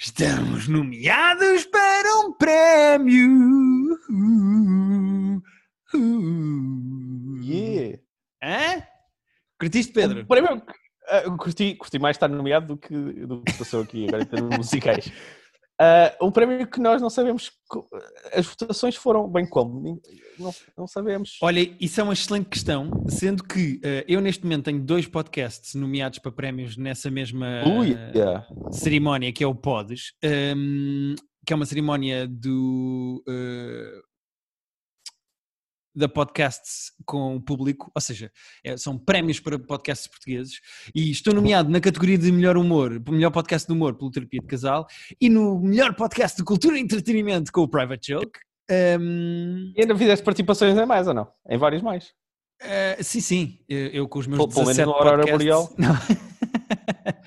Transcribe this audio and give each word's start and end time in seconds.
Estamos 0.00 0.68
nomeados 0.68 1.64
para 1.64 2.20
um 2.20 2.32
prémio. 2.32 3.98
Uh, 4.08 5.42
uh. 5.92 7.42
Yeah. 7.42 7.98
Hã? 8.40 8.84
Curtiste, 9.58 9.92
Pedro? 9.92 10.20
O 10.20 10.26
prémio, 10.26 10.62
ah, 11.08 11.22
eu 11.24 11.36
curti, 11.36 11.74
curti 11.74 11.98
mais 11.98 12.14
estar 12.16 12.28
nomeado 12.28 12.68
do 12.68 12.76
que, 12.76 12.94
do 12.94 13.42
que 13.42 13.58
passou 13.58 13.82
aqui 13.82 14.06
agora 14.06 14.22
em 14.22 14.26
termos 14.26 14.56
musicais. 14.56 15.10
Ah, 15.80 16.12
um 16.20 16.30
prémio 16.30 16.66
que 16.66 16.80
nós 16.80 17.00
não 17.00 17.08
sabemos. 17.08 17.52
As 18.32 18.46
votações 18.46 18.96
foram 18.96 19.28
bem 19.28 19.46
como? 19.46 20.00
Não, 20.36 20.52
não 20.76 20.86
sabemos. 20.88 21.38
Olha, 21.40 21.72
isso 21.80 22.00
é 22.00 22.04
uma 22.04 22.14
excelente 22.14 22.48
questão, 22.48 22.90
sendo 23.08 23.44
que 23.44 23.80
eh, 23.84 24.04
eu 24.08 24.20
neste 24.20 24.42
momento 24.42 24.64
tenho 24.64 24.80
dois 24.80 25.06
podcasts 25.06 25.74
nomeados 25.74 26.18
para 26.18 26.32
prémios 26.32 26.76
nessa 26.76 27.10
mesma 27.10 27.62
Ui, 27.64 27.92
eh, 27.92 28.12
yeah. 28.14 28.46
cerimónia 28.72 29.32
que 29.32 29.44
é 29.44 29.46
o 29.46 29.54
Podes, 29.54 30.14
ehm, 30.20 31.14
que 31.46 31.52
é 31.52 31.56
uma 31.56 31.66
cerimónia 31.66 32.26
do 32.26 33.22
eh, 33.28 34.00
da 35.98 36.08
podcasts 36.08 36.92
com 37.04 37.36
o 37.36 37.40
público, 37.40 37.90
ou 37.94 38.00
seja, 38.00 38.30
é- 38.64 38.76
são 38.76 38.96
prémios 38.96 39.40
para 39.40 39.58
podcasts 39.58 40.06
portugueses 40.06 40.60
e 40.94 41.10
estou 41.10 41.34
nomeado 41.34 41.68
na 41.70 41.80
categoria 41.80 42.16
de 42.16 42.30
melhor 42.32 42.56
humor, 42.56 43.02
melhor 43.08 43.30
podcast 43.30 43.66
de 43.66 43.72
humor 43.74 43.94
pelo 43.96 44.10
Terapia 44.10 44.40
de 44.40 44.46
Casal 44.46 44.86
e 45.20 45.28
no 45.28 45.60
melhor 45.60 45.94
podcast 45.94 46.36
de 46.38 46.44
cultura 46.44 46.78
e 46.78 46.80
entretenimento 46.80 47.50
com 47.52 47.62
o 47.62 47.68
Private 47.68 48.12
Joke. 48.12 48.38
Ehm, 48.70 49.72
E 49.76 49.80
ainda 49.82 49.96
fizeste 49.96 50.24
participações 50.24 50.76
em 50.76 50.86
mais 50.86 51.06
ou 51.08 51.14
não? 51.14 51.26
Em 51.48 51.58
vários 51.58 51.82
mais. 51.82 52.12
eh, 52.60 52.96
sim, 53.02 53.20
sim, 53.20 53.58
eu, 53.68 53.86
eu 53.88 54.08
com 54.08 54.18
os 54.18 54.26
meus 54.26 54.38
Pelo- 54.38 54.48
pelo 54.48 54.66
menos 54.66 54.76
17 54.76 54.86
no 54.98 55.04
podcasts... 55.04 55.38
Boreal. 55.38 55.74
Não. 55.78 56.18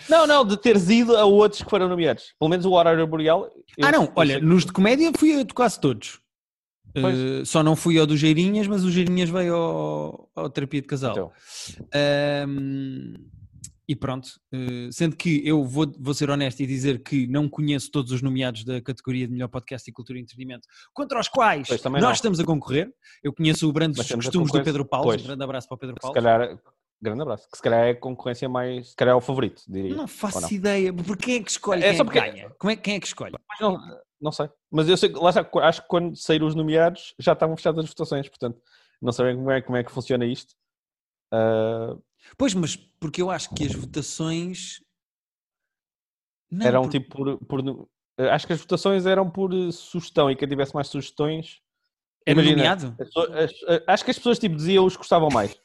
Não, 0.09 0.27
não, 0.27 0.45
de 0.45 0.57
teres 0.57 0.89
ido 0.89 1.15
a 1.15 1.25
outros 1.25 1.61
que 1.61 1.69
foram 1.69 1.87
nomeados. 1.87 2.33
Pelo 2.39 2.49
menos 2.49 2.65
o 2.65 2.71
Horário 2.71 3.05
Boreal. 3.07 3.49
Ah, 3.81 3.91
não, 3.91 4.11
olha, 4.15 4.39
nos 4.39 4.65
de 4.65 4.71
comédia 4.71 5.11
fui 5.15 5.39
a 5.39 5.45
quase 5.53 5.79
todos. 5.79 6.19
Uh, 6.95 7.45
só 7.45 7.63
não 7.63 7.75
fui 7.75 7.97
ao 7.97 8.05
do 8.05 8.17
Geirinhas, 8.17 8.67
mas 8.67 8.83
o 8.83 8.91
Geirinhas 8.91 9.29
veio 9.29 9.55
ao, 9.55 10.29
ao 10.35 10.49
terapia 10.49 10.81
de 10.81 10.87
casal. 10.87 11.11
Então, 11.11 11.31
Um, 12.47 13.13
e 13.87 13.95
pronto, 13.95 14.27
uh, 14.53 14.91
sendo 14.91 15.17
que 15.17 15.45
eu 15.45 15.65
vou, 15.65 15.91
vou 15.99 16.13
ser 16.13 16.29
honesto 16.29 16.61
e 16.61 16.65
dizer 16.65 17.03
que 17.03 17.27
não 17.27 17.49
conheço 17.49 17.91
todos 17.91 18.13
os 18.13 18.21
nomeados 18.21 18.63
da 18.63 18.79
categoria 18.81 19.27
de 19.27 19.33
melhor 19.33 19.49
podcast 19.49 19.89
e 19.89 19.91
cultura 19.91 20.17
e 20.17 20.21
entretenimento, 20.21 20.65
contra 20.93 21.19
os 21.19 21.27
quais 21.27 21.67
nós 21.67 22.01
não. 22.01 22.11
estamos 22.13 22.39
a 22.39 22.45
concorrer. 22.45 22.89
Eu 23.21 23.33
conheço 23.33 23.67
o 23.67 23.73
Brandos 23.73 23.99
a 23.99 24.15
Costumes 24.15 24.49
do 24.49 24.63
Pedro 24.63 24.85
Paulo. 24.85 25.11
Um 25.11 25.17
grande 25.17 25.43
abraço 25.43 25.67
para 25.67 25.75
o 25.75 25.77
Pedro 25.77 25.95
Paulo. 25.99 26.15
se 26.15 26.23
calhar. 26.23 26.57
Grande 27.01 27.21
abraço. 27.23 27.49
Que 27.49 27.57
se 27.57 27.63
calhar 27.63 27.83
é 27.85 27.89
a 27.91 27.95
concorrência 27.99 28.47
mais. 28.47 28.89
Se 28.91 28.95
calhar 28.95 29.13
é 29.13 29.15
o 29.15 29.21
favorito, 29.21 29.63
diria. 29.67 29.95
Não 29.95 30.07
faço 30.07 30.41
não? 30.41 30.51
ideia, 30.51 30.93
porque 30.93 31.23
quem 31.25 31.35
é 31.37 31.43
que 31.43 31.49
escolhe 31.51 31.83
É 31.83 31.87
quem 31.89 31.97
só 31.97 32.03
é 32.03 32.05
que 32.05 32.11
porque- 32.13 32.31
ganha? 32.31 32.49
Como 32.59 32.71
é, 32.71 32.75
quem 32.75 32.95
é 32.95 32.99
que 32.99 33.07
escolhe? 33.07 33.33
Não, 33.59 33.77
não 34.21 34.31
sei. 34.31 34.49
Mas 34.69 34.87
eu 34.87 34.95
sei, 34.95 35.09
que- 35.09 35.17
lá 35.19 35.29
está, 35.31 35.47
acho 35.63 35.81
que 35.81 35.87
quando 35.87 36.15
saíram 36.15 36.45
os 36.45 36.53
nomeados 36.55 37.15
já 37.17 37.33
estavam 37.33 37.57
fechadas 37.57 37.83
as 37.85 37.89
votações, 37.89 38.29
portanto, 38.29 38.61
não 39.01 39.11
sabem 39.11 39.35
como 39.35 39.49
é, 39.49 39.61
como 39.61 39.77
é 39.77 39.83
que 39.83 39.91
funciona 39.91 40.25
isto. 40.25 40.53
Ah, 41.31 41.95
Pois, 42.37 42.53
mas 42.53 42.75
porque 42.75 43.19
eu 43.21 43.31
acho 43.31 43.49
que 43.55 43.65
as 43.65 43.73
votações. 43.73 44.79
Não, 46.51 46.67
eram 46.67 46.81
por- 46.83 46.91
tipo 46.91 47.09
por, 47.09 47.37
por 47.45 47.87
Acho 48.29 48.45
que 48.45 48.53
as 48.53 48.59
votações 48.59 49.05
eram 49.07 49.27
por 49.27 49.51
sugestão 49.71 50.29
e 50.29 50.35
quem 50.35 50.47
tivesse 50.47 50.75
mais 50.75 50.87
sugestões. 50.87 51.59
Era 52.23 52.39
imagina, 52.39 52.57
nomeado? 52.57 52.95
as- 52.99 53.17
as- 53.67 53.83
acho 53.87 54.05
que 54.05 54.11
as 54.11 54.17
pessoas 54.17 54.37
tipo, 54.37 54.55
diziam 54.55 54.85
os 54.85 54.93
que 54.93 54.99
gostavam 54.99 55.29
mais. 55.29 55.59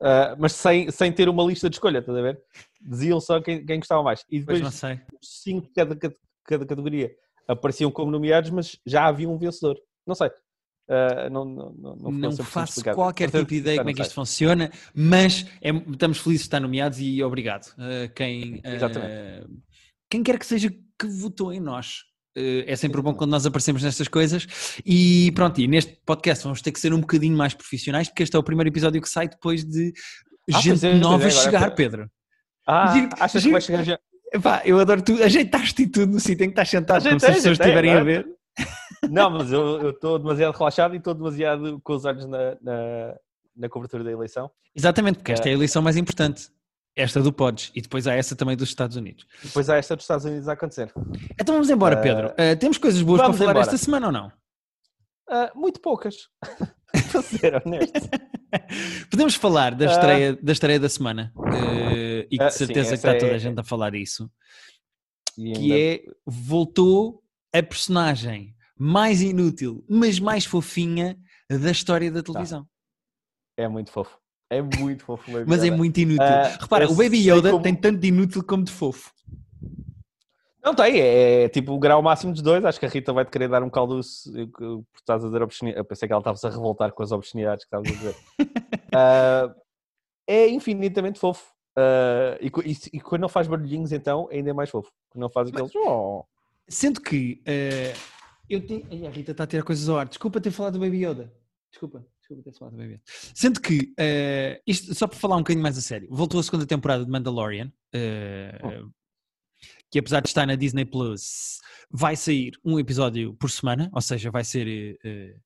Ah, 0.00 0.36
mas 0.38 0.52
sem, 0.52 0.90
sem 0.90 1.12
ter 1.12 1.28
uma 1.28 1.42
lista 1.44 1.68
de 1.68 1.76
escolha, 1.76 1.98
estás 1.98 2.16
a 2.16 2.22
ver? 2.22 2.40
Diziam 2.80 3.20
só 3.20 3.40
quem, 3.40 3.64
quem 3.64 3.78
gostava 3.80 4.02
mais. 4.02 4.20
E 4.30 4.40
Pois 4.42 4.58
depois 4.58 4.60
não 4.62 4.70
sei. 4.70 5.00
cinco 5.20 5.66
de 5.66 5.72
cada, 5.72 5.96
cada, 6.44 6.66
categoria 6.66 7.10
apareciam 7.46 7.90
como 7.90 8.10
nomeados, 8.10 8.50
mas 8.50 8.78
já 8.86 9.06
havia 9.06 9.28
um 9.28 9.36
vencedor. 9.38 9.76
Não 10.06 10.14
sei. 10.14 10.30
Ah, 10.88 11.28
não, 11.30 11.44
não, 11.44 11.72
não, 11.72 11.96
não, 11.96 12.10
Não, 12.12 12.30
ficou 12.30 12.30
100% 12.30 12.44
faço 12.44 12.70
explicado. 12.72 12.96
qualquer 12.96 13.30
tipo 13.30 13.46
de 13.46 13.56
ideia 13.56 13.78
como 13.78 13.90
é 13.90 13.94
que 13.94 14.00
isto 14.02 14.14
funciona, 14.14 14.70
mas 14.94 15.44
é- 15.60 15.70
estamos 15.70 16.18
felizes 16.18 16.42
de 16.42 16.46
estar 16.48 16.60
nomeados 16.60 16.98
e 17.00 17.22
obrigado. 17.22 17.74
a 17.76 18.08
quem, 18.08 18.62
quem 20.10 20.22
quer 20.22 20.38
que 20.38 20.46
seja 20.46 20.70
que 20.98 21.06
votou 21.06 21.52
em 21.52 21.60
nós. 21.60 22.04
Eh, 22.38 22.64
é 22.72 22.76
sempre 22.76 23.02
bom 23.02 23.12
quando 23.14 23.30
nós 23.30 23.44
aparecemos 23.44 23.82
nestas 23.82 24.06
coisas. 24.08 24.46
E 24.86 25.32
pronto, 25.34 25.60
e 25.60 25.66
neste 25.66 25.98
podcast 26.06 26.44
vamos 26.44 26.62
ter 26.62 26.70
que 26.72 26.78
ser 26.80 26.92
um 26.92 27.00
bocadinho 27.00 27.36
mais 27.36 27.52
profissionais, 27.54 28.08
porque 28.08 28.22
este 28.22 28.36
é 28.36 28.38
o 28.38 28.42
primeiro 28.42 28.68
episódio 28.70 29.02
que 29.02 29.08
sai 29.08 29.28
depois 29.28 29.64
de 29.64 29.92
Ah, 30.52 30.60
gente 30.60 30.80
pois 30.80 30.84
é, 30.84 30.94
nova 30.94 31.26
é, 31.26 31.30
chegar, 31.30 31.66
é- 31.66 31.70
Pedro. 31.70 32.10
Ah, 32.66 32.92
Giro- 32.94 33.08
achas 33.18 33.42
giro- 33.42 33.50
que 33.50 33.52
vai 33.52 33.60
chegar 33.60 33.82
já? 33.84 33.98
Epá, 34.32 34.62
eu 34.64 34.78
adoro 34.78 35.00
tu, 35.02 35.22
ajeitaste 35.22 35.82
e 35.82 35.86
tudo 35.86 36.12
no 36.12 36.20
sítio 36.20 36.44
em 36.44 36.48
que 36.48 36.52
estás 36.52 36.68
sentado, 36.68 37.02
como 37.02 37.18
se 37.18 37.26
Ajeitei, 37.26 37.50
as 37.50 37.56
pessoas 37.56 37.60
ajeitei, 37.60 37.90
estiverem 37.90 37.92
a 38.00 38.04
ver. 38.04 38.26
Não, 39.10 39.30
mas 39.30 39.50
eu 39.50 39.90
estou 39.90 40.18
demasiado 40.18 40.54
relaxado 40.56 40.94
e 40.94 40.98
estou 40.98 41.14
demasiado 41.14 41.80
com 41.82 41.92
os 41.94 42.04
olhos 42.04 42.26
na, 42.26 42.56
na, 42.60 43.14
na 43.56 43.68
cobertura 43.68 44.04
da 44.04 44.10
eleição. 44.12 44.50
Exatamente, 44.76 45.16
porque 45.18 45.32
esta 45.32 45.48
é 45.48 45.52
a 45.52 45.54
eleição 45.54 45.80
mais 45.80 45.96
importante. 45.96 46.48
Esta 46.98 47.20
do 47.22 47.32
Pods. 47.32 47.70
E 47.74 47.80
depois 47.80 48.06
há 48.06 48.14
essa 48.14 48.34
também 48.34 48.56
dos 48.56 48.68
Estados 48.68 48.96
Unidos. 48.96 49.24
Depois 49.42 49.70
há 49.70 49.76
esta 49.76 49.94
dos 49.94 50.02
Estados 50.04 50.24
Unidos 50.24 50.48
a 50.48 50.52
acontecer. 50.54 50.92
Então 51.40 51.54
vamos 51.54 51.70
embora, 51.70 51.94
Eh, 51.96 52.02
Pedro. 52.02 52.34
Eh, 52.36 52.56
temos 52.56 52.76
coisas 52.76 53.00
boas 53.02 53.20
para 53.20 53.32
falar 53.32 53.50
embora. 53.52 53.60
esta 53.64 53.76
semana 53.78 54.06
ou 54.06 54.12
não? 54.12 54.32
Ah, 55.30 55.52
muito 55.54 55.80
poucas. 55.80 56.16
Para 57.12 57.22
ser 57.22 57.62
honesto. 57.64 58.08
Podemos 59.10 59.34
falar 59.34 59.74
da 59.74 59.86
Ah. 59.88 59.92
estreia, 59.92 60.36
da 60.42 60.52
estreia 60.52 60.80
da 60.80 60.88
semana. 60.88 61.32
e 62.30 62.36
que 62.36 62.42
Ah, 62.42 62.48
de 62.48 62.52
sim, 62.54 62.58
certeza 62.66 62.88
que 62.88 62.94
essa 62.94 62.94
está 62.96 63.14
toda 63.14 63.32
é- 63.32 63.34
a 63.34 63.38
gente 63.38 63.58
a 63.60 63.62
falar 63.64 63.94
isso. 63.94 64.30
E 65.38 65.52
Que 65.52 65.58
ainda- 65.72 65.78
é, 65.78 66.02
voltou 66.26 67.22
a 67.54 67.62
personagem 67.62 68.54
mais 68.78 69.22
inútil, 69.22 69.84
mas 69.88 70.18
mais 70.18 70.44
fofinha 70.44 71.16
da 71.48 71.70
história 71.70 72.10
da 72.10 72.22
televisão. 72.22 72.66
é 73.56 73.68
muito 73.68 73.90
fofo. 73.92 74.18
É 74.50 74.62
muito 74.62 75.04
fofo. 75.04 75.30
Baby 75.30 75.44
Mas 75.46 75.62
é 75.62 75.66
Yoda. 75.66 75.76
muito 75.76 75.98
inútil. 76.00 76.22
Ah, 76.24 76.56
Repara, 76.60 76.90
o 76.90 76.94
Baby 76.94 77.18
Yoda 77.30 77.50
como- 77.50 77.62
tem 77.62 77.74
tanto 77.74 77.98
de 78.00 78.08
inútil 78.08 78.42
como 78.42 78.64
de 78.64 78.72
fofo. 78.72 79.12
Não 80.64 80.74
tem, 80.74 81.00
é, 81.00 81.44
é 81.44 81.48
tipo 81.48 81.72
o 81.72 81.78
grau 81.78 82.02
máximo 82.02 82.32
dos 82.32 82.42
dois. 82.42 82.64
Acho 82.64 82.78
que 82.80 82.86
a 82.86 82.88
Rita 82.88 83.12
vai 83.12 83.24
te 83.24 83.30
querer 83.30 83.48
dar 83.48 83.62
um 83.62 83.70
caldoço 83.70 84.30
eh, 84.38 84.46
por 84.46 84.84
estás 84.98 85.22
a 85.22 85.26
dizer 85.28 85.42
obscenidade. 85.42 85.80
Eu 85.80 85.84
pensei 85.84 86.06
que 86.08 86.12
ela 86.12 86.20
estava-se 86.20 86.46
a 86.46 86.50
revoltar 86.50 86.92
com 86.92 87.02
as 87.02 87.12
obscenidades 87.12 87.64
que 87.64 87.68
estavas 87.76 87.88
a 87.90 87.94
dizer. 87.94 88.16
Ah, 88.94 89.54
é 90.26 90.48
infinitamente 90.48 91.18
fofo. 91.18 91.44
Ah, 91.76 92.38
e, 92.40 92.46
e 92.70 92.76
e 92.94 93.00
quando 93.00 93.20
não 93.22 93.28
faz 93.28 93.46
barulhinhos, 93.46 93.92
então, 93.92 94.28
ainda 94.32 94.48
é 94.50 94.52
mais 94.54 94.70
fofo. 94.70 94.90
Quando 95.10 95.22
não 95.22 95.30
faz 95.30 95.48
aqueles. 95.48 95.70
Oh. 95.76 96.24
Sendo 96.66 97.00
que 97.00 97.40
eh, 97.46 97.92
eu 98.48 98.66
tenho. 98.66 98.86
Ai, 98.90 99.06
a 99.06 99.10
Rita 99.10 99.32
está 99.32 99.44
a 99.44 99.46
tirar 99.46 99.62
coisas 99.62 99.88
ao 99.88 99.98
ar. 99.98 100.06
Desculpa 100.08 100.40
ter 100.40 100.50
falado 100.50 100.74
do 100.74 100.80
Baby 100.80 101.04
Yoda. 101.06 101.32
Desculpa, 101.70 102.04
Sendo 103.34 103.60
que, 103.60 103.92
eh, 103.98 104.60
isto 104.66 104.94
só 104.94 105.06
para 105.06 105.18
falar 105.18 105.36
um 105.36 105.40
bocadinho 105.40 105.62
mais 105.62 105.78
a 105.78 105.80
sério, 105.80 106.08
voltou 106.10 106.38
a 106.40 106.42
segunda 106.42 106.66
temporada 106.66 107.04
de 107.04 107.10
Mandalorian, 107.10 107.72
eh, 107.92 108.58
que 109.90 109.98
apesar 109.98 110.20
de 110.20 110.28
estar 110.28 110.46
na 110.46 110.54
Disney 110.54 110.84
Plus, 110.84 111.58
vai 111.90 112.14
sair 112.16 112.52
um 112.64 112.78
episódio 112.78 113.34
por 113.34 113.50
semana, 113.50 113.88
ou 113.92 114.00
seja, 114.02 114.30
vai 114.30 114.44
ser 114.44 114.98
eh, 115.04 115.36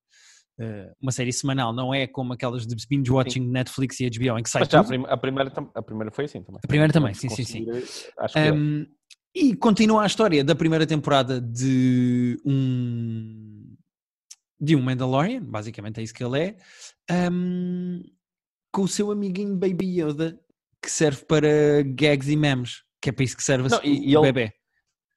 uma 1.01 1.11
série 1.13 1.33
semanal, 1.33 1.73
não 1.73 1.93
é 1.95 2.07
como 2.07 2.33
aquelas 2.33 2.67
de 2.67 2.77
binge 2.89 3.11
watching 3.11 3.41
Netflix 3.49 3.99
e 4.01 4.09
HBO 4.11 4.39
em 4.39 4.43
que 4.43 4.51
sai 4.51 4.63
Mas 4.63 4.69
já 4.71 4.81
a, 4.81 4.85
prim- 4.85 5.05
a 5.09 5.17
primeira, 5.17 5.53
a 5.75 5.83
primeira 5.83 6.11
foi 6.13 6.25
assim 6.27 6.43
também. 6.43 6.61
A 6.63 6.67
primeira 6.69 6.93
também, 6.93 7.15
sim, 7.15 7.29
sim, 7.29 7.45
sim. 7.45 7.67
Acho 8.19 8.35
que 8.35 8.39
é. 8.41 8.53
Um, 8.53 8.87
e 9.35 9.57
continua 9.57 10.03
a 10.03 10.07
história 10.07 10.45
da 10.45 10.55
primeira 10.55 10.87
temporada 10.87 11.41
de 11.41 12.39
um 12.45 13.52
de 14.63 14.77
um 14.77 14.81
Mandalorian, 14.83 15.43
basicamente 15.43 15.99
é 15.99 16.05
isso 16.05 16.15
que 16.15 16.23
ele 16.25 16.39
é, 16.39 16.57
um, 17.31 18.01
com 18.73 18.83
o 18.83 18.89
seu 18.89 19.11
amiguinho 19.11 19.57
Baby 19.57 20.01
Yoda, 20.01 20.39
que 20.83 20.91
serve 20.91 21.25
para 21.25 21.83
gags 21.85 22.29
e 22.31 22.37
memes, 22.37 22.83
que 23.01 23.09
é 23.11 23.13
para 23.13 23.25
isso 23.25 23.37
que 23.37 23.43
serve 23.43 23.69
Não, 23.69 23.79
o 23.79 23.85
e- 23.85 24.09
e 24.11 24.15
ele- 24.15 24.23
bebê. 24.33 24.53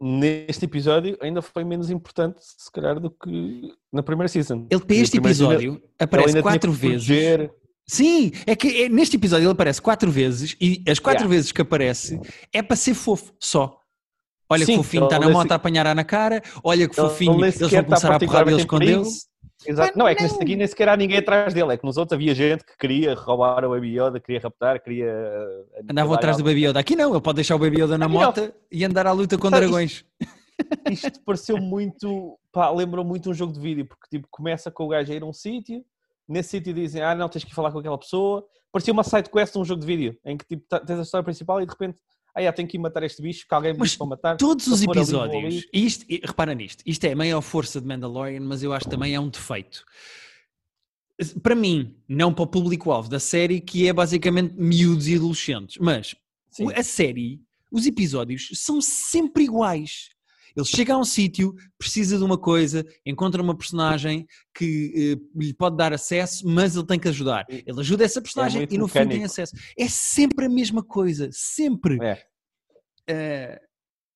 Neste 0.01 0.65
episódio 0.65 1.17
ainda 1.21 1.41
foi 1.41 1.63
menos 1.63 1.89
importante, 1.89 2.39
se 2.41 2.69
calhar, 2.69 2.99
do 2.99 3.09
que 3.09 3.71
na 3.93 4.03
primeira 4.03 4.27
season. 4.27 4.67
Ele 4.69 4.81
para 4.83 4.93
a 4.95 4.99
este 4.99 5.11
season, 5.13 5.27
episódio 5.27 5.81
aparece 5.97 6.41
quatro 6.41 6.71
que 6.73 6.77
vezes. 6.77 7.07
proteger- 7.07 7.51
Sim, 7.87 8.31
é 8.45 8.55
que 8.55 8.83
é- 8.83 8.89
neste 8.89 9.15
episódio 9.15 9.45
ele 9.45 9.51
aparece 9.53 9.81
quatro 9.81 10.11
vezes 10.11 10.55
e 10.59 10.83
as 10.89 10.99
quatro 10.99 11.21
Yeah. 11.23 11.35
vezes 11.35 11.51
que 11.51 11.61
aparece 11.61 12.19
é 12.51 12.61
para 12.61 12.75
ser 12.75 12.93
fofo, 12.93 13.31
só. 13.39 13.79
Olha 14.49 14.65
que 14.65 14.71
Sim, 14.73 14.77
fofinho, 14.77 15.05
está 15.05 15.17
na 15.17 15.29
moto 15.29 15.47
se- 15.47 15.53
a 15.53 15.55
apanhar 15.55 15.95
na 15.95 16.03
cara, 16.03 16.41
olha 16.63 16.89
que 16.89 16.95
fofinho, 16.95 17.43
eles 17.45 17.57
vão 17.57 17.67
está 17.69 17.83
começar 17.83 18.15
a 18.15 18.19
porrada 18.19 18.51
e 18.51 18.53
ele 18.53 18.65
particularmente 18.65 18.91
em 18.91 18.95
escondeu-se. 18.95 19.25
Exato. 19.65 19.89
Mas 19.89 19.95
Não, 19.97 20.07
é 20.07 20.15
que 20.15 20.23
neste 20.23 20.41
aqui 20.43 20.55
nem 20.55 20.67
sequer 20.67 20.89
há 20.89 20.97
ninguém 20.97 21.17
atrás 21.19 21.53
dele. 21.53 21.73
É 21.73 21.77
que 21.77 21.85
nos 21.85 21.97
outros 21.97 22.13
havia 22.15 22.33
gente 22.35 22.63
que 22.65 22.77
queria 22.77 23.13
roubar 23.13 23.63
o 23.63 23.69
Baby 23.69 23.99
Yoda, 23.99 24.19
queria 24.19 24.41
raptar, 24.41 24.81
queria. 24.81 25.05
eh, 25.05 25.81
Andavam 25.89 26.13
atrás 26.13 26.37
do. 26.37 26.43
Baby 26.43 26.65
Yoda. 26.67 26.79
Aqui 26.79 26.95
não, 26.95 27.11
ele 27.11 27.21
pode 27.21 27.35
deixar 27.35 27.55
o 27.55 27.59
Baby 27.59 27.81
Yoda 27.81 27.97
na 27.97 28.07
moto 28.09 28.53
e 28.71 28.83
andar 28.83 29.07
à 29.07 29.11
luta 29.11 29.37
com 29.37 29.49
Sabe, 29.49 29.61
dragões. 29.61 30.03
Isto 30.89 31.21
pareceu 31.25 31.57
muito. 31.57 32.37
Pá, 32.51 32.69
lembrou 32.71 33.03
muito 33.05 33.29
um 33.29 33.33
jogo 33.33 33.53
de 33.53 33.59
vídeo, 33.59 33.85
porque 33.85 34.07
tipo, 34.09 34.27
começa 34.31 34.69
com 34.71 34.85
o 34.85 34.87
gajo 34.89 35.11
a 35.11 35.15
ir 35.15 35.21
a 35.23 35.25
um 35.25 35.33
sítio, 35.33 35.83
nesse 36.27 36.49
sítio 36.49 36.73
dizem, 36.73 37.01
ah, 37.01 37.13
não, 37.15 37.27
tens 37.29 37.43
que 37.43 37.51
ir 37.51 37.55
falar 37.55 37.71
com 37.71 37.79
aquela 37.79 37.97
pessoa. 37.97 38.45
Parecia 38.71 38.93
uma 38.93 39.03
side 39.03 39.29
quest 39.29 39.53
de 39.53 39.59
um 39.59 39.65
jogo 39.65 39.81
de 39.81 39.87
vídeo, 39.87 40.17
em 40.25 40.35
que 40.37 40.45
tipo, 40.45 40.63
tá- 40.67 40.79
tens 40.79 40.99
a 40.99 41.01
história 41.01 41.23
principal 41.23 41.61
e 41.61 41.65
de 41.65 41.71
repente 41.71 41.97
ah, 42.35 42.51
tenho 42.51 42.67
que 42.67 42.75
ir 42.75 42.79
matar 42.79 43.03
este 43.03 43.21
bicho, 43.21 43.47
que 43.47 43.53
alguém 43.53 43.71
me 43.73 43.79
Mas 43.79 43.95
para 43.95 44.07
matar. 44.07 44.37
Todos 44.37 44.67
os 44.67 44.83
episódios, 44.83 45.65
e 45.71 45.85
isto, 45.85 46.05
repara 46.21 46.53
nisto, 46.53 46.83
isto 46.85 47.05
é 47.05 47.13
a 47.13 47.15
maior 47.15 47.41
força 47.41 47.79
de 47.79 47.87
Mandalorian, 47.87 48.41
mas 48.41 48.61
eu 48.61 48.73
acho 48.73 48.85
que 48.85 48.91
também 48.91 49.15
é 49.15 49.19
um 49.19 49.29
defeito. 49.29 49.85
Para 51.41 51.55
mim, 51.55 51.95
não 52.09 52.33
para 52.33 52.43
o 52.43 52.47
público-alvo 52.47 53.09
da 53.09 53.21
série, 53.21 53.61
que 53.61 53.87
é 53.87 53.93
basicamente 53.93 54.53
miúdos 54.57 55.07
e 55.07 55.15
adolescentes, 55.15 55.77
mas 55.79 56.13
Sim. 56.49 56.67
a 56.73 56.83
série, 56.83 57.41
os 57.71 57.85
episódios 57.85 58.49
são 58.53 58.81
sempre 58.81 59.45
iguais. 59.45 60.09
Ele 60.55 60.65
chega 60.65 60.93
a 60.93 60.97
um 60.97 61.03
sítio, 61.03 61.53
precisa 61.77 62.17
de 62.17 62.23
uma 62.23 62.37
coisa, 62.37 62.85
encontra 63.05 63.41
uma 63.41 63.57
personagem 63.57 64.25
que 64.53 65.17
eh, 65.17 65.39
lhe 65.39 65.53
pode 65.53 65.75
dar 65.75 65.93
acesso, 65.93 66.47
mas 66.47 66.75
ele 66.75 66.85
tem 66.85 66.99
que 66.99 67.09
ajudar. 67.09 67.45
Ele 67.49 67.79
ajuda 67.79 68.05
essa 68.05 68.21
personagem 68.21 68.61
muito 68.61 68.73
e 68.73 68.77
no 68.77 68.87
fim 68.87 68.99
tem 68.99 69.07
mecânico. 69.07 69.25
acesso. 69.25 69.53
É 69.77 69.87
sempre 69.87 70.45
a 70.45 70.49
mesma 70.49 70.83
coisa, 70.83 71.29
sempre. 71.31 71.97
É. 72.01 72.23
Eh, 73.07 73.61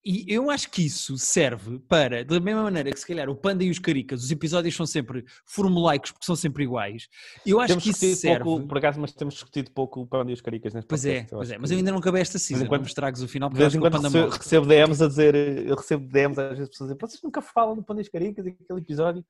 e 0.06 0.26
eu 0.28 0.50
acho 0.50 0.70
que 0.72 0.82
isso 0.86 1.18
serve 1.18 1.80
para, 1.88 2.24
da 2.24 2.40
mesma 2.40 2.64
maneira 2.64 2.92
que 2.92 3.00
se 3.00 3.06
calhar 3.06 3.30
o 3.30 3.36
Panda 3.36 3.64
e 3.64 3.70
os 3.70 3.80
Caricas, 3.80 4.24
os 4.24 4.32
episódios 4.32 4.76
são 4.76 4.86
sempre 4.86 5.26
formulaicos 5.46 6.12
porque 6.12 6.26
são 6.26 6.36
sempre 6.36 6.64
iguais. 6.64 7.08
Eu 7.46 7.60
acho 7.60 7.70
Temos 7.70 7.84
que 7.84 7.90
isso 7.90 8.22
serve. 8.22 8.44
pouco, 8.44 8.68
por 8.68 8.78
acaso, 8.78 9.00
mas 9.00 9.12
temos 9.14 9.34
discutido 9.34 9.72
pouco 9.72 10.02
o 10.02 10.08
Panda 10.08 10.32
e 10.32 10.34
os 10.34 10.42
Caricas 10.42 10.74
neste 10.74 10.88
Pois 10.88 11.06
é, 11.06 11.24
pois 11.30 11.52
é, 11.52 11.58
mas 11.58 11.70
eu 11.72 11.78
ainda 11.78 11.92
não 11.92 12.00
acabei 12.00 12.22
esta 12.22 12.40
season, 12.40 12.64
em 12.64 12.68
quando- 12.68 12.80
não 12.82 12.86
me 12.86 12.90
estragues 12.90 13.22
o 13.22 13.28
final 13.28 13.50
porque 13.50 13.62
eu 13.64 13.68
acho 13.68 13.78
que 13.80 13.88
o 13.88 13.92
Panda 13.92 14.08
recebo, 14.08 14.26
morre. 14.26 14.38
recebo 14.38 14.66
DMs 14.66 15.04
a 15.04 15.08
dizer, 15.08 15.36
eu 15.36 15.76
recebo 15.76 16.08
DMs 16.08 16.40
às 16.42 16.50
vezes 16.58 16.70
pessoas 16.70 16.90
a 16.92 16.94
dizer, 16.94 17.08
vocês 17.08 17.22
nunca 17.24 17.42
falam 17.42 17.76
do 17.76 17.84
Panda 17.84 18.02
e 18.02 18.04
os 18.04 18.10
Caricas 18.10 18.46
e 18.46 18.50
aquele 18.50 18.80
episódio. 18.80 19.26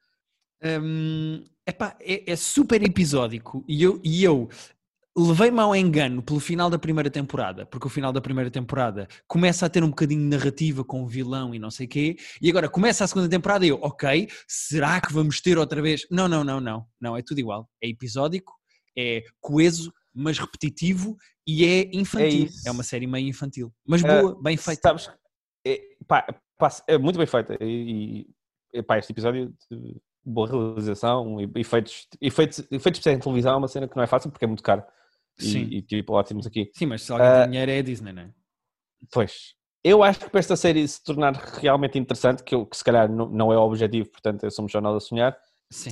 Hum, 0.61 1.45
epá, 1.65 1.95
é, 2.01 2.31
é 2.31 2.35
super 2.35 2.83
episódico 2.83 3.63
e 3.67 3.81
eu, 3.81 3.99
e 4.03 4.23
eu 4.23 4.49
levei-me 5.17 5.59
ao 5.59 5.75
engano 5.75 6.21
pelo 6.21 6.39
final 6.39 6.69
da 6.69 6.79
primeira 6.79 7.09
temporada, 7.09 7.65
porque 7.65 7.87
o 7.87 7.89
final 7.89 8.13
da 8.13 8.21
primeira 8.21 8.49
temporada 8.49 9.07
começa 9.27 9.65
a 9.65 9.69
ter 9.69 9.83
um 9.83 9.89
bocadinho 9.89 10.21
de 10.21 10.37
narrativa 10.37 10.83
com 10.83 11.03
o 11.03 11.07
vilão 11.07 11.53
e 11.53 11.59
não 11.59 11.71
sei 11.71 11.87
quê, 11.87 12.15
e 12.41 12.49
agora 12.49 12.69
começa 12.69 13.03
a 13.03 13.07
segunda 13.07 13.29
temporada 13.29 13.65
e 13.65 13.69
eu, 13.69 13.79
ok, 13.81 14.29
será 14.47 15.01
que 15.01 15.11
vamos 15.11 15.41
ter 15.41 15.57
outra 15.57 15.81
vez? 15.81 16.05
Não, 16.09 16.27
não, 16.27 16.43
não, 16.43 16.59
não, 16.59 16.85
não, 16.99 17.17
é 17.17 17.21
tudo 17.21 17.39
igual. 17.39 17.69
É 17.83 17.87
episódico, 17.87 18.53
é 18.97 19.23
coeso, 19.41 19.91
mas 20.13 20.37
repetitivo 20.37 21.17
e 21.45 21.65
é 21.65 21.89
infantil. 21.93 22.45
isso. 22.45 22.67
É, 22.67 22.71
uma 22.71 22.83
série 22.83 23.07
meio 23.07 23.27
infantil, 23.27 23.73
mas 23.85 24.03
Ah, 24.03 24.21
boa, 24.21 24.41
bem 24.41 24.57
feita. 24.57 24.81
Sabes, 24.81 25.09
é, 25.65 25.81
pá, 26.07 26.25
pá, 26.57 26.69
é 26.87 26.97
muito 26.97 27.17
bem 27.17 27.27
feita. 27.27 27.57
E, 27.61 28.27
e 28.73 28.83
pá, 28.83 28.97
este 28.97 29.11
episódio, 29.11 29.53
de 29.71 29.95
boa 30.23 30.47
realização, 30.47 31.37
efeitos, 31.55 32.07
efeitos, 32.21 32.59
efeitos 32.71 32.99
especiais 32.99 33.17
em 33.17 33.21
televisão 33.21 33.53
é 33.53 33.57
uma 33.57 33.67
cena 33.67 33.87
que 33.87 33.95
não 33.95 34.03
é 34.03 34.07
fácil 34.07 34.29
porque 34.29 34.45
é 34.45 34.47
muito 34.47 34.63
caro. 34.63 34.83
E, 35.39 35.43
Sim. 35.45 35.67
e, 35.71 35.81
tipo, 35.81 36.13
ótimos 36.13 36.45
aqui. 36.45 36.69
Sim, 36.75 36.87
mas 36.87 37.01
se 37.03 37.11
alguém 37.11 37.27
Ah, 37.27 37.41
tem 37.43 37.51
dinheiro 37.51 37.71
é 37.71 37.79
a 37.79 37.81
Disney, 37.81 38.11
não 38.13 38.21
é? 38.23 38.29
Pois. 39.11 39.53
Eu 39.83 40.03
acho 40.03 40.19
que 40.19 40.29
para 40.29 40.39
esta 40.39 40.55
série 40.57 40.85
se 40.87 41.01
tornar 41.03 41.33
realmente 41.33 41.97
interessante, 41.97 42.43
que, 42.43 42.53
eu, 42.53 42.65
que 42.65 42.75
se 42.75 42.83
calhar 42.83 43.09
não, 43.09 43.29
não 43.29 43.53
é 43.53 43.57
o 43.57 43.61
objetivo, 43.61 44.09
portanto 44.11 44.49
somos 44.51 44.73
nós 44.73 44.95
a 44.95 44.99
sonhar, 44.99 45.37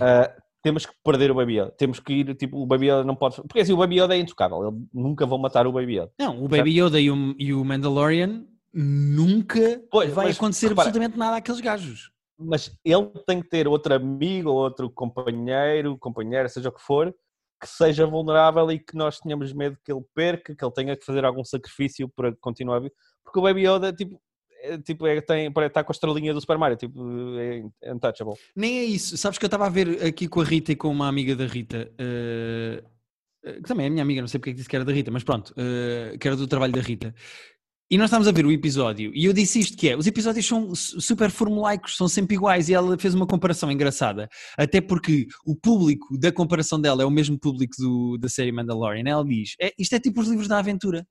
ah, 0.02 0.36
temos 0.62 0.86
que 0.86 0.94
perder 1.04 1.32
o 1.32 1.36
Baby 1.36 1.60
Yoda. 1.60 1.72
Temos 1.78 2.00
que 2.00 2.12
ir, 2.12 2.36
tipo, 2.36 2.58
o 2.58 2.66
Baby 2.66 2.88
Yoda 2.90 3.04
não 3.06 3.16
pode... 3.16 3.38
Porque 3.38 3.60
assim, 3.62 3.72
o 3.72 3.78
Baby 3.78 4.02
Yoda 4.02 4.16
é 4.18 4.20
intocável. 4.20 4.68
Ele 4.68 4.78
nunca 4.94 5.26
vão 5.26 5.38
matar 5.38 5.66
o 5.66 5.72
Baby 5.72 6.00
Yoda. 6.00 6.12
Não, 6.20 6.44
o 6.44 6.48
Baby 6.50 6.82
Yoda 6.82 7.00
e 7.00 7.10
o, 7.10 7.36
e 7.40 7.54
o 7.54 7.64
Mandalorian 7.64 8.46
nunca 8.74 9.82
Pois, 9.90 10.12
vai 10.12 10.28
mas 10.28 10.36
acontecer 10.38 10.68
repara- 10.70 10.90
absolutamente 10.90 11.18
nada 11.18 11.38
àqueles 11.38 11.62
gajos. 11.62 12.12
mas 12.38 12.78
ele 12.84 13.08
tem 13.26 13.42
que 13.42 13.48
ter 13.50 13.68
outro 13.68 13.94
amigo, 13.96 14.50
ou 14.50 14.58
outro 14.58 14.90
companheiro, 14.90 15.98
companheira, 15.98 16.50
seja 16.50 16.70
o 16.70 16.72
que 16.74 16.82
for, 16.82 17.16
que 17.60 17.68
seja 17.68 18.06
vulnerável 18.06 18.72
e 18.72 18.80
que 18.80 18.96
nós 18.96 19.20
tenhamos 19.20 19.52
medo 19.54 19.78
que 19.84 19.92
ele 19.92 20.04
perca, 20.14 20.56
que 20.56 20.64
ele 20.64 20.74
tenha 20.74 20.96
que 20.96 21.06
fazer 21.06 21.26
algum 21.26 21.44
sacrifício 21.44 22.08
para 22.10 22.36
continuar 22.36 22.78
a 22.78 22.80
viver. 22.80 22.94
Porque 23.24 23.40
o 23.40 23.42
Baby 23.42 23.68
Yoda, 23.68 23.92
tipo, 23.92 24.22
é, 24.62 24.78
tipo 24.78 25.08
é, 25.08 25.22
tem, 25.22 25.48
estar 25.48 25.84
com 25.84 25.92
a 25.92 25.94
estrelinha 25.94 26.34
do 26.34 26.42
Super 26.42 26.58
Mario, 26.58 26.78
tipo, 26.78 27.00
é 27.82 27.94
untouchable. 27.94 28.36
Nem 28.56 28.80
é 28.80 28.84
isso. 28.84 29.18
Sabes 29.18 29.38
que 29.38 29.46
eu 29.46 29.48
estava 29.48 29.66
a 29.66 29.70
ver 29.70 30.04
aqui 30.06 30.28
com 30.28 30.42
a 30.42 30.44
Rita 30.44 30.72
e 30.72 30.76
com 30.76 30.90
uma 30.90 31.08
amiga 31.08 31.36
da 31.36 31.46
Rita, 31.46 31.92
eh, 31.98 32.84
que 33.44 33.64
também 33.64 33.86
é 33.86 33.90
minha 33.90 34.04
amiga, 34.04 34.22
não 34.22 34.28
sei 34.28 34.40
porque 34.40 34.52
é 34.52 34.54
que 34.54 34.58
disse 34.58 34.70
que 34.70 34.76
era 34.76 34.86
da 34.86 34.92
Rita, 34.92 35.12
mas 35.12 35.24
pronto, 35.24 35.54
eh, 35.58 36.18
que 36.20 36.28
era 36.28 36.36
do 36.36 36.48
trabalho 36.48 36.74
da 36.74 36.82
Rita. 36.82 37.14
E 37.90 37.98
nós 37.98 38.08
estávamos 38.08 38.28
a 38.28 38.34
ver 38.34 38.46
o 38.46 38.52
episódio 38.52 39.14
e 39.16 39.24
eu 39.24 39.32
disse 39.32 39.60
isto 39.60 39.78
que 39.78 39.88
é, 39.88 39.96
os 39.96 40.06
episódios 40.06 40.46
são 40.46 40.76
su- 40.76 41.00
super 41.00 41.32
formulaicos, 41.32 41.96
são 41.96 42.08
sempre 42.10 42.36
iguais 42.36 42.68
e 42.68 42.74
ela 42.74 42.98
fez 43.00 43.14
uma 43.16 43.26
comparação 43.26 43.72
engraçada, 43.72 44.28
até 44.58 44.82
porque 44.82 45.26
o 45.46 45.56
público 45.56 46.18
da 46.18 46.30
comparação 46.30 46.82
dela 46.82 47.02
é 47.02 47.06
o 47.06 47.10
mesmo 47.10 47.40
público 47.40 47.74
do, 47.78 48.18
da 48.18 48.28
série 48.28 48.52
Mandalorian. 48.52 49.04
Ela 49.08 49.24
diz, 49.24 49.56
é, 49.62 49.72
isto 49.80 49.94
é 49.96 50.00
tipo 50.02 50.20
os 50.20 50.28
livros 50.28 50.50
da 50.50 50.60
aventura, 50.60 51.08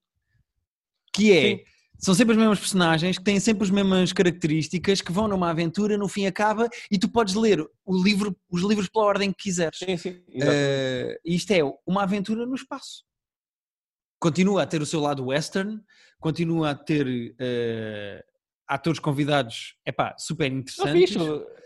que 1.14 1.32
é, 1.32 1.56
Sim. 1.56 1.62
são 1.98 2.14
sempre 2.14 2.32
os 2.32 2.38
mesmos 2.38 2.58
personagens, 2.58 3.16
que 3.16 3.24
têm 3.24 3.40
sempre 3.40 3.64
as 3.64 3.70
mesmas 3.70 4.12
características, 4.12 5.00
que 5.00 5.10
vão 5.12 5.26
numa 5.28 5.48
aventura, 5.48 5.96
no 5.96 6.08
fim 6.08 6.26
acaba 6.26 6.68
e 6.90 6.98
tu 6.98 7.08
podes 7.08 7.34
ler 7.34 7.58
o 7.86 8.02
livro, 8.02 8.36
os 8.50 8.60
livros 8.60 8.86
pela 8.90 9.06
ordem 9.06 9.32
que 9.32 9.44
quiseres. 9.44 9.78
Sim, 9.78 9.96
sim. 9.96 10.20
Eh, 10.30 11.18
isto 11.24 11.50
é 11.52 11.60
uma 11.86 12.02
aventura 12.02 12.44
no 12.44 12.54
espaço. 12.54 13.02
Continua 14.18 14.62
a 14.62 14.66
ter 14.66 14.80
o 14.80 14.86
seu 14.86 15.00
lado 15.00 15.26
western, 15.26 15.80
continua 16.20 16.70
a 16.70 16.74
ter 16.74 17.34
eh, 17.38 18.24
atores 18.66 18.98
convidados, 18.98 19.76
epá, 19.84 20.14
super 20.18 20.50
Não, 20.50 20.58
interessantes. 20.58 21.10
fixe, 21.10 21.18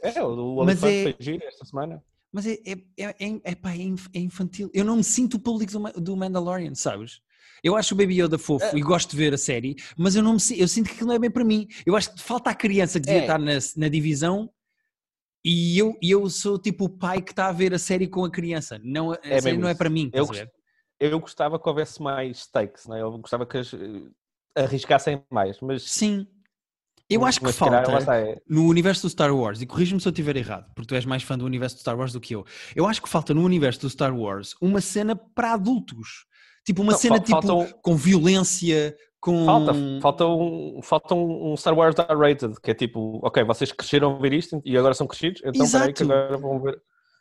é, 0.02 0.22
o 0.22 0.56
o 0.58 0.64
Mas 0.64 0.82
é- 0.82 1.14
foi 1.14 1.38
esta 1.44 1.64
semana. 1.64 2.02
Mas 2.32 2.46
é, 2.46 2.58
é, 2.64 2.72
é, 2.98 3.14
é, 3.44 3.50
epá, 3.52 3.72
é 3.74 3.80
é 4.14 4.18
infantil. 4.20 4.70
Eu 4.74 4.84
não 4.84 4.96
me 4.96 5.04
sinto 5.04 5.34
o 5.34 5.40
público 5.40 5.72
do, 5.72 6.00
do 6.00 6.16
Mandalorian, 6.16 6.74
sabes? 6.74 7.20
Eu 7.62 7.76
acho 7.76 7.94
o 7.94 7.96
Baby 7.96 8.22
Yoda 8.22 8.38
fofo 8.38 8.64
É. 8.64 8.78
e 8.78 8.80
gosto 8.80 9.10
de 9.10 9.16
ver 9.16 9.34
a 9.34 9.38
série, 9.38 9.76
mas 9.96 10.14
eu 10.16 10.22
não 10.22 10.34
me 10.34 10.38
eu 10.58 10.66
sinto 10.68 10.86
que 10.88 10.92
aquilo 10.94 11.08
não 11.08 11.14
é 11.14 11.18
bem 11.18 11.30
para 11.30 11.44
mim. 11.44 11.66
Eu 11.84 11.94
acho 11.96 12.14
que 12.14 12.20
falta 12.22 12.50
a 12.50 12.54
criança 12.54 12.98
que 13.00 13.06
devia 13.06 13.20
É. 13.20 13.24
estar 13.24 13.38
na, 13.38 13.52
na 13.76 13.88
divisão 13.88 14.48
e 15.44 15.76
eu, 15.78 15.96
eu 16.02 16.28
sou 16.30 16.58
tipo 16.58 16.84
o 16.84 16.88
pai 16.88 17.20
que 17.20 17.32
está 17.32 17.48
a 17.48 17.52
ver 17.52 17.74
a 17.74 17.78
série 17.78 18.06
com 18.06 18.24
a 18.24 18.30
criança. 18.30 18.80
Não, 18.82 19.12
a 19.12 19.18
É 19.22 19.40
série 19.40 19.56
não 19.58 19.68
é 19.68 19.74
para 19.74 19.90
mim. 19.90 20.10
Eu? 20.12 20.26
Eu 21.00 21.18
gostava 21.18 21.58
que 21.58 21.68
houvesse 21.68 22.00
mais 22.02 22.40
stakes, 22.40 22.86
né? 22.86 23.00
eu 23.00 23.10
gostava 23.18 23.46
que 23.46 23.56
as, 23.56 23.72
eh, 23.72 24.02
arriscassem 24.54 25.22
mais, 25.30 25.58
mas... 25.60 25.82
Sim. 25.90 26.26
Eu 27.08 27.24
acho 27.24 27.40
que 27.40 27.50
falta 27.50 28.14
é- 28.14 28.40
no 28.48 28.66
universo 28.68 29.02
do 29.02 29.10
Star 29.10 29.34
Wars, 29.34 29.60
e 29.60 29.66
corrige-me 29.66 30.00
se 30.00 30.06
eu 30.06 30.10
estiver 30.10 30.36
errado, 30.36 30.66
porque 30.76 30.86
tu 30.86 30.94
és 30.94 31.04
mais 31.04 31.24
fã 31.24 31.36
do 31.36 31.44
universo 31.44 31.74
do 31.76 31.80
Star 31.80 31.98
Wars 31.98 32.12
do 32.12 32.20
que 32.20 32.36
eu. 32.36 32.44
Eu 32.76 32.86
acho 32.86 33.02
que 33.02 33.08
falta 33.08 33.34
no 33.34 33.42
universo 33.42 33.80
do 33.80 33.90
Star 33.90 34.16
Wars 34.16 34.54
uma 34.60 34.80
cena 34.80 35.16
para 35.16 35.54
adultos. 35.54 36.26
Tipo, 36.64 36.82
uma 36.82 36.92
Não, 36.92 36.98
cena 36.98 37.18
tipo 37.18 37.52
um- 37.52 37.66
com 37.82 37.96
violência, 37.96 38.94
com. 39.20 39.44
Falta, 39.44 39.72
falta, 40.00 40.26
um, 40.26 40.80
falta 40.82 41.14
um 41.16 41.56
Star 41.56 41.76
Wars 41.76 41.96
R-rated, 41.98 42.60
que 42.60 42.70
é 42.70 42.74
tipo, 42.74 43.18
ok, 43.24 43.42
vocês 43.42 43.72
cresceram 43.72 44.14
a 44.14 44.18
ver 44.20 44.32
isto 44.32 44.62
e 44.64 44.76
agora 44.76 44.94
são 44.94 45.06
crescidos, 45.08 45.42
então 45.44 45.68
peraí 45.68 45.92
que 45.92 46.02
Exato. 46.04 46.12
agora 46.22 46.38
vão 46.38 46.60
ver. 46.60 46.80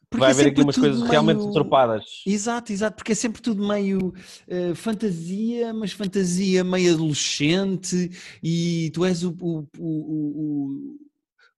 Porque 0.09 0.21
vai 0.21 0.29
é 0.31 0.33
haver 0.33 0.47
aqui 0.47 0.61
umas 0.61 0.75
coisas 0.75 1.01
realmente 1.07 1.39
meio- 1.39 1.53
tropadas. 1.53 2.23
Exato, 2.25 2.71
exato, 2.73 2.95
porque 2.95 3.11
é 3.11 3.15
sempre 3.15 3.41
tudo 3.43 3.67
meio 3.67 4.11
eh, 4.47 4.73
fantasia, 4.73 5.71
mas 5.71 5.91
fantasia 5.91 6.63
meio 6.63 6.93
adolescente 6.95 8.09
e 8.41 8.89
tu 8.91 9.05
és 9.05 9.23
o, 9.23 9.35
o, 9.39 9.67
o, 9.77 10.97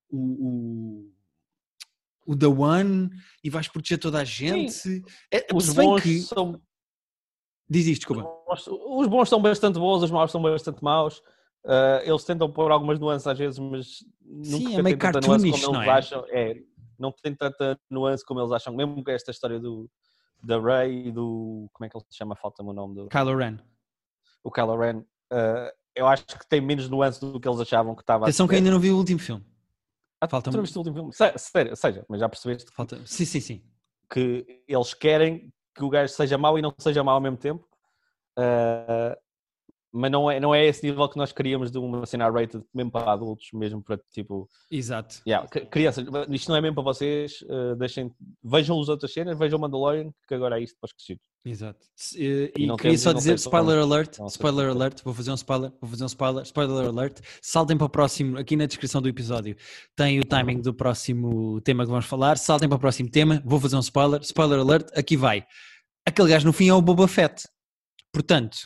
o, 0.10 0.18
o, 0.18 1.12
o, 2.26 2.36
The 2.36 2.48
One 2.48 3.10
e 3.42 3.50
vais 3.50 3.70
proteger 3.70 3.98
toda 4.00 4.20
a 4.20 4.26
gente. 4.26 5.02
É, 5.32 5.48
Os 5.54 5.68
se 5.68 5.76
bem 5.76 5.88
bons, 5.88 6.02
que... 6.02 6.20
são, 6.20 6.62
Diz 7.70 7.88
isto, 7.88 8.02
desculpa. 8.02 8.24
os 8.52 8.66
bons- 8.66 8.80
os 9.00 9.08
bons 9.08 9.30
são 9.30 9.42
bastante 9.42 9.80
bons, 9.80 10.04
os 10.04 10.12
maus 10.12 10.30
são 10.30 10.42
bastante 10.42 10.84
maus. 10.84 11.22
Ah, 11.66 12.02
eles 12.04 12.24
tentam 12.26 12.52
pôr 12.52 12.70
algumas 12.70 13.00
nuances 13.00 13.26
às 13.28 13.38
vezes, 13.40 13.60
mas 13.60 14.04
nunca 14.26 14.70
Sim, 14.72 14.76
é 14.78 14.82
meio 14.82 14.98
cartoonish, 14.98 15.62
como 15.62 15.74
não 15.74 15.82
eles 15.84 15.88
é? 15.88 15.98
acham. 15.98 16.26
É, 16.30 16.62
não 17.02 17.12
tem 17.12 17.36
tanta 17.36 17.80
nuance 17.90 18.24
como 18.26 18.40
eles 18.40 18.52
acham, 18.52 18.74
mesmo 18.76 19.04
com 19.04 19.12
esta 19.12 19.32
história 19.32 19.60
do 19.60 19.90
da 20.44 20.60
Ray 20.60 21.08
e 21.08 21.12
do. 21.12 21.68
Como 21.74 21.86
é 21.86 21.90
que 21.90 21.98
ele 21.98 22.06
se 22.10 22.18
chama? 22.18 22.36
Falta-me 22.36 22.70
o 22.70 22.74
nome 22.74 22.96
do. 22.96 23.08
Kylo 23.10 23.36
Ren. 23.38 23.58
O 24.44 24.52
Kylo 24.52 24.78
Ren. 24.78 25.04
ah, 25.32 25.74
eu 25.96 26.08
acho 26.08 26.26
que 26.26 26.48
tem 26.48 26.62
menos 26.62 26.88
nuance 26.90 27.20
do 27.20 27.40
que 27.40 27.48
eles 27.48 27.60
achavam 27.60 27.94
que 27.96 28.02
estava 28.02 28.24
a 28.26 28.28
Atenção 28.28 28.48
que 28.48 28.56
ainda 28.56 28.72
não 28.72 28.80
vi 28.80 28.92
o 28.92 28.98
último 28.98 29.20
filme. 29.20 29.46
Ah, 30.22 30.28
falta- 30.28 30.50
tu 30.50 30.56
não 30.58 30.64
viste 30.64 30.76
o 30.78 30.80
último 30.80 30.96
filme? 30.96 31.14
Se- 31.14 31.38
Sério, 31.38 31.76
seja, 31.76 32.06
mas 32.08 32.20
já 32.20 32.30
percebeste 32.30 32.72
Falta... 32.72 32.96
Sim, 33.06 33.26
sim, 33.26 33.40
sim. 33.42 33.64
que 34.12 34.64
eles 34.68 34.94
querem 34.94 35.52
que 35.76 35.84
o 35.84 35.90
gajo 35.90 36.14
seja 36.14 36.38
mau 36.38 36.58
e 36.58 36.62
não 36.62 36.74
seja 36.80 37.04
mau 37.04 37.16
ao 37.16 37.22
mesmo 37.22 37.38
tempo. 37.38 37.68
Ah, 38.38 39.18
mas 39.94 40.12
não 40.12 40.32
é, 40.32 40.40
não 40.40 40.56
é 40.56 40.66
esse 40.66 40.86
nível 40.88 41.08
que 41.10 41.18
nós 41.18 41.32
queríamos 41.32 41.72
de 41.72 41.78
uma 41.78 42.06
cena 42.06 42.30
rated 42.30 42.64
mesmo 42.74 42.92
para 42.92 43.12
adultos, 43.12 43.48
mesmo 43.54 43.82
para 43.84 43.98
tipo, 44.12 44.48
Exato. 44.70 45.22
yeah, 45.28 45.48
crianças, 45.70 46.06
isto 46.30 46.50
não 46.50 46.56
é 46.56 46.62
mesmo 46.62 46.76
para 46.76 46.84
vocês, 46.84 47.44
ah, 47.50 47.76
deixem, 47.76 48.12
vejam 48.44 48.80
as 48.80 48.88
outras 48.90 49.12
cenas, 49.14 49.38
vejam 49.38 49.58
o 49.58 49.62
Mandalorian, 49.62 50.12
que 50.28 50.34
agora 50.34 50.60
é 50.60 50.64
isto 50.64 50.78
para 50.80 50.88
os 50.88 50.94
crescidos. 50.94 51.24
Exato. 51.44 51.80
Eh, 52.18 52.52
E 52.56 52.64
E 52.64 52.68
não 52.68 52.76
queria 52.78 52.98
só 52.98 53.10
e 53.10 53.14
não 53.14 53.18
dizer, 53.20 53.36
spoiler 53.36 53.80
alert, 53.80 54.20
Não 54.20 54.28
spoiler 54.28 54.68
porquê. 54.68 54.78
alert, 54.80 55.04
vou 55.04 55.14
fazer 55.14 55.32
um 55.32 55.36
spoiler, 55.36 55.72
vou 55.82 55.90
fazer 55.90 56.04
um 56.04 56.08
spoiler, 56.08 56.44
spoiler 56.44 56.88
alert, 56.88 57.20
saltem 57.42 57.78
para 57.78 57.86
o 57.86 57.90
próximo, 57.90 58.38
aqui 58.38 58.56
na 58.56 58.68
descrição 58.68 59.02
do 59.02 59.10
episódio 59.10 59.56
tem 59.96 60.20
o 60.20 60.24
timing 60.24 60.62
do 60.62 60.74
próximo 60.74 61.60
tema 61.62 61.84
que 61.84 61.90
vamos 61.90 62.06
falar, 62.06 62.38
saltem 62.38 62.70
para 62.70 62.76
o 62.76 62.80
próximo 62.80 63.10
tema, 63.10 63.42
vou 63.44 63.60
fazer 63.60 63.76
um 63.76 63.80
spoiler, 63.80 64.22
spoiler 64.22 64.60
alert, 64.60 64.88
aqui 64.96 65.18
vai. 65.18 65.44
Aquele 66.06 66.30
gajo 66.30 66.46
no 66.46 66.54
fim 66.54 66.70
é 66.70 66.74
o 66.74 66.82
Boba 66.82 67.08
Fett. 67.08 67.48
Portanto, 68.14 68.58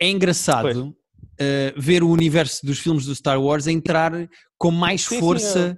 é 0.00 0.08
engraçado 0.10 0.88
uh, 0.90 1.80
ver 1.80 2.02
o 2.02 2.10
universo 2.10 2.64
dos 2.64 2.78
filmes 2.78 3.06
do 3.06 3.14
Star 3.14 3.40
Wars 3.40 3.66
entrar 3.66 4.12
com 4.58 4.70
mais 4.70 5.02
Sim, 5.02 5.14
sim, 5.16 5.20
força 5.20 5.76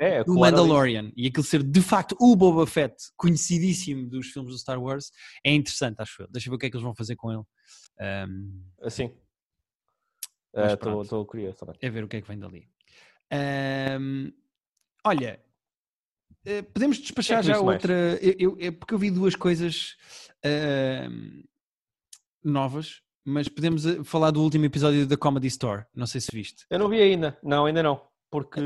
é, 0.00 0.16
é, 0.16 0.24
do 0.24 0.34
claro, 0.34 0.56
Mandalorian 0.56 1.12
e 1.16 1.26
aquilo 1.26 1.44
ser 1.44 1.62
de 1.62 1.80
facto 1.82 2.16
o 2.20 2.36
Boba 2.36 2.66
Fett 2.66 2.94
conhecidíssimo 3.16 4.08
dos 4.08 4.28
filmes 4.28 4.52
do 4.52 4.58
Star 4.58 4.80
Wars 4.80 5.10
é 5.44 5.52
interessante, 5.52 6.00
acho 6.00 6.22
eu. 6.22 6.28
Deixa 6.30 6.48
eu 6.48 6.52
ver 6.52 6.56
o 6.56 6.58
que 6.58 6.66
é 6.66 6.70
que 6.70 6.76
eles 6.76 6.84
vão 6.84 6.94
fazer 6.94 7.16
com 7.16 7.32
ele. 7.32 7.42
Um, 8.28 8.62
Assim. 8.82 9.12
Estou 10.54 11.26
curioso 11.26 11.56
também. 11.58 11.76
é 11.80 11.90
ver 11.90 12.04
o 12.04 12.08
que 12.08 12.16
é 12.16 12.22
que 12.22 12.28
vem 12.28 12.38
dali. 12.38 12.68
Um, 14.00 14.32
olha, 15.04 15.40
eh, 16.44 16.62
podemos 16.62 16.98
despachar 16.98 17.42
que 17.42 17.48
já 17.48 17.60
outra. 17.60 18.18
Eu, 18.22 18.34
eu- 18.38 18.56
é 18.58 18.70
porque 18.70 18.94
eu 18.94 18.98
vi 18.98 19.10
duas 19.10 19.36
coisas 19.36 19.96
um, 21.10 21.44
novas, 22.42 23.02
mas 23.24 23.48
podemos 23.48 23.86
eh, 23.86 24.02
falar 24.04 24.30
do 24.30 24.42
último 24.42 24.64
episódio 24.64 25.06
da 25.06 25.16
Comedy 25.16 25.46
Store. 25.48 25.84
Não 25.94 26.06
sei 26.06 26.20
se 26.20 26.28
viste. 26.32 26.64
Eu 26.70 26.78
não 26.78 26.88
vi 26.88 27.00
ainda. 27.00 27.36
Não, 27.42 27.66
ainda 27.66 27.82
não. 27.82 28.00
Porque 28.30 28.60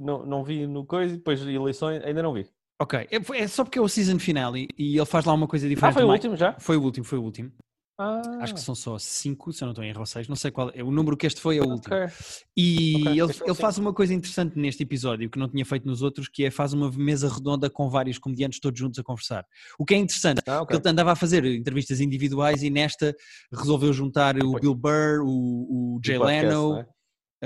não, 0.00 0.26
não 0.26 0.42
vi 0.44 0.66
no 0.66 0.84
coisa 0.84 1.14
e 1.14 1.16
depois 1.18 1.40
eleições 1.42 2.02
ainda 2.04 2.22
não 2.22 2.32
vi. 2.32 2.46
Ok, 2.82 2.98
é, 3.10 3.40
é 3.42 3.46
só 3.46 3.62
porque 3.62 3.78
é 3.78 3.82
o 3.82 3.88
season 3.88 4.18
finale 4.18 4.66
e 4.76 4.96
ele 4.96 5.06
faz 5.06 5.24
lá 5.24 5.32
uma 5.32 5.46
coisa 5.46 5.66
Ah, 5.66 5.68
diferente. 5.68 5.94
foi 5.94 6.02
o 6.02 6.10
último 6.10 6.36
já? 6.36 6.52
Foi 6.58 6.76
o 6.76 6.82
último, 6.82 7.04
foi 7.06 7.18
o 7.18 7.22
último. 7.22 7.52
Ah, 7.96 8.22
Acho 8.40 8.54
que 8.54 8.60
são 8.60 8.74
só 8.74 8.98
cinco, 8.98 9.52
se 9.52 9.62
eu 9.62 9.66
não 9.66 9.72
estou 9.72 9.84
em 9.84 9.88
erro, 9.90 10.00
ou 10.00 10.06
seis. 10.06 10.26
Não 10.26 10.34
sei 10.34 10.50
qual 10.50 10.70
é. 10.74 10.82
O 10.82 10.90
número 10.90 11.16
que 11.16 11.26
este 11.26 11.40
foi 11.40 11.58
é 11.58 11.60
o 11.60 11.68
último. 11.68 11.94
ok. 11.94 12.08
E 12.56 12.96
Ok, 12.96 13.12
ele, 13.20 13.32
ele 13.50 13.54
faz 13.54 13.78
uma 13.78 13.92
coisa 13.94 14.12
interessante 14.12 14.58
neste 14.58 14.82
episódio 14.82 15.30
que 15.30 15.38
não 15.38 15.48
tinha 15.48 15.64
feito 15.64 15.86
nos 15.86 16.02
outros, 16.02 16.26
que 16.28 16.44
é 16.44 16.50
faz 16.50 16.72
uma 16.72 16.90
mesa 16.90 17.28
redonda 17.28 17.70
com 17.70 17.88
vários 17.88 18.18
comediantes 18.18 18.58
todos 18.58 18.78
juntos 18.80 18.98
a 18.98 19.02
conversar. 19.04 19.46
O 19.78 19.84
que 19.84 19.94
é 19.94 19.98
interessante, 19.98 20.40
Ah, 20.46 20.58
porque 20.58 20.74
ok. 20.74 20.80
ele 20.84 20.88
andava 20.90 21.12
a 21.12 21.16
fazer 21.16 21.44
entrevistas 21.44 22.00
individuais 22.00 22.62
e 22.64 22.70
nesta 22.70 23.14
resolveu 23.52 23.92
juntar 23.92 24.36
o. 24.42 24.58
Bill 24.58 24.74
Burr, 24.74 25.20
o, 25.24 25.96
o 25.96 26.00
Jay 26.04 26.18
Leno. 26.18 26.84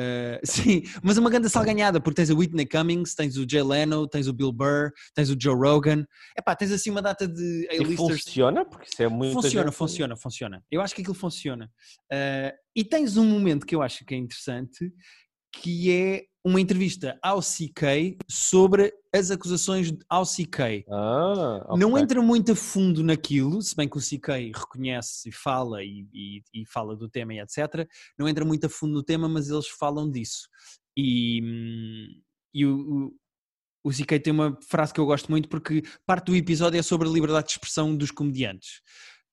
Eh, 0.00 0.40
sim, 0.44 0.82
mas 1.02 1.16
é 1.16 1.20
uma 1.20 1.28
grande 1.28 1.50
salganhada, 1.50 2.00
porque 2.00 2.16
tens 2.16 2.30
a 2.30 2.34
Whitney 2.34 2.66
Cummings, 2.66 3.14
tens 3.16 3.36
o 3.36 3.44
Jay 3.48 3.62
Leno, 3.62 4.06
tens 4.06 4.28
o 4.28 4.32
Bill 4.32 4.52
Burr, 4.52 4.92
tens 5.12 5.28
o 5.28 5.36
Joe 5.40 5.56
Rogan. 5.56 6.06
Epá, 6.38 6.54
tens 6.54 6.70
assim 6.70 6.90
uma 6.90 7.02
data 7.02 7.26
de 7.26 7.66
E 7.68 7.76
A-listers 7.76 8.22
funciona? 8.22 8.64
Porque 8.64 8.88
isso 8.88 9.02
é 9.02 9.08
muito. 9.08 9.34
Funciona, 9.34 9.72
funciona, 9.72 10.16
funciona. 10.16 10.64
Eu 10.70 10.80
acho 10.80 10.94
que 10.94 11.00
aquilo 11.00 11.14
funciona. 11.14 11.68
Ah, 12.12 12.54
e 12.76 12.84
tens 12.84 13.16
um 13.16 13.24
momento 13.24 13.66
que 13.66 13.74
eu 13.74 13.82
acho 13.82 14.04
que 14.04 14.14
é 14.14 14.16
interessante, 14.16 14.92
que 15.52 15.90
é 15.92 16.24
uma 16.44 16.60
entrevista 16.60 17.18
ao 17.22 17.40
CK 17.40 18.16
sobre 18.28 18.92
as 19.14 19.30
acusações 19.30 19.92
ao 20.08 20.24
CK. 20.24 20.84
Ah, 20.90 21.64
ok. 21.68 21.78
Não 21.78 21.98
entra 21.98 22.22
muito 22.22 22.52
a 22.52 22.56
fundo 22.56 23.02
naquilo, 23.02 23.60
se 23.60 23.74
bem 23.76 23.88
que 23.88 23.98
o 23.98 24.00
CK 24.00 24.52
reconhece 24.54 25.28
e 25.28 25.32
fala 25.32 25.82
e, 25.82 26.06
e- 26.12 26.42
e 26.54 26.66
fala 26.66 26.96
do 26.96 27.08
tema 27.08 27.34
e 27.34 27.40
etc. 27.40 27.86
Não 28.18 28.28
entra 28.28 28.44
muito 28.44 28.66
a 28.66 28.68
fundo 28.68 28.94
no 28.94 29.02
tema, 29.02 29.28
mas 29.28 29.48
eles 29.50 29.68
falam 29.68 30.10
disso. 30.10 30.48
E, 30.96 31.40
hum, 31.42 32.20
e 32.54 32.64
o, 32.66 33.10
o, 33.84 33.88
o 33.88 33.90
CK 33.90 34.18
tem 34.20 34.32
uma 34.32 34.58
frase 34.68 34.92
que 34.92 35.00
eu 35.00 35.06
gosto 35.06 35.30
muito 35.30 35.48
porque 35.48 35.82
parte 36.06 36.26
do 36.26 36.36
episódio 36.36 36.78
é 36.78 36.82
sobre 36.82 37.08
a 37.08 37.10
liberdade 37.12 37.46
de 37.48 37.52
expressão 37.52 37.94
dos 37.96 38.10
comediantes. 38.10 38.80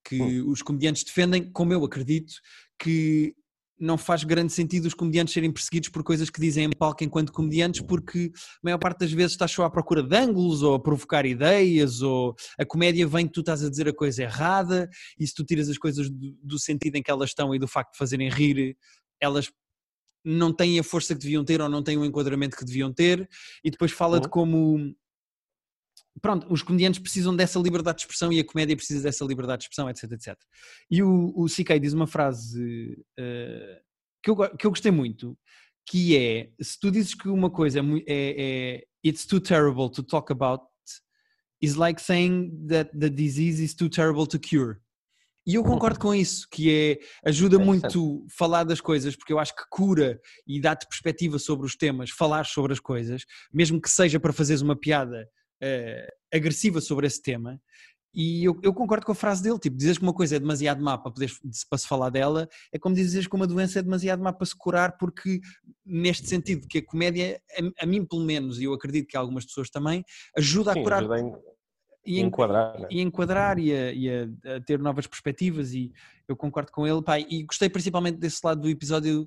Que 0.04 0.42
os 0.42 0.62
comediantes 0.62 1.04
defendem, 1.04 1.52
como 1.52 1.74
eu 1.74 1.84
acredito, 1.84 2.34
que 2.78 3.34
não 3.78 3.98
faz 3.98 4.24
grande 4.24 4.54
sentido 4.54 4.86
os 4.86 4.94
comediantes 4.94 5.34
serem 5.34 5.52
perseguidos 5.52 5.90
por 5.90 6.04
coisas 6.04 6.30
que 6.30 6.40
dizem 6.40 6.66
em 6.66 6.70
palco 6.70 7.04
enquanto 7.04 7.32
comediantes, 7.32 7.82
porque 7.82 8.32
a 8.36 8.60
maior 8.64 8.78
parte 8.78 9.00
das 9.00 9.12
vezes 9.12 9.34
estás 9.34 9.52
só 9.52 9.64
à 9.64 9.70
procura 9.70 10.02
de 10.02 10.16
ângulos 10.16 10.64
ou 10.64 10.76
a 10.76 10.80
provocar 10.80 11.26
ideias, 11.26 12.02
ou 12.02 12.36
a 12.58 12.66
comédia 12.66 13.06
vem 13.08 13.28
que 13.28 13.34
tu 13.34 13.42
estás 13.42 13.64
a 13.64 13.70
dizer 13.70 13.88
a 13.88 13.94
coisa 13.94 14.24
errada, 14.24 14.90
e 15.20 15.28
se 15.28 15.34
tu 15.34 15.44
tiras 15.44 15.70
as 15.70 15.78
coisas 15.78 16.10
do, 16.10 16.38
do 16.42 16.58
sentido 16.60 16.96
em 16.96 17.04
que 17.04 17.12
elas 17.12 17.32
estão 17.32 17.54
e 17.54 17.60
do 17.60 17.68
facto 17.68 17.92
de 17.92 17.98
fazerem 17.98 18.30
rir, 18.30 18.78
elas 19.20 19.52
não 20.24 20.52
têm 20.52 20.80
a 20.80 20.84
força 20.84 21.14
que 21.14 21.22
deviam 21.22 21.46
ter 21.46 21.62
ou 21.62 21.70
não 21.70 21.84
têm 21.84 21.98
o 21.98 22.06
enquadramento 22.06 22.58
que 22.58 22.66
deviam 22.66 22.92
ter, 22.92 23.30
e 23.64 23.70
depois 23.70 23.92
fala 23.92 24.20
de 24.20 24.26
Uhum. 24.26 24.32
como. 24.32 24.96
Pronto, 26.22 26.48
os 26.52 26.64
comediantes 26.64 27.00
precisam 27.00 27.36
dessa 27.36 27.60
liberdade 27.60 27.98
de 27.98 28.04
expressão 28.04 28.32
e 28.32 28.40
a 28.40 28.46
comédia 28.46 28.76
precisa 28.76 29.04
dessa 29.04 29.26
liberdade 29.26 29.62
de 29.62 29.64
expressão, 29.66 29.90
etc, 29.90 30.12
etc. 30.12 30.38
E 30.90 31.04
o, 31.04 31.34
o 31.36 31.46
CK 31.46 31.80
diz 31.80 31.94
uma 31.94 32.08
frase 32.08 33.04
eh, 33.18 33.82
que, 34.24 34.32
eu, 34.32 34.36
que 34.58 34.66
eu 34.66 34.72
gostei 34.72 34.92
muito, 34.92 35.38
que 35.86 36.18
é, 36.18 36.50
se 36.62 36.80
tu 36.80 36.90
dizes 36.90 37.14
que 37.14 37.28
uma 37.28 37.50
coisa 37.50 37.80
é, 37.80 37.84
é, 38.08 38.76
é 38.78 38.84
it's 39.06 39.26
too 39.26 39.40
terrible 39.40 39.90
to 39.92 40.02
talk 40.02 40.32
about, 40.32 40.64
is 41.62 41.76
like 41.76 42.02
saying 42.02 42.68
that 42.68 42.92
the 42.98 43.10
disease 43.10 43.62
is 43.62 43.76
too 43.76 43.90
terrible 43.90 44.26
to 44.26 44.40
cure. 44.40 44.78
E 45.48 45.54
eu 45.54 45.64
concordo 45.64 46.00
com 46.00 46.14
isso, 46.14 46.48
que 46.52 46.74
é, 46.74 47.30
ajuda 47.30 47.60
muito 47.60 48.26
falar 48.36 48.64
das 48.64 48.82
coisas, 48.82 49.16
porque 49.16 49.32
eu 49.32 49.38
acho 49.38 49.56
que 49.56 49.62
cura 49.70 50.20
e 50.48 50.60
dá-te 50.60 50.88
perspectiva 50.88 51.38
sobre 51.38 51.68
os 51.68 51.76
temas, 51.76 52.10
falar 52.10 52.48
sobre 52.48 52.74
as 52.74 52.80
coisas, 52.80 53.26
mesmo 53.54 53.80
que 53.80 53.90
seja 53.90 54.20
para 54.20 54.34
fazeres 54.34 54.64
uma 54.64 54.76
piada 54.76 55.30
eh, 55.62 56.08
agressiva 56.34 56.82
sobre 56.82 57.08
esse 57.08 57.22
tema. 57.22 57.60
E 58.18 58.46
eu, 58.46 58.58
eu 58.64 58.74
concordo 58.74 59.06
com 59.06 59.12
a 59.12 59.16
frase 59.16 59.44
dele, 59.44 59.60
tipo, 59.60 59.76
dizes 59.76 59.98
que 59.98 60.04
uma 60.04 60.14
coisa 60.14 60.38
é 60.38 60.40
demasiado 60.40 60.82
má 60.82 60.98
para, 60.98 61.12
poderes, 61.12 61.38
para 61.70 61.78
se 61.78 61.86
falar 61.86 62.10
dela, 62.10 62.48
é 62.72 62.80
como 62.80 62.96
dizes 62.96 63.28
que 63.28 63.36
uma 63.36 63.46
doença 63.46 63.80
é 63.80 63.82
demasiado 63.84 64.24
má 64.24 64.32
para 64.32 64.46
se 64.46 64.56
curar, 64.58 64.98
porque 64.98 65.42
neste 65.86 66.26
sentido 66.28 66.66
que 66.66 66.78
a 66.78 66.86
comédia, 66.86 67.42
a, 67.80 67.84
a 67.84 67.86
mim 67.86 68.06
pelo 68.06 68.24
menos, 68.24 68.58
e 68.60 68.64
eu 68.64 68.74
acredito 68.74 69.08
que 69.08 69.18
algumas 69.18 69.46
pessoas 69.46 69.70
também, 69.70 70.02
ajuda 70.38 70.72
Sim, 70.72 70.80
a 70.80 70.84
curar 70.84 71.00
ajuda 71.00 71.20
em 71.20 71.36
e 72.06 72.20
enquadrar. 72.22 72.80
né? 72.80 72.88
e 72.92 73.00
a 73.00 73.02
enquadrar 73.02 73.60
e, 73.60 73.74
a, 73.74 73.92
e 73.92 74.10
a- 74.10 74.56
a 74.56 74.62
ter 74.62 74.80
novas 74.80 75.08
perspectivas 75.08 75.74
e 75.74 75.92
eu 76.28 76.38
concordo 76.38 76.72
com 76.72 76.88
ele, 76.88 77.02
pá, 77.04 77.20
e 77.20 77.44
gostei 77.44 77.68
principalmente 77.68 78.18
desse 78.18 78.40
lado 78.46 78.62
do 78.62 78.70
episódio 78.70 79.26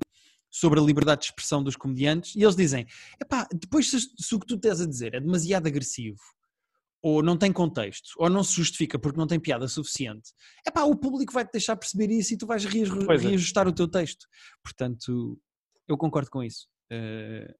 sobre 0.49 0.79
a 0.79 0.83
liberdade 0.83 1.21
de 1.21 1.27
expressão 1.27 1.63
dos 1.63 1.75
comediantes 1.75 2.35
e 2.35 2.43
eles 2.43 2.55
dizem, 2.55 2.87
epá, 3.21 3.47
depois 3.53 3.89
se, 3.89 3.99
se 3.99 4.35
o 4.35 4.39
que 4.39 4.47
tu 4.47 4.55
estás 4.55 4.81
a 4.81 4.85
dizer 4.87 5.13
é 5.13 5.19
demasiado 5.19 5.67
agressivo 5.67 6.19
ou 7.01 7.23
não 7.23 7.37
tem 7.37 7.51
contexto, 7.51 8.09
ou 8.17 8.29
não 8.29 8.43
se 8.43 8.55
justifica 8.55 8.99
porque 8.99 9.17
não 9.17 9.27
tem 9.27 9.39
piada 9.39 9.67
suficiente, 9.67 10.33
epá, 10.67 10.83
o 10.83 10.95
público 10.95 11.31
vai-te 11.31 11.51
deixar 11.51 11.75
perceber 11.75 12.11
isso 12.11 12.33
e 12.33 12.37
tu 12.37 12.45
vais 12.45 12.65
Pois 13.05 13.23
é. 13.23 13.27
reajustar 13.27 13.67
o 13.67 13.73
teu 13.73 13.87
texto. 13.87 14.27
Portanto, 14.61 15.39
eu 15.87 15.97
concordo 15.97 16.29
com 16.29 16.43
isso. 16.43 16.67
Eh, 16.89 17.55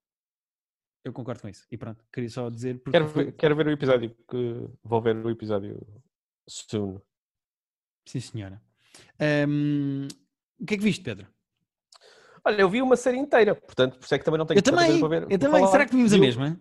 eu 1.05 1.13
concordo 1.13 1.41
com 1.41 1.47
isso. 1.47 1.65
E 1.71 1.77
pronto, 1.77 2.03
queria 2.11 2.29
só 2.29 2.49
dizer 2.49 2.79
porque 2.79 2.91
Quero, 2.91 3.07
ver, 3.07 3.31
quero 3.33 3.55
ver 3.55 3.67
o 3.67 3.71
episódio 3.71 4.15
que 4.29 4.67
vou 4.83 5.01
ver 5.01 5.15
o 5.15 5.29
episódio 5.29 5.79
soon. 6.47 6.99
Sim, 8.05 8.19
senhora. 8.19 8.61
Ahm, 9.19 10.07
o 10.59 10.65
que 10.65 10.73
é 10.73 10.77
que 10.77 10.83
viste, 10.83 11.03
Pedro? 11.03 11.27
Olha, 12.45 12.61
eu 12.61 12.69
vi 12.69 12.81
uma 12.81 12.95
série 12.95 13.17
inteira, 13.17 13.55
portanto, 13.55 13.97
por 13.97 14.05
isso 14.05 14.15
é 14.15 14.19
que 14.19 14.25
também 14.25 14.37
não 14.37 14.45
tenho 14.45 14.57
Eu 14.57 14.61
também, 14.63 14.99
para 14.99 15.07
ver. 15.09 15.21
eu 15.29 15.37
também. 15.39 15.59
falar. 15.61 15.71
Será 15.71 15.85
que 15.85 15.95
vimos 15.95 16.11
a 16.13 16.15
Vi 16.15 16.21
mesma? 16.21 16.59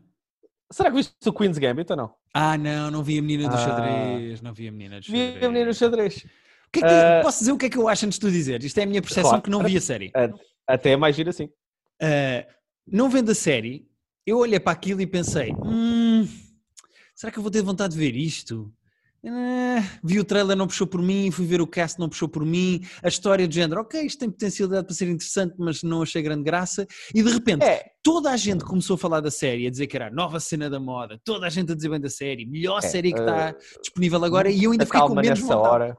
Será 0.71 0.91
que 0.91 0.97
viste 0.97 1.15
o 1.27 1.33
Queen's 1.33 1.57
Gambit 1.59 1.91
ou 1.91 1.97
não? 1.97 2.15
Ah, 2.35 2.59
não, 2.59 2.91
não 2.91 3.03
vi 3.03 3.19
a 3.19 3.23
menina 3.23 3.49
do 3.49 3.55
Ah. 3.55 3.59
xadrez. 3.59 4.43
Não 4.43 4.53
vi 4.53 4.69
a 4.69 4.73
menina 4.73 5.01
do 5.01 5.07
Vi 5.11 5.19
xadrez. 5.19 5.45
a 5.45 5.49
menina 5.49 5.67
no 5.67 5.75
xadrez. 5.75 6.17
O 6.17 6.71
que 6.71 6.79
é 6.81 6.83
que- 6.83 6.89
Ah. 6.89 7.21
Posso 7.23 7.39
dizer 7.39 7.53
o 7.53 7.57
que 7.59 7.67
é 7.67 7.71
que 7.71 7.79
eu 7.79 7.89
acho 7.89 8.05
antes 8.07 8.19
de 8.19 8.27
tu 8.27 8.31
dizer? 8.31 8.63
Isto 8.63 8.79
é 8.79 8.83
a 8.83 8.87
minha 8.87 9.01
percepção 9.01 9.31
Claro. 9.31 9.43
que 9.43 9.51
não 9.51 9.63
vi 9.63 9.77
a 9.77 9.81
série. 9.81 10.13
Até 10.67 10.91
é 10.91 10.97
mais 10.97 11.17
giro 11.17 11.31
assim. 11.31 11.49
Ah, 12.03 12.47
não 12.87 13.09
vendo 13.09 13.31
a 13.31 13.35
série, 13.35 13.89
eu 14.27 14.37
olhei 14.39 14.61
para 14.61 14.73
aquilo 14.73 15.01
e 15.01 15.07
pensei: 15.07 15.55
"Hum, 15.65 16.29
será 17.15 17.33
que 17.33 17.39
eu 17.39 17.43
vou 17.43 17.51
ter 17.51 17.63
vontade 17.63 17.95
de 17.95 17.99
ver 17.99 18.15
isto? 18.15 18.71
Ah, 19.31 19.83
vi 20.03 20.19
o 20.19 20.25
trailer, 20.25 20.57
não 20.57 20.67
puxou 20.67 20.87
por 20.87 21.03
mim, 21.03 21.31
fui 21.31 21.45
ver 21.45 21.61
o 21.61 21.67
cast, 21.67 21.99
não 21.99 22.09
puxou 22.09 22.29
por 22.29 22.45
mim, 22.47 22.81
a 23.03 23.09
história 23.09 23.47
do 23.47 23.53
género, 23.53 23.83
ok, 23.83 24.01
isto 24.03 24.19
tem 24.21 24.31
potencialidade 24.31 24.87
para 24.87 24.95
ser 24.95 25.09
interessante, 25.09 25.55
mas 25.59 25.83
não 25.83 26.03
achei 26.03 26.23
grande 26.23 26.43
graça, 26.45 26.87
e 27.15 27.23
de 27.23 27.31
repente 27.31 27.65
É, 27.65 27.85
toda 28.03 28.31
a 28.31 28.37
gente 28.37 28.65
começou 28.65 28.95
a 28.95 28.99
falar 28.99 29.21
da 29.21 29.31
série, 29.31 29.67
a 29.67 29.71
dizer 29.71 29.87
que 29.87 29.97
era 29.97 30.07
a 30.09 30.11
nova 30.11 30.41
cena 30.41 30.71
da 30.71 30.81
moda, 30.81 31.21
toda 31.25 31.47
a 31.47 31.51
gente 31.51 31.73
a 31.73 31.75
dizer 31.75 31.91
bem 31.91 32.01
da 32.01 32.09
série, 32.11 32.47
melhor 32.47 32.79
É, 32.79 32.83
série 32.83 33.13
que 33.13 33.21
está 33.21 33.51
eh, 33.51 33.57
disponível 33.83 34.25
agora, 34.25 34.51
e 34.51 34.65
eu 34.65 34.73
ainda 34.73 34.87
fiquei 34.87 35.01
com 35.01 35.07
calma 35.09 35.21
menos 35.23 35.41
nessa 35.41 35.55
vontade. 35.57 35.75
hora. 35.75 35.99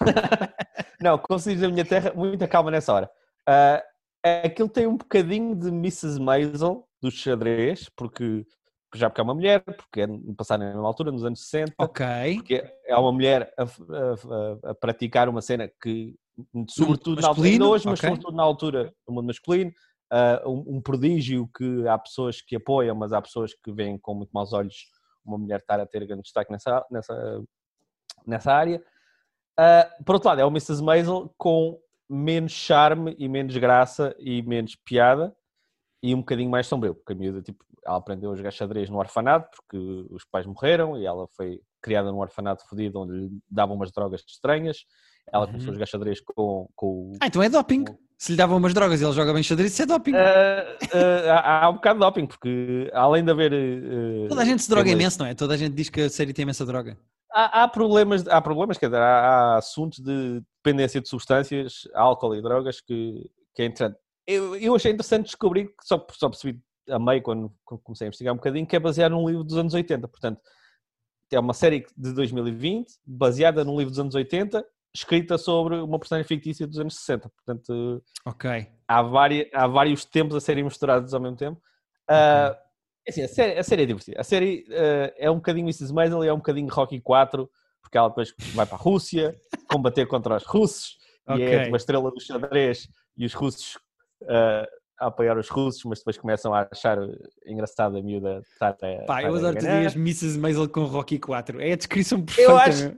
não, 1.00 1.18
como 1.18 1.38
se 1.38 1.52
diz 1.52 1.62
na 1.62 1.68
minha 1.68 1.84
terra, 1.84 2.12
muita 2.14 2.48
calma 2.48 2.70
nessa 2.70 2.92
hora. 2.92 3.10
Ah, 3.48 3.82
aquilo 4.44 4.68
tem 4.68 4.86
um 4.86 4.96
bocadinho 4.96 5.54
de 5.54 5.68
Mrs. 5.68 6.20
Maisel 6.20 6.86
do 7.00 7.10
xadrez, 7.10 7.88
porque 7.96 8.44
já 8.98 9.08
porque 9.10 9.20
é 9.20 9.24
uma 9.24 9.34
mulher, 9.34 9.62
porque 9.62 10.00
é 10.02 10.06
passar 10.36 10.58
na 10.58 10.66
mesma 10.66 10.86
altura, 10.86 11.12
nos 11.12 11.24
anos 11.24 11.40
60, 11.40 11.74
Ok, 11.78 12.04
porque 12.36 12.64
é 12.84 12.96
uma 12.96 13.12
mulher 13.12 13.52
a, 13.56 13.62
a- 13.62 14.70
a- 14.70 14.74
praticar 14.74 15.28
uma 15.28 15.40
cena 15.42 15.70
que, 15.82 16.14
sobretudo 16.68 17.20
na 17.20 17.28
altura, 17.28 17.48
ainda 17.48 17.66
hoje, 17.66 17.86
mas 17.86 17.98
ok. 17.98 18.08
sobretudo 18.10 18.36
na 18.36 18.42
altura 18.42 18.92
do 19.06 19.12
mundo 19.12 19.26
masculino, 19.26 19.72
ah, 20.10 20.42
um, 20.46 20.76
um 20.76 20.80
prodígio 20.80 21.48
que 21.56 21.86
há 21.88 21.98
pessoas 21.98 22.40
que 22.40 22.56
apoiam, 22.56 22.94
mas 22.94 23.12
há 23.12 23.20
pessoas 23.20 23.54
que 23.54 23.72
veem 23.72 23.98
com 23.98 24.14
muito 24.14 24.30
maus 24.32 24.52
olhos 24.52 24.86
uma 25.24 25.36
mulher 25.38 25.58
estar 25.58 25.80
a 25.80 25.86
ter 25.86 26.06
grande 26.06 26.22
destaque 26.22 26.52
nessa, 26.52 26.84
nessa, 26.90 27.42
nessa 28.26 28.52
área. 28.52 28.82
Ah, 29.58 29.90
por 30.04 30.14
outro 30.14 30.28
lado, 30.28 30.40
é 30.40 30.44
o 30.44 30.48
Mrs. 30.50 30.82
Maisel 30.82 31.34
com 31.36 31.80
menos 32.08 32.52
charme 32.52 33.16
e 33.18 33.28
menos 33.28 33.56
graça 33.56 34.14
e 34.18 34.40
menos 34.42 34.76
piada 34.76 35.34
e 36.02 36.14
um 36.14 36.18
bocadinho 36.18 36.48
mais 36.50 36.66
sombrio, 36.68 36.94
porque 36.94 37.12
a 37.14 37.16
miúda, 37.16 37.42
tipo, 37.42 37.64
ela 37.86 37.96
aprendeu 37.96 38.32
a 38.32 38.34
jogar 38.34 38.50
xadrez 38.50 38.90
no 38.90 38.98
orfanato 38.98 39.48
porque 39.56 39.78
os 40.10 40.24
pais 40.24 40.44
morreram 40.44 40.98
e 40.98 41.06
ela 41.06 41.26
foi 41.36 41.60
criada 41.80 42.10
num 42.10 42.18
orfanato 42.18 42.66
fodido 42.68 43.00
onde 43.00 43.12
lhe 43.12 43.30
davam 43.48 43.76
umas 43.76 43.92
drogas 43.92 44.22
estranhas. 44.26 44.78
Ela 45.32 45.46
começou 45.46 45.68
a 45.68 45.70
Uhum. 45.70 45.74
jogar 45.74 45.86
xadrez 45.86 46.20
com, 46.20 46.68
com 46.74 47.12
ah, 47.20 47.26
então 47.26 47.42
é 47.42 47.48
doping. 47.48 47.84
Se 48.18 48.32
lhe 48.32 48.38
davam 48.38 48.56
umas 48.56 48.72
drogas 48.72 49.00
e 49.00 49.04
ele 49.04 49.12
joga 49.12 49.32
bem 49.32 49.42
xadrez, 49.42 49.72
isso 49.72 49.82
é 49.82 49.86
doping. 49.86 50.12
Uh, 50.12 50.16
uh, 50.16 51.30
há, 51.30 51.64
há 51.64 51.68
um 51.68 51.74
bocado 51.74 51.98
de 51.98 52.06
doping, 52.06 52.26
porque 52.26 52.90
além 52.94 53.24
de 53.24 53.30
haver. 53.30 53.52
Uh, 53.52 54.28
Toda 54.28 54.42
a 54.42 54.44
gente 54.44 54.62
se 54.62 54.70
droga 54.70 54.90
imenso, 54.90 55.18
não 55.18 55.26
é? 55.26 55.34
Toda 55.34 55.54
a 55.54 55.56
gente 55.56 55.74
diz 55.74 55.88
que 55.90 56.02
a 56.02 56.10
série 56.10 56.32
tem 56.32 56.44
imensa 56.44 56.64
droga. 56.64 56.96
Há, 57.30 57.64
há 57.64 57.68
problemas, 57.68 58.26
há 58.28 58.40
problemas, 58.40 58.78
quer 58.78 58.86
dizer, 58.86 59.02
há, 59.02 59.20
há, 59.20 59.58
assuntos 59.58 59.98
de 59.98 60.40
dependência 60.64 61.00
de 61.00 61.08
substâncias, 61.08 61.82
álcool 61.94 62.34
e 62.34 62.40
drogas 62.40 62.80
que, 62.80 63.30
que 63.54 63.62
é 63.62 63.66
interessante. 63.66 63.98
Eu, 64.26 64.56
eu 64.56 64.74
achei 64.74 64.90
interessante 64.90 65.26
descobrir, 65.26 65.66
que 65.66 65.84
só, 65.84 66.04
só 66.12 66.28
percebi 66.30 66.58
a 66.88 66.98
meio 66.98 67.22
quando, 67.22 67.52
comecei 67.64 68.06
a 68.06 68.08
investigar 68.08 68.32
um 68.32 68.36
bocadinho, 68.36 68.66
que 68.66 68.76
é 68.76 68.80
baseado 68.80 69.12
num 69.12 69.28
livro 69.28 69.44
dos 69.44 69.56
anos 69.56 69.74
80. 69.74 70.06
Portanto, 70.08 70.40
é 71.32 71.40
uma 71.40 71.54
série 71.54 71.84
de 71.96 72.12
2020, 72.12 72.86
baseada 73.04 73.64
num 73.64 73.76
livro 73.76 73.90
dos 73.90 73.98
anos 73.98 74.14
80, 74.14 74.64
escrita 74.94 75.36
sobre 75.36 75.76
uma 75.76 75.98
personagem 75.98 76.26
fictícia 76.26 76.66
dos 76.66 76.78
anos 76.78 76.96
60. 76.96 77.28
Portanto, 77.28 78.02
okay. 78.24 78.68
há, 78.86 79.02
várias, 79.02 79.48
há 79.52 79.66
vários 79.66 80.04
tempos 80.04 80.36
a 80.36 80.40
serem 80.40 80.64
misturados 80.64 81.12
ao 81.12 81.20
mesmo 81.20 81.36
tempo. 81.36 81.60
Uh, 82.08 82.50
okay. 82.50 82.60
assim, 83.08 83.22
a, 83.22 83.28
série, 83.28 83.58
a 83.58 83.62
série 83.62 83.82
é 83.82 83.86
divertida. 83.86 84.20
A 84.20 84.24
série 84.24 84.64
uh, 84.68 85.12
é 85.16 85.30
um 85.30 85.36
bocadinho 85.36 85.66
Mrs. 85.66 85.92
Maisel 85.92 86.24
e 86.24 86.28
é 86.28 86.32
um 86.32 86.38
bocadinho 86.38 86.72
Rocky 86.72 87.00
4, 87.00 87.50
porque 87.82 87.98
ela 87.98 88.08
depois 88.08 88.32
vai 88.54 88.66
para 88.66 88.76
a 88.76 88.80
Rússia 88.80 89.34
combater 89.68 90.06
contra 90.06 90.36
os 90.36 90.44
russos 90.44 90.96
okay. 91.28 91.44
e 91.44 91.54
é 91.54 91.68
uma 91.68 91.76
estrela 91.76 92.10
do 92.10 92.20
xadrez 92.20 92.88
e 93.16 93.26
os 93.26 93.34
russos 93.34 93.76
uh, 94.22 94.66
a 94.98 95.06
apoiar 95.06 95.36
os 95.38 95.48
russos, 95.48 95.84
mas 95.84 95.98
depois 95.98 96.16
começam 96.16 96.54
a 96.54 96.66
achar 96.70 96.98
engraçada 97.44 97.98
a 97.98 98.02
miúda 98.02 98.40
estar 98.52 98.70
a. 98.70 99.04
Pá, 99.04 99.22
eu 99.22 99.34
adoro 99.34 99.56
tu 99.56 99.60
dias 99.60 99.94
Mrs. 99.94 100.38
Maisel 100.38 100.68
com 100.68 100.84
Rocky 100.84 101.18
4. 101.18 101.60
É 101.60 101.72
a 101.72 101.76
descrição 101.76 102.24
perfeita. 102.24 102.50
Eu 102.50 102.56
acho 102.56 102.96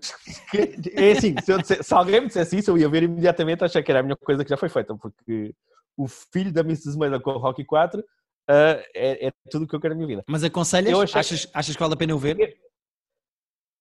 que, 0.50 0.92
é 0.94 1.12
assim, 1.12 1.34
se, 1.42 1.58
disse, 1.58 1.82
se, 1.82 1.94
alguém 1.94 2.20
me 2.20 2.26
dissesse 2.28 2.56
isso, 2.56 2.70
eu 2.70 2.78
ia 2.78 2.88
ver 2.88 3.02
imediatamente, 3.02 3.64
achar 3.64 3.82
que 3.82 3.90
era 3.90 4.00
a 4.00 4.02
melhor 4.02 4.16
coisa 4.16 4.44
que 4.44 4.50
já 4.50 4.56
foi 4.56 4.68
feita, 4.68 4.94
porque 4.96 5.54
o 5.96 6.06
filho 6.06 6.52
da 6.52 6.60
Mrs. 6.60 6.96
Maisel 6.96 7.20
com 7.20 7.32
Rocky 7.32 7.64
4 7.64 8.00
uh, 8.00 8.04
é, 8.48 9.26
é, 9.26 9.32
tudo 9.50 9.64
o 9.64 9.68
que 9.68 9.74
eu 9.74 9.80
quero 9.80 9.94
na 9.94 9.98
minha 9.98 10.08
vida. 10.08 10.24
Mas 10.28 10.44
aconselhas? 10.44 10.98
Achei... 10.98 11.20
Achas, 11.20 11.50
achas 11.52 11.74
que 11.74 11.80
vale 11.80 11.94
a 11.94 11.96
pena 11.96 12.12
eu 12.12 12.18
ver? 12.18 12.58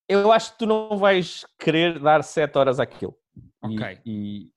Eu, 0.10 0.22
eu 0.22 0.32
acho 0.32 0.54
que 0.54 0.60
tu 0.60 0.66
não 0.66 0.98
vais 0.98 1.46
querer 1.60 2.00
dar 2.00 2.24
7 2.24 2.58
horas 2.58 2.80
àquilo. 2.80 3.16
Ok. 3.62 4.00
E, 4.06 4.46
e 4.46 4.52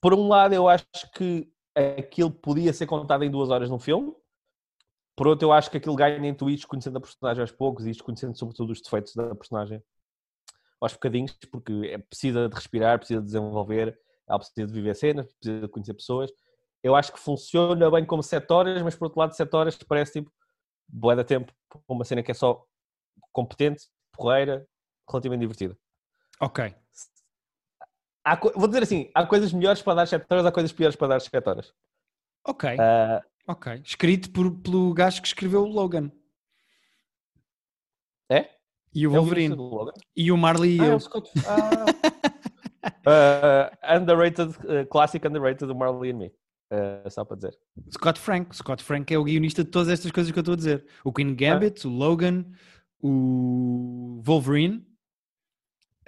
por 0.00 0.14
um 0.14 0.28
lado, 0.28 0.54
eu 0.54 0.68
acho 0.68 0.86
que 1.14 1.48
aquilo 1.76 2.30
podia 2.30 2.72
ser 2.72 2.86
contado 2.86 3.22
em 3.24 3.30
duas 3.30 3.50
horas 3.50 3.68
num 3.68 3.78
filme. 3.78 4.14
Por 5.14 5.26
outro, 5.26 5.48
eu 5.48 5.52
acho 5.52 5.70
que 5.70 5.76
aquilo 5.76 5.94
ganha 5.94 6.28
em 6.28 6.34
tweets 6.34 6.64
conhecendo 6.64 6.98
a 6.98 7.00
personagem 7.00 7.40
aos 7.40 7.52
poucos 7.52 7.86
e 7.86 7.90
desconhecendo 7.90 8.36
sobretudo 8.36 8.70
os 8.70 8.80
defeitos 8.80 9.14
da 9.14 9.34
personagem 9.34 9.82
aos 10.80 10.92
bocadinhos, 10.92 11.32
porque 11.50 11.72
é, 11.86 11.98
precisa 11.98 12.48
de 12.48 12.54
respirar, 12.54 12.98
precisa 12.98 13.20
de 13.20 13.26
desenvolver, 13.26 13.98
ela 14.28 14.38
precisa 14.38 14.66
de 14.66 14.72
viver 14.72 14.94
cenas, 14.94 15.32
precisa 15.34 15.62
de 15.62 15.68
conhecer 15.68 15.94
pessoas. 15.94 16.30
Eu 16.82 16.94
acho 16.94 17.12
que 17.12 17.18
funciona 17.18 17.90
bem 17.90 18.04
como 18.04 18.22
7 18.22 18.50
horas, 18.52 18.82
mas 18.82 18.94
por 18.94 19.06
outro 19.06 19.20
lado, 19.20 19.34
7 19.34 19.54
horas 19.56 19.76
parece 19.88 20.12
tipo 20.20 20.30
boa 20.88 21.16
da 21.16 21.24
tempo 21.24 21.52
uma 21.88 22.04
cena 22.04 22.22
que 22.22 22.30
é 22.30 22.34
só 22.34 22.64
competente, 23.32 23.84
porreira, 24.12 24.66
relativamente 25.08 25.40
divertida. 25.40 25.76
Ok. 26.40 26.74
Há, 28.26 28.34
vou 28.34 28.66
dizer 28.66 28.82
assim, 28.82 29.08
há 29.14 29.24
coisas 29.24 29.52
melhores 29.52 29.80
para 29.80 29.94
dar 29.94 30.06
7 30.06 30.26
horas, 30.28 30.44
há 30.44 30.50
coisas 30.50 30.72
piores 30.72 30.96
para 30.96 31.06
dar 31.06 31.20
7 31.20 31.48
horas. 31.48 31.72
Ok. 32.44 32.68
Uh, 32.74 33.22
ok. 33.46 33.80
Escrito 33.84 34.32
por, 34.32 34.50
pelo 34.58 34.92
gajo 34.92 35.22
que 35.22 35.28
escreveu 35.28 35.62
o 35.62 35.68
Logan. 35.68 36.10
É? 38.28 38.50
E 38.92 39.06
o 39.06 39.14
é 39.14 39.16
Wolverine. 39.16 39.54
O 39.56 39.92
e 40.16 40.32
o 40.32 40.36
Marley 40.36 40.76
e 40.76 40.80
ah, 40.80 40.86
eu. 40.86 40.98
Ah. 43.06 43.70
uh, 43.94 43.94
underrated, 44.02 44.56
uh, 44.58 44.84
classic 44.90 45.24
underrated 45.24 45.68
do 45.68 45.76
Marley 45.76 46.10
and 46.10 46.16
Me. 46.16 46.26
Uh, 46.72 47.08
só 47.08 47.24
para 47.24 47.36
dizer. 47.36 47.56
Scott 47.92 48.18
Frank. 48.18 48.56
Scott 48.56 48.82
Frank 48.82 49.14
é 49.14 49.18
o 49.18 49.22
guionista 49.22 49.62
de 49.62 49.70
todas 49.70 49.88
estas 49.88 50.10
coisas 50.10 50.32
que 50.32 50.38
eu 50.38 50.40
estou 50.40 50.54
a 50.54 50.56
dizer. 50.56 50.84
O 51.04 51.12
Queen 51.12 51.32
Gambit, 51.32 51.86
o 51.86 51.90
Logan, 51.90 52.44
o 53.00 54.20
Wolverine 54.24 54.84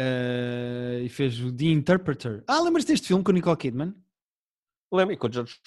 Uh, 0.00 1.02
e 1.02 1.08
fez 1.08 1.40
o 1.40 1.52
The 1.52 1.64
Interpreter. 1.64 2.44
Ah, 2.46 2.60
lembras 2.60 2.84
deste 2.84 3.08
filme 3.08 3.24
com 3.24 3.32
o 3.32 3.34
Nicole 3.34 3.56
Kidman? 3.56 3.94
Lembro, 4.92 5.18
com 5.18 5.26
o 5.26 5.32
George... 5.32 5.58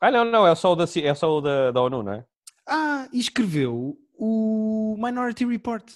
Ah, 0.00 0.10
não, 0.10 0.24
não, 0.24 0.46
é 0.46 0.54
só 0.54 0.72
o 0.72 0.76
da, 0.76 0.84
é 0.84 1.14
só 1.14 1.38
o 1.38 1.40
da, 1.40 1.70
da 1.70 1.82
ONU, 1.82 2.02
não 2.02 2.12
é? 2.12 2.26
Ah, 2.66 3.08
e 3.12 3.18
escreveu 3.18 3.98
o 4.16 4.96
Minority 4.98 5.44
Report. 5.44 5.86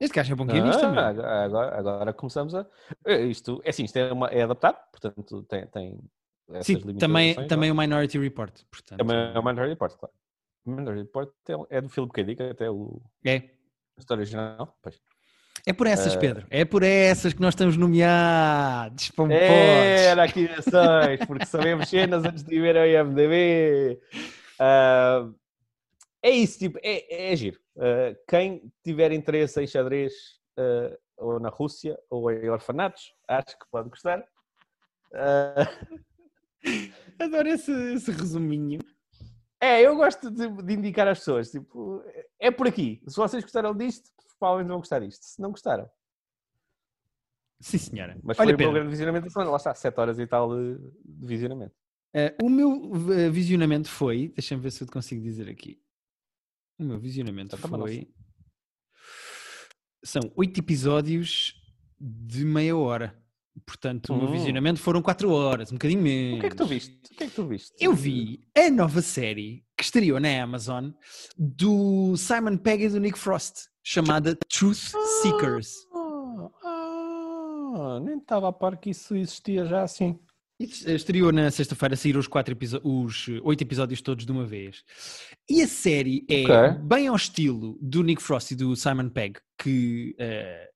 Este 0.00 0.14
gajo 0.14 0.32
é 0.32 0.36
bom 0.36 0.46
guionista, 0.46 0.86
ah, 0.86 1.08
agora, 1.08 1.44
agora, 1.44 1.78
agora, 1.78 2.12
começamos 2.12 2.54
a... 2.54 2.66
Eh, 3.04 3.26
isto, 3.26 3.60
é 3.64 3.70
assim, 3.70 3.84
isto 3.84 3.96
é, 3.96 4.12
uma, 4.12 4.28
é 4.28 4.42
adaptado, 4.42 4.78
portanto 4.90 5.42
tem... 5.44 5.66
tem 5.66 5.98
Sim, 6.62 6.80
também, 6.94 7.46
também 7.46 7.70
o 7.70 7.74
Minority 7.74 8.18
Report. 8.18 8.62
Portanto... 8.70 8.98
Também 8.98 9.16
é 9.16 9.38
o 9.38 9.44
Minority 9.44 9.70
Report, 9.70 9.96
claro. 9.96 10.14
O 10.64 10.70
Minority 10.70 11.02
Report 11.02 11.30
é, 11.48 11.76
é 11.76 11.80
do 11.80 11.88
Philip 11.88 12.12
K. 12.12 12.24
Dick, 12.24 12.42
até 12.42 12.70
o... 12.70 13.00
É. 13.24 13.36
A 13.36 14.00
história 14.00 14.22
original, 14.22 14.76
pois. 14.82 15.00
É 15.66 15.72
por 15.72 15.86
essas, 15.86 16.14
uh... 16.14 16.18
Pedro. 16.18 16.46
É 16.50 16.64
por 16.64 16.82
essas 16.82 17.32
que 17.32 17.40
nós 17.40 17.52
estamos 17.52 17.76
nomeados. 17.76 19.12
É, 19.30 20.06
era 20.06 20.24
aqui 20.24 20.48
nações, 20.48 21.20
porque 21.26 21.46
sabemos 21.46 21.88
cenas 21.88 22.24
antes 22.24 22.42
de 22.42 22.60
ver 22.60 22.76
ao 22.76 22.86
IMDB. 22.86 24.00
Uh, 24.60 25.34
é 26.22 26.30
isso, 26.30 26.58
tipo, 26.58 26.78
é, 26.82 27.32
é 27.32 27.36
giro. 27.36 27.58
Uh, 27.76 28.16
quem 28.28 28.70
tiver 28.84 29.12
interesse 29.12 29.60
em 29.62 29.66
xadrez 29.66 30.12
uh, 30.58 30.96
ou 31.16 31.40
na 31.40 31.48
Rússia 31.48 31.98
ou 32.08 32.30
em 32.30 32.48
orfanatos, 32.48 33.14
acho 33.28 33.58
que 33.58 33.66
pode 33.70 33.88
gostar. 33.88 34.22
Adoro 37.18 37.48
esse, 37.48 37.72
esse 37.94 38.10
resuminho. 38.10 38.80
É, 39.60 39.82
eu 39.82 39.94
gosto 39.94 40.30
de, 40.30 40.48
de, 40.48 40.72
indicar 40.72 41.06
às 41.06 41.18
pessoas, 41.18 41.50
tipo, 41.50 42.02
é 42.38 42.50
por 42.50 42.66
aqui. 42.66 43.02
Se 43.06 43.16
vocês 43.16 43.42
gostaram 43.42 43.76
disto, 43.76 44.10
provavelmente 44.38 44.70
vão 44.70 44.78
gostar 44.78 45.00
disto. 45.00 45.22
Se 45.22 45.40
não 45.40 45.50
gostaram. 45.50 45.88
Sim, 47.60 47.76
senhora. 47.76 48.18
Mas 48.22 48.38
Olha, 48.38 48.48
foi 48.48 48.56
Pedro. 48.56 48.70
o 48.70 48.72
meu 48.72 48.80
grande 48.80 48.90
visionamento 48.90 49.24
da 49.24 49.30
semana. 49.30 49.50
Lá 49.50 49.56
está, 49.58 49.74
7 49.74 50.00
horas 50.00 50.18
e 50.18 50.26
tal 50.26 50.48
de, 50.56 50.78
visionamento. 51.04 51.74
Uh, 52.16 52.46
o 52.46 52.48
meu 52.48 52.70
uh, 52.70 53.30
visionamento 53.30 53.88
foi. 53.88 54.28
Deixa-me 54.28 54.62
ver 54.62 54.72
se 54.72 54.82
eu 54.82 54.86
te 54.86 54.92
consigo 54.92 55.22
dizer 55.22 55.48
aqui. 55.48 55.78
O 56.78 56.84
meu 56.84 56.98
visionamento 56.98 57.56
então, 57.56 57.78
foi. 57.78 58.10
São 60.02 60.22
8 60.34 60.58
episódios 60.58 61.54
de 62.00 62.46
meia 62.46 62.74
hora. 62.74 63.22
Portanto, 63.66 64.12
o 64.12 64.16
meu 64.16 64.28
hum. 64.28 64.32
visionamento 64.32 64.80
foram 64.80 65.02
4 65.02 65.30
horas, 65.30 65.70
um 65.70 65.74
bocadinho 65.74 66.02
menos. 66.02 66.38
O 66.38 66.40
que 66.40 66.46
é 66.46 66.50
que 66.50 66.56
tu 66.56 66.66
viste? 66.66 66.96
O 67.12 67.16
que 67.16 67.24
é 67.24 67.26
que 67.26 67.34
tu 67.34 67.46
viste? 67.46 67.72
Eu 67.80 67.94
vi 67.94 68.40
a 68.56 68.70
nova 68.70 69.02
série 69.02 69.64
que 69.76 69.84
estreou 69.84 70.20
na 70.20 70.42
Amazon 70.42 70.90
do 71.36 72.16
Simon 72.16 72.56
Pegg 72.56 72.84
e 72.84 72.88
do 72.88 73.00
Nick 73.00 73.18
Frost 73.18 73.70
chamada 73.82 74.36
Truth 74.48 74.92
Seekers. 75.22 75.74
Ah, 75.94 76.50
ah, 76.64 78.00
nem 78.00 78.18
estava 78.18 78.48
a 78.48 78.52
par 78.52 78.76
que 78.76 78.90
isso 78.90 79.14
existia 79.16 79.64
já 79.64 79.82
assim. 79.82 80.18
Estreou 80.60 81.32
na 81.32 81.50
sexta-feira, 81.50 81.96
saíram 81.96 82.20
os, 82.20 82.26
quatro 82.26 82.54
os 82.84 83.28
oito 83.42 83.62
episódios 83.62 84.02
todos 84.02 84.26
de 84.26 84.32
uma 84.32 84.44
vez. 84.44 84.84
E 85.48 85.62
a 85.62 85.66
série 85.66 86.26
é 86.28 86.44
okay. 86.44 86.82
bem 86.82 87.08
ao 87.08 87.16
estilo 87.16 87.78
do 87.80 88.02
Nick 88.02 88.22
Frost 88.22 88.50
e 88.50 88.56
do 88.56 88.76
Simon 88.76 89.08
Pegg, 89.08 89.40
que... 89.58 90.14
Uh... 90.18 90.69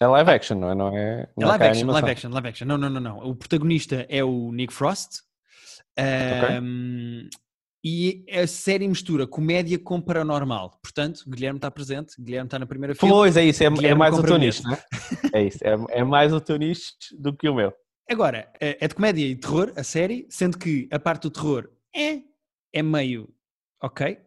É 0.00 0.06
live 0.06 0.30
action, 0.30 0.58
não 0.58 0.70
é? 0.70 0.74
Não 0.74 0.88
é, 0.96 1.28
não 1.36 1.46
é 1.46 1.50
live, 1.50 1.64
action, 1.64 1.86
live 1.86 2.10
action, 2.10 2.30
live 2.30 2.48
action. 2.48 2.66
Não, 2.66 2.78
não, 2.78 2.90
não, 2.90 3.00
não. 3.00 3.18
O 3.18 3.34
protagonista 3.34 4.06
é 4.08 4.24
o 4.24 4.50
Nick 4.52 4.72
Frost. 4.72 5.20
Um, 5.98 7.18
okay. 7.20 7.30
E 7.86 8.24
a 8.32 8.46
série 8.46 8.88
mistura 8.88 9.26
comédia 9.26 9.78
com 9.78 10.00
paranormal. 10.00 10.80
Portanto, 10.82 11.22
Guilherme 11.28 11.58
está 11.58 11.70
presente, 11.70 12.14
Guilherme 12.18 12.46
está 12.46 12.58
na 12.58 12.64
primeira 12.66 12.94
fila. 12.94 13.12
Pois, 13.12 13.36
é 13.36 13.44
isso, 13.44 13.62
é, 13.62 13.66
é 13.66 13.94
mais 13.94 14.18
o 14.18 14.22
teu 14.22 14.38
nicho, 14.38 14.62
não 14.62 14.72
é? 14.72 14.84
É 15.34 15.42
isso, 15.42 15.58
é, 15.62 15.98
é 15.98 16.02
mais 16.02 16.32
o 16.32 16.40
teu 16.40 16.56
nicho 16.56 16.92
do 17.18 17.36
que 17.36 17.46
o 17.46 17.54
meu. 17.54 17.74
Agora, 18.10 18.50
é, 18.58 18.78
é 18.82 18.88
de 18.88 18.94
comédia 18.94 19.26
e 19.26 19.36
terror, 19.36 19.70
a 19.76 19.84
série, 19.84 20.26
sendo 20.30 20.58
que 20.58 20.88
a 20.90 20.98
parte 20.98 21.24
do 21.24 21.30
terror 21.30 21.68
é, 21.94 22.20
é 22.72 22.82
meio 22.82 23.28
ok, 23.82 24.18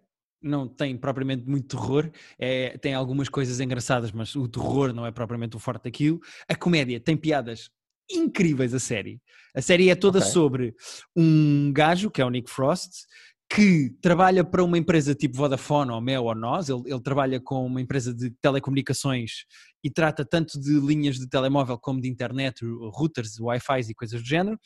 não 0.47 0.67
tem 0.67 0.97
propriamente 0.97 1.47
muito 1.47 1.75
terror, 1.75 2.10
é, 2.39 2.77
tem 2.77 2.93
algumas 2.93 3.29
coisas 3.29 3.60
engraçadas, 3.60 4.12
mas 4.12 4.36
o 4.36 4.47
terror 4.47 4.93
não 4.93 5.05
é 5.05 5.12
propriamente 5.12 5.55
o 5.55 5.60
forte 5.60 5.83
daquilo. 5.83 6.19
A 6.47 6.55
comédia 6.55 6.99
tem 6.99 7.15
piadas 7.15 7.69
incríveis, 8.10 8.73
a 8.73 8.79
série. 8.79 9.21
A 9.53 9.62
série 9.62 9.89
é 9.89 9.95
toda 9.95 10.19
okay. 10.19 10.31
sobre 10.31 10.75
um 11.15 11.71
gajo, 11.73 12.10
que 12.10 12.21
é 12.21 12.25
o 12.25 12.29
Nick 12.29 12.49
Frost, 12.49 13.05
que 13.49 13.89
trabalha 14.01 14.43
para 14.43 14.63
uma 14.63 14.77
empresa 14.77 15.15
tipo 15.15 15.38
Vodafone 15.38 15.91
ou 15.91 16.01
Mel 16.01 16.25
ou 16.25 16.36
nós, 16.36 16.67
ele, 16.69 16.83
ele, 16.86 17.01
trabalha 17.01 17.39
com 17.39 17.65
uma 17.65 17.79
empresa 17.79 18.13
de 18.13 18.29
telecomunicações 18.41 19.45
e 19.83 19.89
trata 19.89 20.25
tanto 20.25 20.60
de 20.60 20.79
linhas 20.79 21.17
de 21.17 21.29
telemóvel 21.29 21.77
como 21.77 22.01
de 22.01 22.10
internet, 22.10 22.65
routers, 22.93 23.39
Wi-Fi 23.39 23.79
e 23.89 23.95
coisas 23.95 24.21
do 24.21 24.27
género, 24.27 24.60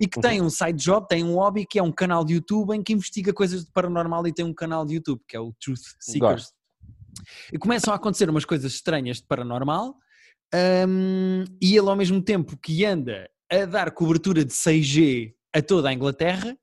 e 0.00 0.06
que 0.06 0.18
uhum. 0.18 0.22
tem 0.22 0.42
um 0.42 0.50
side 0.50 0.82
job, 0.82 1.06
tem 1.08 1.24
um 1.24 1.34
hobby 1.34 1.66
que 1.66 1.78
é 1.78 1.82
um 1.82 1.92
canal 1.92 2.24
de 2.24 2.34
YouTube 2.34 2.74
em 2.74 2.82
que 2.82 2.92
investiga 2.92 3.32
coisas 3.32 3.64
de 3.64 3.72
paranormal 3.72 4.26
e 4.26 4.32
tem 4.32 4.44
um 4.44 4.54
canal 4.54 4.84
de 4.86 4.94
YouTube 4.94 5.20
que 5.26 5.36
é 5.36 5.40
o 5.40 5.52
Truth 5.60 5.80
Seekers. 6.00 6.42
Gosto. 6.42 6.58
E 7.52 7.58
começam 7.58 7.92
a 7.92 7.96
acontecer 7.96 8.30
umas 8.30 8.44
coisas 8.44 8.72
estranhas 8.72 9.16
de 9.18 9.26
paranormal 9.26 9.96
um, 10.88 11.44
e 11.60 11.76
ele 11.76 11.88
ao 11.88 11.96
mesmo 11.96 12.22
tempo 12.22 12.56
que 12.56 12.84
anda 12.84 13.28
a 13.50 13.64
dar 13.64 13.90
cobertura 13.90 14.44
de 14.44 14.52
6G 14.52 15.32
a 15.54 15.62
toda 15.62 15.88
a 15.88 15.92
Inglaterra, 15.92 16.56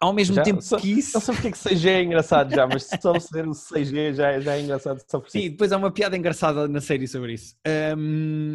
ao 0.00 0.12
mesmo 0.12 0.36
Já? 0.36 0.42
tempo 0.42 0.62
Só- 0.62 0.78
que 0.78 0.90
isso. 0.90 1.12
Não 1.14 1.20
sei 1.20 1.34
porque 1.34 1.48
é 1.48 1.50
que 1.50 1.58
6G 1.58 1.86
é 1.88 2.02
engraçado 2.02 2.54
já, 2.54 2.66
mas 2.66 2.88
só 3.00 3.18
ser 3.18 3.46
o 3.46 3.52
6G 3.52 4.14
já, 4.14 4.30
é- 4.30 4.40
já 4.40 4.56
é 4.56 4.60
engraçado 4.62 5.02
só 5.06 5.20
por 5.20 5.30
si. 5.30 5.40
Sim, 5.42 5.50
depois 5.50 5.72
há 5.72 5.76
uma 5.76 5.90
piada 5.90 6.16
engraçada 6.16 6.66
na 6.68 6.80
série 6.80 7.06
sobre 7.06 7.34
isso. 7.34 7.54
Ahm, 7.66 8.54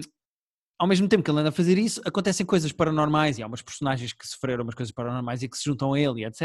ao 0.77 0.87
mesmo 0.87 1.07
tempo 1.07 1.23
que 1.23 1.31
ele 1.31 1.39
anda 1.39 1.49
a 1.49 1.53
fazer 1.53 1.77
isso, 1.77 2.01
acontecem 2.05 2.45
coisas 2.45 2.71
paranormais 2.71 3.37
e 3.37 3.43
há 3.43 3.47
umas 3.47 3.61
personagens 3.61 4.11
que 4.11 4.27
sofreram 4.27 4.63
umas 4.63 4.75
coisas 4.75 4.93
paranormais 4.93 5.41
e 5.41 5.47
que 5.47 5.57
se 5.57 5.63
juntam 5.63 5.93
a 5.93 5.99
ele, 5.99 6.25
etc. 6.25 6.41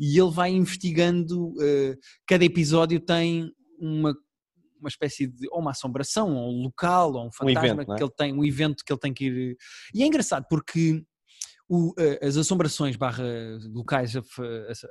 E 0.00 0.18
ele 0.18 0.30
vai 0.30 0.50
investigando. 0.50 1.52
eh, 1.60 1.96
cada 2.26 2.44
episódio 2.44 2.98
tem 3.00 3.52
uma, 3.78 4.16
uma 4.80 4.88
espécie 4.88 5.26
de. 5.26 5.46
ou 5.50 5.60
uma 5.60 5.72
assombração, 5.72 6.34
ou 6.34 6.52
um 6.52 6.62
local, 6.62 7.12
ou 7.12 7.26
um 7.26 7.32
fantasma 7.32 7.66
evento, 7.66 7.88
não 7.88 7.94
é? 7.94 7.98
que 7.98 8.04
ele 8.04 8.12
tem, 8.16 8.32
um 8.32 8.44
evento 8.44 8.82
que 8.84 8.92
ele 8.92 9.00
tem 9.00 9.12
que 9.12 9.26
ir. 9.26 9.56
E 9.94 10.02
é 10.02 10.06
engraçado 10.06 10.46
porque. 10.48 11.04
o, 11.68 11.92
eh, 11.98 12.26
as 12.26 12.36
assombrações 12.38 12.96
barra 12.96 13.24
locais 13.74 14.14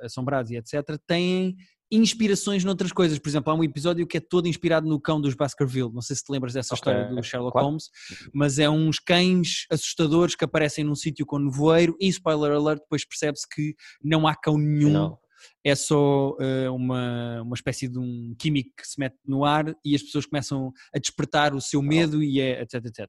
assombrados 0.02 0.52
e 0.52 0.56
etc. 0.56 0.96
têm 1.06 1.56
inspirações 1.90 2.64
noutras 2.64 2.92
coisas. 2.92 3.18
Por 3.18 3.28
exemplo, 3.28 3.52
há 3.52 3.54
um 3.54 3.64
episódio 3.64 4.06
que 4.06 4.16
é 4.16 4.20
todo 4.20 4.48
inspirado 4.48 4.88
no 4.88 5.00
cão 5.00 5.20
dos 5.20 5.34
Baskerville. 5.34 5.92
Não 5.92 6.02
sei 6.02 6.16
se 6.16 6.24
te 6.24 6.32
lembras 6.32 6.52
dessa 6.52 6.74
Ok, 6.74 6.92
história 6.92 7.14
do 7.14 7.22
Sherlock 7.22 7.52
claro. 7.52 7.68
Holmes, 7.68 7.84
mas 8.32 8.58
é 8.58 8.68
uns 8.68 8.98
cães 8.98 9.66
assustadores 9.70 10.34
que 10.34 10.44
aparecem 10.44 10.84
num 10.84 10.94
sítio 10.94 11.24
com 11.24 11.38
nevoeiro 11.38 11.96
e, 12.00 12.08
spoiler 12.08 12.52
alert, 12.52 12.80
depois 12.80 13.04
percebe-se 13.06 13.46
que 13.48 13.74
não 14.02 14.26
há 14.26 14.34
cão 14.34 14.58
nenhum, 14.58 14.92
Não. 14.92 15.18
é 15.64 15.74
só 15.74 16.36
eh, 16.40 16.68
uma, 16.70 17.42
uma 17.42 17.54
espécie 17.54 17.88
de 17.88 17.98
um 17.98 18.34
químico 18.38 18.70
que 18.76 18.86
se 18.86 18.98
mete 18.98 19.16
no 19.24 19.44
ar 19.44 19.74
e 19.84 19.94
as 19.94 20.02
pessoas 20.02 20.26
começam 20.26 20.72
a 20.94 20.98
despertar 20.98 21.54
o 21.54 21.60
seu 21.60 21.80
medo 21.82 22.22
e 22.22 22.40
é, 22.40 22.62
etc, 22.62 22.84
etc. 22.86 23.06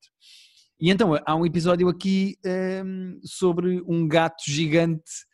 E 0.79 0.91
então 0.91 1.19
há 1.25 1.35
um 1.35 1.45
episódio 1.45 1.89
aqui 1.89 2.35
ehm, 2.45 3.19
sobre 3.23 3.81
um 3.87 4.07
gato 4.07 4.43
gigante 4.47 5.25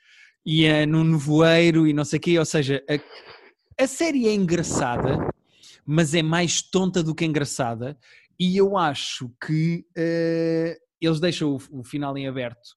e 0.46 0.66
é 0.66 0.86
num 0.86 1.04
nevoeiro 1.04 1.88
e 1.88 1.94
não 1.94 2.04
sei 2.04 2.18
o 2.18 2.22
quê, 2.22 2.40
ou 2.40 2.46
seja, 2.46 2.84
a, 2.90 3.84
a 3.84 3.88
série 3.88 4.28
é 4.28 4.34
engraçada, 4.34 5.18
mas 5.86 6.14
é 6.14 6.22
mais 6.22 6.62
tonta 6.62 7.02
do 7.02 7.16
que 7.16 7.26
engraçada. 7.26 7.98
E 8.40 8.58
eu 8.58 8.78
acho 8.78 9.32
que 9.46 9.86
eh, 9.96 10.78
eles 11.00 11.20
deixam 11.20 11.56
o, 11.56 11.80
o 11.80 11.84
final 11.84 12.18
em 12.18 12.28
aberto 12.28 12.76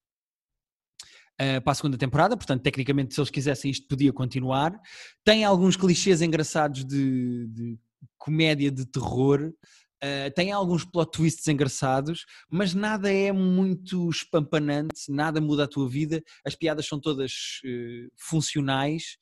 eh, 1.39 1.61
para 1.61 1.73
a 1.73 1.75
segunda 1.75 1.99
temporada, 1.99 2.37
portanto, 2.37 2.63
tecnicamente, 2.63 3.15
se 3.15 3.21
eles 3.21 3.31
quisessem 3.31 3.71
isto, 3.71 3.87
podia 3.87 4.13
continuar. 4.13 4.79
Tem 5.25 5.45
alguns 5.45 5.77
clichês 5.77 6.23
engraçados 6.23 6.85
de, 6.85 7.47
de 7.49 7.79
comédia 8.17 8.71
de 8.71 8.87
terror, 8.87 9.53
eh, 10.03 10.31
tem 10.31 10.53
alguns 10.53 10.85
plot 10.85 11.11
twists 11.13 11.47
engraçados, 11.49 12.25
mas 12.51 12.75
nada 12.75 13.13
é 13.13 13.33
muito 13.33 14.09
espampanante, 14.11 15.11
nada 15.11 15.41
muda 15.41 15.65
a 15.65 15.69
tua 15.69 15.89
vida. 15.89 16.23
As 16.45 16.55
piadas 16.55 16.87
são 16.87 17.01
todas 17.01 17.33
eh, 17.65 18.07
funcionais. 18.17 19.17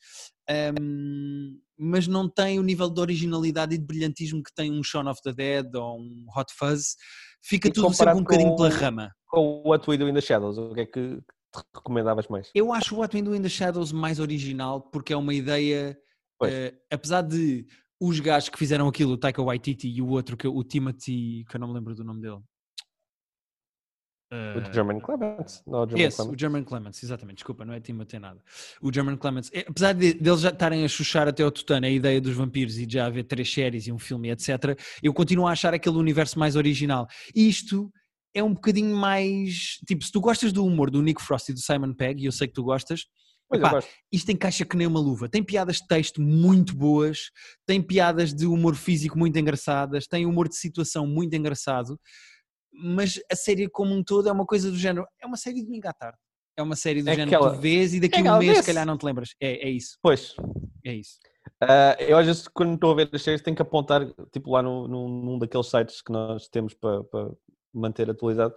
ehm, 0.48 1.56
mas 1.76 2.06
não 2.06 2.28
tem 2.28 2.58
o 2.58 2.62
nível 2.62 2.88
de 2.88 3.00
originalidade 3.00 3.74
e 3.74 3.78
de 3.78 3.84
brilhantismo 3.84 4.42
que 4.42 4.54
tem 4.54 4.70
um 4.70 4.82
Shaun 4.82 5.08
of 5.08 5.20
the 5.22 5.32
Dead 5.32 5.74
ou 5.74 5.98
um 5.98 6.26
Hot 6.36 6.52
Fuzz. 6.54 6.96
Fica 7.42 7.68
E 7.68 7.72
tudo 7.72 7.92
sempre 7.92 8.14
um 8.14 8.18
bocadinho 8.18 8.50
com- 8.50 8.56
pela 8.56 8.68
rama. 8.68 9.10
Com 9.26 9.40
o 9.64 9.68
What 9.70 9.88
We 9.90 9.96
Do 9.96 10.08
in 10.08 10.14
the 10.14 10.20
Shadows, 10.20 10.56
o 10.58 10.72
que 10.74 10.80
é 10.82 10.86
que 10.86 11.16
te 11.16 11.62
recomendavas 11.74 12.28
mais? 12.28 12.50
Eu 12.54 12.72
acho 12.72 12.94
o 12.94 12.98
What 12.98 13.16
We 13.16 13.22
Do 13.22 13.34
in 13.34 13.42
the 13.42 13.48
Shadows 13.48 13.90
mais 13.92 14.20
original 14.20 14.80
porque 14.82 15.12
é 15.12 15.16
uma 15.16 15.34
ideia, 15.34 15.98
eh, 16.44 16.74
apesar 16.92 17.22
de 17.22 17.66
os 18.06 18.20
gajos 18.20 18.48
que 18.48 18.58
fizeram 18.58 18.88
aquilo, 18.88 19.12
o 19.12 19.18
Taika 19.18 19.42
Waititi 19.42 19.88
e 19.88 20.02
o 20.02 20.08
outro, 20.08 20.36
que, 20.36 20.46
é 20.46 20.50
o 20.50 20.62
Timothy, 20.64 21.44
que 21.48 21.56
eu 21.56 21.60
não 21.60 21.68
me 21.68 21.74
lembro 21.74 21.94
do 21.94 22.04
nome 22.04 22.20
dele. 22.20 22.40
O 24.32 24.36
Eh, 24.36 24.72
German 24.72 24.98
Clements? 25.00 25.62
Não, 25.66 25.84
o 25.84 25.88
German 25.88 26.06
Esse, 26.06 26.16
o 26.16 26.24
Clements. 26.24 26.40
German 26.40 26.64
Clements, 26.64 27.02
exatamente, 27.04 27.36
desculpa, 27.36 27.64
não 27.64 27.72
é 27.74 27.80
Timothy 27.80 28.18
nada. 28.18 28.42
O 28.82 28.92
German 28.92 29.16
Clements, 29.16 29.50
eh, 29.52 29.64
apesar 29.68 29.92
de, 29.92 30.14
deles 30.14 30.40
já 30.40 30.48
estarem 30.48 30.84
a 30.84 30.88
chuchar 30.88 31.28
até 31.28 31.42
ao 31.42 31.52
tutano 31.52 31.86
a 31.86 31.90
ideia 31.90 32.20
dos 32.20 32.34
vampiros 32.34 32.78
e 32.78 32.86
de 32.86 32.94
já 32.94 33.06
haver 33.06 33.24
três 33.24 33.52
séries 33.52 33.86
e 33.86 33.92
um 33.92 33.98
filme, 33.98 34.30
etc., 34.30 34.76
eu 35.02 35.12
continuo 35.14 35.46
a 35.46 35.52
achar 35.52 35.72
aquele 35.72 35.96
universo 35.96 36.38
mais 36.38 36.56
original. 36.56 37.06
Isto 37.34 37.92
é 38.34 38.42
um 38.42 38.52
bocadinho 38.52 38.96
mais. 38.96 39.78
Tipo, 39.86 40.04
se 40.04 40.10
tu 40.10 40.20
gostas 40.20 40.52
do 40.52 40.64
humor 40.66 40.90
do 40.90 41.00
Nick 41.02 41.22
Frost 41.22 41.50
e 41.50 41.52
do 41.52 41.60
Simon 41.60 41.94
Pegg, 41.94 42.20
e 42.22 42.26
eu 42.26 42.32
sei 42.32 42.48
que 42.48 42.54
tu 42.54 42.64
gostas, 42.64 43.06
Epá, 43.52 43.80
isto 44.10 44.30
encaixa 44.32 44.64
que 44.64 44.76
nem 44.76 44.86
uma 44.86 44.98
luva. 45.00 45.28
Tem 45.28 45.42
piadas 45.42 45.76
de 45.76 45.86
texto 45.86 46.20
muito 46.20 46.74
boas, 46.74 47.30
tem 47.66 47.80
piadas 47.82 48.32
de 48.34 48.46
humor 48.46 48.74
físico 48.74 49.18
muito 49.18 49.38
engraçadas, 49.38 50.06
tem 50.06 50.26
humor 50.26 50.48
de 50.48 50.56
situação 50.56 51.06
muito 51.06 51.34
engraçado, 51.34 52.00
mas 52.72 53.20
a 53.30 53.36
série 53.36 53.68
como 53.68 53.94
um 53.94 54.02
todo 54.02 54.28
é 54.28 54.32
uma 54.32 54.46
coisa 54.46 54.70
do 54.70 54.76
género. 54.76 55.06
É 55.20 55.26
uma 55.26 55.36
série 55.36 55.56
de 55.56 55.64
domingo 55.66 55.86
à 55.88 55.92
tarde. 55.92 56.18
É 56.56 56.62
uma 56.62 56.76
série 56.76 57.02
do 57.02 57.08
É 57.10 57.14
género 57.14 57.28
que 57.28 57.34
aquela- 57.34 57.54
tu 57.56 57.60
vês 57.60 57.94
e 57.94 58.00
daqui 58.00 58.16
é 58.16 58.18
a 58.18 58.22
um 58.22 58.24
aquela 58.26 58.38
mês, 58.38 58.58
se 58.58 58.66
calhar, 58.66 58.86
não 58.86 58.96
te 58.96 59.04
lembras. 59.04 59.30
É, 59.40 59.68
é 59.68 59.70
isso, 59.70 59.98
Pois. 60.02 60.34
é 60.84 60.94
isso. 60.94 61.18
Ah, 61.60 61.96
eu 62.00 62.16
às 62.16 62.26
vezes, 62.26 62.48
quando 62.48 62.74
estou 62.74 62.92
a 62.92 62.94
ver 62.94 63.10
as 63.12 63.22
séries, 63.22 63.42
tenho 63.42 63.54
que 63.56 63.62
apontar, 63.62 64.06
tipo, 64.32 64.50
lá 64.52 64.62
no, 64.62 64.88
num, 64.88 65.08
num 65.08 65.38
daqueles 65.38 65.68
sites 65.68 66.00
que 66.00 66.10
nós 66.12 66.48
temos 66.48 66.72
para, 66.74 67.04
para 67.04 67.30
manter 67.72 68.08
atualizado, 68.08 68.54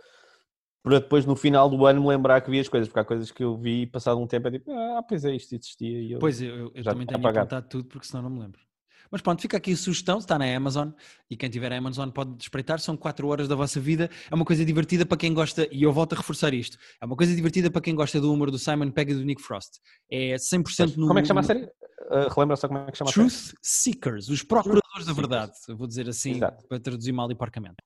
para 0.88 1.00
depois, 1.00 1.26
no 1.26 1.36
final 1.36 1.70
do 1.70 1.86
ano, 1.86 2.02
me 2.02 2.08
lembrar 2.08 2.40
que 2.40 2.50
vi 2.50 2.60
as 2.60 2.70
coisas, 2.70 2.88
porque 2.88 3.00
há 3.00 3.04
coisas 3.04 3.30
que 3.30 3.44
eu 3.44 3.58
vi 3.58 3.82
e 3.82 3.88
passado 3.88 4.20
um 4.20 4.26
tempo 4.26 4.48
é 4.48 4.52
tipo, 4.52 4.72
ah, 4.72 5.04
pois 5.08 5.26
é, 5.26 5.36
isto 5.36 5.54
existia. 5.54 6.02
E 6.02 6.14
eu... 6.14 6.20
Pois, 6.20 6.42
eu, 6.42 6.72
eu- 6.74 6.84
também 6.84 7.06
tenho 7.06 7.20
apagado. 7.20 7.40
apontado 7.40 7.68
tudo, 7.70 7.86
porque 7.90 8.08
senão 8.08 8.24
não 8.24 8.30
me 8.30 8.40
lembro. 8.40 8.62
Mas 9.12 9.22
pronto, 9.22 9.42
fica 9.42 9.58
aqui 9.58 9.72
a 9.74 9.78
sugestão, 9.78 10.18
está 10.18 10.38
na 10.38 10.46
Amazon 10.56 10.90
e 11.30 11.36
quem 11.38 11.50
tiver 11.50 11.72
a 11.72 11.78
Amazon 11.78 12.10
pode 12.10 12.42
espreitar, 12.42 12.80
são 12.80 12.96
4 12.98 13.28
horas 13.28 13.48
da 13.48 13.56
vossa 13.56 13.80
vida, 13.80 14.10
é 14.30 14.36
uma 14.36 14.44
coisa 14.46 14.66
divertida 14.66 15.06
para 15.06 15.18
quem 15.18 15.34
gosta, 15.34 15.68
e 15.72 15.84
eu 15.84 15.92
volto 15.94 16.14
a 16.14 16.18
reforçar 16.18 16.54
isto, 16.54 16.78
é 17.02 17.06
uma 17.06 17.16
coisa 17.16 17.34
divertida 17.36 17.70
para 17.72 17.82
quem 17.82 17.96
gosta 17.96 18.20
do 18.20 18.34
humor 18.34 18.52
do 18.52 18.60
Simon 18.60 18.92
Pegg 18.92 19.12
e 19.12 19.16
do 19.16 19.24
Nick 19.24 19.42
Frost. 19.42 19.80
É 20.10 20.36
100% 20.36 20.98
no... 20.98 21.08
Como 21.08 21.20
é 21.20 21.22
que 21.22 21.28
chama 21.28 21.40
a 21.42 21.44
série? 21.44 21.70
Ah, 22.10 22.28
relembra 22.34 22.56
só 22.58 22.68
como 22.68 22.80
é 22.80 22.92
que 22.92 22.98
chama 22.98 23.10
a 23.10 23.14
série? 23.14 23.28
Truth 23.30 23.54
Seekers, 23.62 24.30
os 24.30 24.44
procuradores 24.44 25.06
da 25.06 25.14
verdade, 25.14 25.54
vou 25.70 25.88
dizer 25.88 26.10
assim, 26.10 26.36
Exato. 26.36 26.68
para 26.68 26.80
traduzir 26.80 27.12
mal 27.14 27.30
e 27.32 27.36
porcamente. 27.36 27.78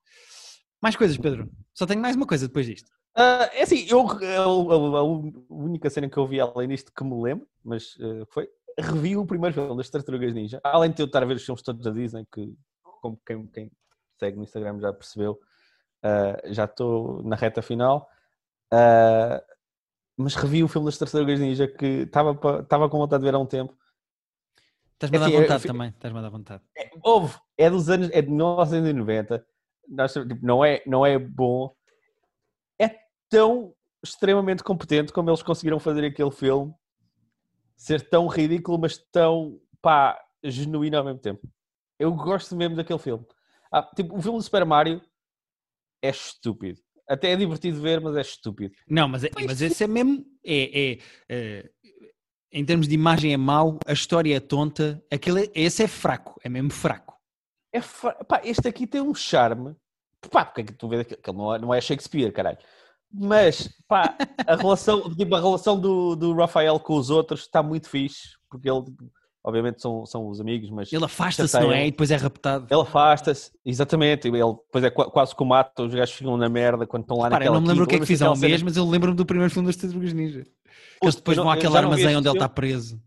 Mais 0.81 0.95
coisas, 0.95 1.17
Pedro. 1.17 1.49
Só 1.73 1.85
tenho 1.85 2.01
mais 2.01 2.15
uma 2.15 2.25
coisa 2.27 2.47
depois 2.47 2.65
disto. 2.65 2.89
Ah, 3.15 3.49
é 3.53 3.63
assim, 3.63 3.85
eu, 3.89 4.01
a, 4.07 4.95
a- 4.95 4.99
a 4.99 5.03
única 5.49 5.89
cena 5.89 6.09
que 6.09 6.17
eu 6.17 6.25
vi 6.25 6.39
além 6.39 6.67
disto 6.69 6.91
que 6.95 7.03
me 7.03 7.21
lembro, 7.21 7.47
mas 7.63 7.95
ah, 8.01 8.25
foi, 8.29 8.49
revi 8.79 9.15
o 9.17 9.25
primeiro 9.25 9.53
filme 9.53 9.75
das 9.77 9.89
Tartarugas 9.89 10.33
Ninja, 10.33 10.59
além 10.63 10.91
de 10.91 11.01
eu 11.01 11.05
estar 11.05 11.21
a 11.21 11.25
ver 11.25 11.35
os 11.35 11.43
filmes 11.45 11.61
todos 11.61 11.83
da 11.83 11.91
Disney, 11.91 12.25
que 12.31 12.53
como 13.01 13.19
quem, 13.25 13.45
quem 13.47 13.71
segue 14.19 14.37
no 14.37 14.43
Instagram 14.43 14.79
já 14.79 14.93
percebeu, 14.93 15.39
ah, 16.03 16.41
já 16.45 16.65
estou 16.65 17.21
na 17.23 17.35
reta 17.35 17.61
final, 17.61 18.07
Ah, 18.71 19.43
mas 20.17 20.35
revi 20.35 20.63
o 20.63 20.67
filme 20.67 20.85
das 20.87 20.97
Tartarugas 20.97 21.39
Ninja 21.39 21.67
que 21.67 22.03
estava 22.03 22.33
com 22.35 22.97
vontade 22.97 23.21
de 23.23 23.29
ver 23.29 23.35
há 23.35 23.39
um 23.39 23.45
tempo. 23.45 23.75
Estás-me 24.93 25.17
a 25.17 25.19
dar 25.19 25.25
Assim, 25.25 25.35
eu- 25.35 25.41
vontade 25.41 25.63
eu- 25.65 25.73
também, 25.73 25.89
estás-me 25.89 26.19
a 26.19 26.21
dar 26.21 26.29
vontade. 26.29 26.63
Houve, 27.03 27.37
é 27.57 27.69
dos 27.69 27.89
anos, 27.89 28.09
é 28.13 28.21
de 28.21 28.29
1990, 28.29 29.45
nós, 29.87 30.13
tipo, 30.13 30.45
não, 30.45 30.63
é, 30.63 30.81
não 30.85 31.05
é 31.05 31.17
bom, 31.19 31.73
é 32.79 32.97
tão 33.29 33.73
extremamente 34.03 34.63
competente 34.63 35.13
como 35.13 35.29
eles 35.29 35.43
conseguiram 35.43 35.79
fazer 35.79 36.03
aquele 36.05 36.31
filme, 36.31 36.73
ser 37.77 38.07
tão 38.09 38.27
ridículo, 38.27 38.79
mas 38.79 38.97
tão, 39.11 39.59
pá, 39.81 40.19
genuíno 40.43 40.97
ao 40.97 41.03
mesmo 41.05 41.19
tempo. 41.19 41.41
Eu 41.99 42.13
gosto 42.13 42.55
mesmo 42.55 42.75
daquele 42.75 42.99
filme. 42.99 43.25
Ah, 43.71 43.83
tipo, 43.95 44.17
o 44.17 44.21
filme 44.21 44.37
do 44.37 44.43
Super 44.43 44.65
Mario 44.65 45.01
é 46.01 46.09
estúpido. 46.09 46.79
Até 47.07 47.31
é 47.31 47.35
divertido 47.35 47.79
ver, 47.81 47.99
mas 48.01 48.15
é 48.15 48.21
estúpido. 48.21 48.73
Não, 48.87 49.07
mas, 49.07 49.23
é- 49.23 49.29
mas 49.45 49.61
esse 49.61 49.83
é 49.83 49.87
mesmo. 49.87 50.25
É, 50.43 50.91
é, 50.93 50.97
é, 51.29 51.69
em 52.51 52.65
termos 52.65 52.87
de 52.87 52.95
imagem 52.95 53.33
é 53.33 53.37
mau, 53.37 53.77
a 53.85 53.93
história 53.93 54.35
é 54.35 54.39
tonta, 54.39 55.03
aquele, 55.11 55.45
é- 55.45 55.51
esse 55.53 55.83
é 55.83 55.87
fraco, 55.87 56.39
é 56.43 56.49
mesmo 56.49 56.71
fraco. 56.71 57.10
É 57.73 57.79
pá, 58.27 58.41
este 58.43 58.67
aqui 58.67 58.85
tem 58.85 59.01
um 59.01 59.13
charme. 59.13 59.75
Pá, 60.29 60.45
porque 60.45 60.61
é 60.61 60.63
que 60.65 60.73
tu 60.73 60.87
vês 60.87 61.05
que 61.07 61.13
ele 61.13 61.37
não 61.37 61.55
é, 61.55 61.59
não 61.59 61.73
é 61.73 61.81
Shakespeare, 61.81 62.31
caralho. 62.31 62.57
Mas, 63.13 63.67
pá, 63.87 64.15
a 64.45 64.55
relação, 64.55 65.01
tipo, 65.15 65.35
a 65.35 65.39
relação 65.39 65.79
do, 65.79 66.15
do 66.15 66.33
Rafael 66.33 66.79
com 66.79 66.95
os 66.95 67.09
outros 67.09 67.41
está 67.41 67.61
muito 67.63 67.89
fixe, 67.89 68.37
porque 68.49 68.69
ele, 68.69 68.83
obviamente, 69.43 69.81
são, 69.81 70.05
são 70.05 70.27
os 70.29 70.39
amigos, 70.39 70.69
mas 70.69 70.93
Ele 70.93 71.03
afasta-se, 71.03 71.59
não 71.59 71.71
é? 71.71 71.87
E 71.87 71.91
depois 71.91 72.11
é 72.11 72.15
raptado. 72.15 72.67
ele 72.69 72.81
afasta-se, 72.81 73.51
exatamente, 73.65 74.27
ele 74.27 74.37
depois 74.37 74.83
é 74.83 74.89
qua- 74.89 75.09
quase 75.11 75.35
que 75.35 75.41
o 75.43 75.45
mata, 75.45 75.83
os 75.83 75.93
gajos 75.93 76.13
ficam 76.15 76.37
na 76.37 76.47
merda 76.47 76.85
quando 76.87 77.03
estão 77.03 77.17
lá 77.17 77.29
Para, 77.29 77.45
eu 77.45 77.51
naquela 77.51 77.55
não 77.55 77.61
me 77.61 77.67
lembro 77.69 77.83
o 77.83 77.87
que 77.87 77.95
é 77.95 77.97
que 77.97 78.03
equipa. 78.03 78.07
fiz 78.13 78.21
ao 78.21 78.33
Lembras-te 78.33 78.41
daquela 78.41 78.49
mês, 78.51 78.63
mas 78.63 78.77
eu 78.77 78.89
lembro-me 78.89 79.17
do 79.17 79.25
primeiro 79.25 79.51
filme 79.53 79.67
das 79.67 79.75
Tartarugas 79.75 80.13
Ninja. 80.13 80.45
Eles 81.01 81.15
depois 81.15 81.37
Eu 81.37 81.43
vão 81.43 81.51
não- 81.51 81.57
àquele 81.57 81.73
não 81.73 81.79
armazém 81.79 82.15
onde 82.15 82.27
ele 82.29 82.35
está 82.37 82.47
preso. 82.47 83.01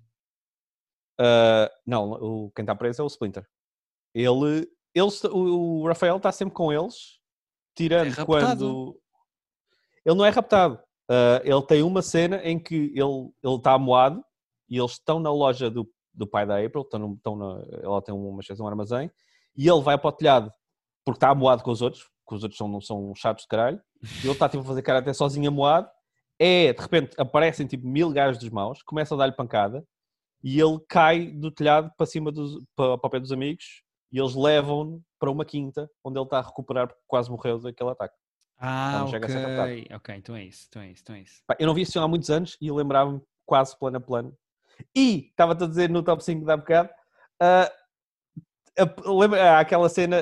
Ah, 1.19 1.71
não, 1.87 2.11
o, 2.11 2.51
quem 2.55 2.63
está 2.65 2.75
preso 2.75 3.01
é 3.01 3.05
o 3.05 3.09
Splinter. 3.09 3.47
Ele, 4.15 4.69
eles, 4.95 5.23
o, 5.25 5.87
Rafael 5.87 6.17
está 6.17 6.31
sempre 6.31 6.55
com 6.55 6.73
eles, 6.73 7.19
tirando 7.75 8.13
É 8.19 8.25
quando. 8.25 8.99
Ele 10.05 10.15
não 10.15 10.25
é 10.25 10.31
raptado. 10.31 10.79
Ah, 11.09 11.41
ele 11.45 11.63
tem 11.63 11.83
uma 11.83 12.03
cena 12.03 12.37
em 12.45 12.59
que 12.59 12.93
ele 12.95 13.31
ele 13.43 13.57
está 13.57 13.73
amoado 13.73 14.25
e 14.69 14.79
eles 14.79 14.93
estão 14.93 15.21
na 15.21 15.31
loja 15.31 15.71
do, 15.71 15.91
do 16.13 16.27
pai 16.27 16.47
da 16.47 16.65
April, 16.65 16.83
estão, 16.83 16.99
no- 17.01 17.15
estão 17.15 17.37
na, 17.37 17.63
ela 17.83 18.01
tem 18.01 18.15
uma 18.15 18.41
espécie 18.41 18.63
um 18.63 18.67
armazém, 18.67 19.11
e 19.57 19.69
ele 19.69 19.83
vai 19.83 19.99
para 19.99 20.09
o 20.09 20.13
telhado 20.13 20.53
porque 21.05 21.19
está 21.19 21.31
amoado 21.31 21.63
com 21.63 21.71
os 21.71 21.83
outros, 21.83 22.09
que 22.27 22.35
os 22.35 22.43
outros 22.43 22.57
são, 22.57 22.81
são 22.81 23.15
chatos 23.15 23.43
de 23.43 23.49
caralho, 23.49 23.79
e 24.03 24.25
ele 24.27 24.33
está 24.33 24.49
tipo, 24.49 24.63
a 24.63 24.67
fazer 24.67 24.81
cara 24.81 25.01
até 25.01 25.13
sozinho 25.13 25.49
amoado, 25.49 25.87
é, 26.39 26.73
de 26.73 26.81
repente, 26.81 27.15
aparecem 27.21 27.67
tipo 27.67 27.87
mil 27.87 28.11
gajos 28.11 28.39
dos 28.39 28.49
maus, 28.49 28.83
começam 28.83 29.17
a 29.17 29.19
dar-lhe 29.19 29.37
pancada 29.37 29.87
e 30.43 30.59
ele 30.59 30.79
cai 30.89 31.27
do 31.27 31.51
telhado 31.51 31.93
para 31.97 32.07
cima 32.07 32.33
dos, 32.33 32.59
para, 32.75 32.97
para 32.97 33.07
o 33.07 33.11
pé 33.11 33.21
dos 33.21 33.33
amigos 33.33 33.83
e 34.15 34.19
eles 34.21 34.35
levam-no 34.37 35.03
para 35.19 35.29
uma 35.31 35.45
quinta 35.45 35.91
onde 36.05 36.17
ele 36.19 36.25
está 36.25 36.39
a 36.39 36.43
recuperar 36.43 36.87
porque 36.87 37.03
quase 37.07 37.29
morreu 37.29 37.59
daquele 37.59 37.91
ataque. 37.91 38.15
Ah, 38.57 39.05
ser 39.29 39.45
ok. 39.45 39.89
Ok, 39.97 40.15
então 40.15 40.37
é 40.37 40.45
isso, 40.45 40.67
então 40.69 40.81
é 40.81 40.91
isso, 40.93 41.03
então 41.03 41.17
é 41.17 41.21
isso. 41.21 41.43
Pá, 41.47 41.57
Eu 41.59 41.67
não 41.67 41.75
vi 41.75 41.83
esse 41.83 41.93
filme 41.93 42.05
há 42.07 42.09
muitos 42.09 42.31
anos 42.31 42.57
e 42.61 42.71
lembrava-me 42.71 43.21
quase 43.45 43.77
plano 43.77 43.97
a 43.97 44.01
plano. 44.01 44.33
E, 44.95 45.27
estava-te 45.31 45.65
a 45.65 45.67
dizer 45.67 45.91
no 45.91 46.03
top 46.03 46.23
5 46.23 46.45
da 46.47 46.57
bocado, 46.57 46.91
a- 47.41 47.71
lembra, 49.07 49.53
há 49.57 49.61
aquela 49.61 49.89
cena, 49.89 50.17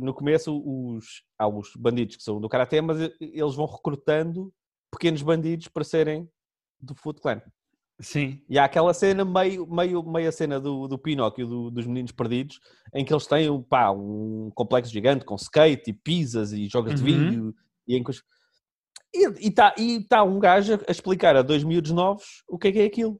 no 0.00 0.12
começo 0.12 0.60
os, 0.64 1.22
há 1.38 1.46
os 1.46 1.70
bandidos 1.76 2.16
que 2.16 2.22
são 2.22 2.40
do 2.40 2.48
Karate, 2.48 2.80
mas 2.80 2.98
eles 3.20 3.54
vão 3.54 3.66
recrutando 3.66 4.52
pequenos 4.90 5.22
bandidos 5.22 5.68
para 5.68 5.84
serem 5.84 6.28
do 6.80 6.94
Foot 6.94 7.20
Clan. 7.20 7.40
Sim. 7.98 8.42
E 8.48 8.58
há 8.58 8.64
aquela 8.64 8.92
cena, 8.92 9.24
meio, 9.24 9.66
meio, 9.66 10.02
meio 10.02 10.28
a 10.28 10.32
cena 10.32 10.60
do, 10.60 10.86
do 10.86 10.98
Pinóquio, 10.98 11.46
do- 11.46 11.70
dos 11.70 11.86
meninos 11.86 12.12
perdidos, 12.12 12.60
em 12.94 13.04
que 13.04 13.12
eles 13.12 13.26
têm 13.26 13.62
pá, 13.62 13.90
um 13.90 14.50
complexo 14.54 14.92
gigante 14.92 15.24
com 15.24 15.34
skate 15.36 15.90
e 15.90 15.94
pizzas 15.94 16.52
e 16.52 16.68
jogos 16.68 16.94
de 16.94 17.00
Uhum. 17.00 17.06
vídeo. 17.06 17.54
E 17.88 17.96
em 17.96 18.04
os- 18.06 18.22
e 19.14 19.48
está 19.48 19.74
e 19.78 20.04
tá 20.06 20.22
um 20.22 20.38
gajo 20.38 20.74
a 20.86 20.90
explicar 20.92 21.36
a 21.36 21.42
dois 21.42 21.64
miúdos 21.64 21.90
novos 21.92 22.42
o 22.46 22.58
que 22.58 22.68
é 22.68 22.72
que 22.72 22.80
é 22.80 22.84
aquilo. 22.84 23.18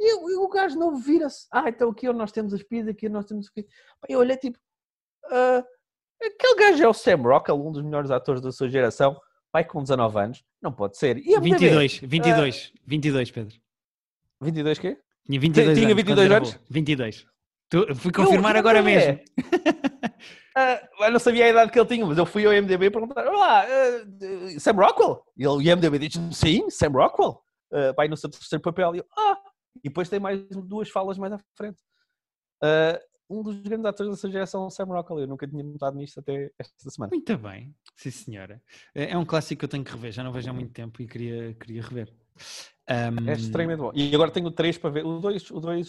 E, 0.00 0.12
o- 0.16 0.28
e 0.30 0.34
o 0.34 0.48
gajo 0.48 0.76
não 0.76 0.96
vira-se. 0.96 1.46
Ah, 1.52 1.68
então 1.68 1.88
aqui 1.90 2.12
nós 2.12 2.32
temos 2.32 2.52
as 2.52 2.62
pizzas, 2.64 2.88
aqui 2.90 3.08
nós 3.08 3.24
temos 3.26 3.46
o 3.46 3.52
quê? 3.52 3.64
Eu 4.08 4.18
olhei 4.18 4.36
tipo, 4.36 4.58
ah, 5.30 5.64
aquele 6.20 6.54
gajo 6.58 6.82
é 6.82 6.88
o 6.88 6.92
Sam 6.92 7.16
Rockwell, 7.22 7.64
um 7.64 7.70
dos 7.70 7.82
melhores 7.82 8.10
atores 8.10 8.40
da 8.42 8.50
sua 8.50 8.68
geração, 8.68 9.16
vai 9.52 9.64
com 9.64 9.80
19 9.82 10.18
anos, 10.18 10.44
não 10.60 10.72
pode 10.72 10.98
ser. 10.98 11.16
E 11.18 11.32
a 11.34 11.38
MDB? 11.40 11.50
22, 11.68 11.98
22, 12.02 12.72
22, 12.84 13.30
Pedro. 13.30 13.56
22 14.40 14.78
quê? 14.78 14.98
Tinha 15.26 15.40
22 15.40 15.76
Tinha 15.78 15.86
anos. 15.88 15.96
22 15.96 16.04
quando 16.06 16.22
era 16.24 16.36
anos? 16.36 16.50
boa. 16.54 16.64
22. 16.70 17.26
Tu, 17.68 17.94
fui 17.96 18.12
confirmar 18.12 18.54
Eu- 18.54 18.60
agora 18.60 18.82
mesmo. 18.82 19.18
Ah, 20.58 20.80
eu 21.00 21.10
não 21.12 21.18
sabia 21.18 21.44
a 21.44 21.48
idade 21.50 21.70
que 21.70 21.78
ele 21.78 21.88
tinha, 21.88 22.06
mas 22.06 22.16
eu 22.16 22.24
fui 22.24 22.46
ao 22.46 22.52
IMDB 22.54 22.90
perguntar: 22.90 23.26
Olá, 23.26 23.64
ah, 23.64 24.58
Sam 24.60 24.72
Rockwell? 24.72 25.22
E 25.36 25.42
ele, 25.42 25.48
o 25.52 25.60
IMDB 25.62 25.98
diz: 25.98 26.14
Sim, 26.32 26.70
Sam 26.70 26.92
Rockwell. 26.92 27.42
Ah, 27.72 27.92
vai 27.96 28.08
no 28.08 28.16
seu 28.16 28.30
terceiro 28.30 28.62
papel. 28.62 28.94
E 28.94 28.98
eu, 28.98 29.06
ah, 29.18 29.36
e 29.84 29.88
depois 29.88 30.08
tem 30.08 30.18
mais 30.20 30.40
duas 30.48 30.88
falas 30.88 31.18
mais 31.18 31.32
à 31.32 31.38
frente. 31.56 31.76
Ah, 32.62 32.98
um 33.28 33.42
dos 33.42 33.60
grandes 33.60 33.84
atores 33.84 34.12
dessa 34.12 34.30
geração, 34.30 34.70
Sam 34.70 34.84
Rockwell. 34.86 35.20
Eu 35.20 35.26
nunca 35.26 35.46
tinha 35.46 35.62
notado 35.62 35.96
nisto 35.98 36.20
até 36.20 36.50
esta 36.58 36.88
semana. 36.90 37.10
Muito 37.12 37.36
bem, 37.36 37.74
sim 37.96 38.10
senhora. 38.10 38.62
É 38.94 39.10
é 39.10 39.18
um 39.18 39.26
clássico 39.26 39.58
que 39.58 39.64
eu 39.66 39.68
tenho 39.68 39.84
que 39.84 39.90
rever, 39.92 40.12
já 40.12 40.22
não 40.24 40.32
vejo 40.32 40.48
há 40.48 40.52
muito 40.54 40.72
tempo 40.72 41.02
e 41.02 41.06
queria, 41.06 41.52
queria 41.54 41.82
rever. 41.82 42.14
Ahm, 42.88 43.28
É 43.28 43.32
extremamente 43.32 43.80
bom. 43.80 43.90
E 43.94 44.14
agora 44.14 44.30
tenho 44.30 44.46
o 44.46 44.50
3 44.50 44.78
para 44.78 44.90
ver. 44.90 45.04
O 45.04 45.18
2, 45.18 45.50
o 45.50 45.60
2 45.60 45.88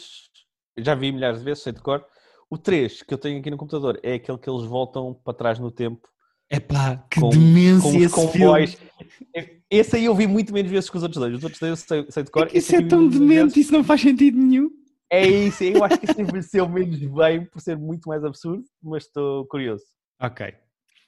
já 0.78 0.96
vi 0.96 1.12
milhares 1.12 1.40
de 1.40 1.46
vezes, 1.46 1.64
sei 1.64 1.74
de 1.74 1.82
cor. 1.82 2.06
O 2.50 2.58
3 2.58 3.04
que 3.04 3.14
eu 3.14 3.18
tenho 3.18 3.40
aqui 3.40 3.52
no 3.52 3.58
computador 3.58 4.00
é 4.04 4.14
aquele 4.16 4.38
que 4.38 4.50
eles 4.50 4.64
voltam 4.64 5.14
para 5.14 5.34
trás 5.34 5.60
no 5.60 5.70
tempo 5.70 6.08
Epá, 6.50 7.06
que 7.12 7.20
com, 7.20 7.30
demência 7.30 7.92
com 7.92 7.98
esse 7.98 8.16
comboios. 8.16 8.74
filme. 8.76 9.62
Esse 9.70 9.98
aí 9.98 10.06
eu 10.06 10.16
vi 10.16 10.26
muito 10.28 10.54
menos 10.54 10.72
vezes 10.72 10.90
que 10.90 10.96
os 10.96 11.04
outros 11.04 11.20
dois. 11.20 11.36
Os 11.36 11.44
outros 11.44 11.60
dois 11.60 11.70
eu 11.72 11.76
sei, 11.76 12.06
sei 12.10 12.24
de 12.24 12.32
cor. 12.32 12.48
É 12.48 12.58
isso 12.58 12.74
é 12.76 12.82
tão 12.82 13.08
demente, 13.08 13.42
vezes. 13.44 13.58
isso 13.58 13.74
não 13.74 13.84
faz 13.84 14.00
sentido 14.02 14.38
nenhum. 14.38 14.70
É 15.10 15.26
isso, 15.28 15.64
eu 15.64 15.84
acho 15.84 15.98
que 16.00 16.10
isso 16.10 16.20
envelheceu 16.22 16.68
menos 16.68 17.00
bem 17.00 17.46
por 17.46 17.62
ser 17.62 17.78
muito 17.78 18.08
mais 18.10 18.24
absurdo, 18.24 18.64
mas 18.82 19.04
estou 19.06 19.46
curioso. 19.48 19.84
Ok. 20.22 20.54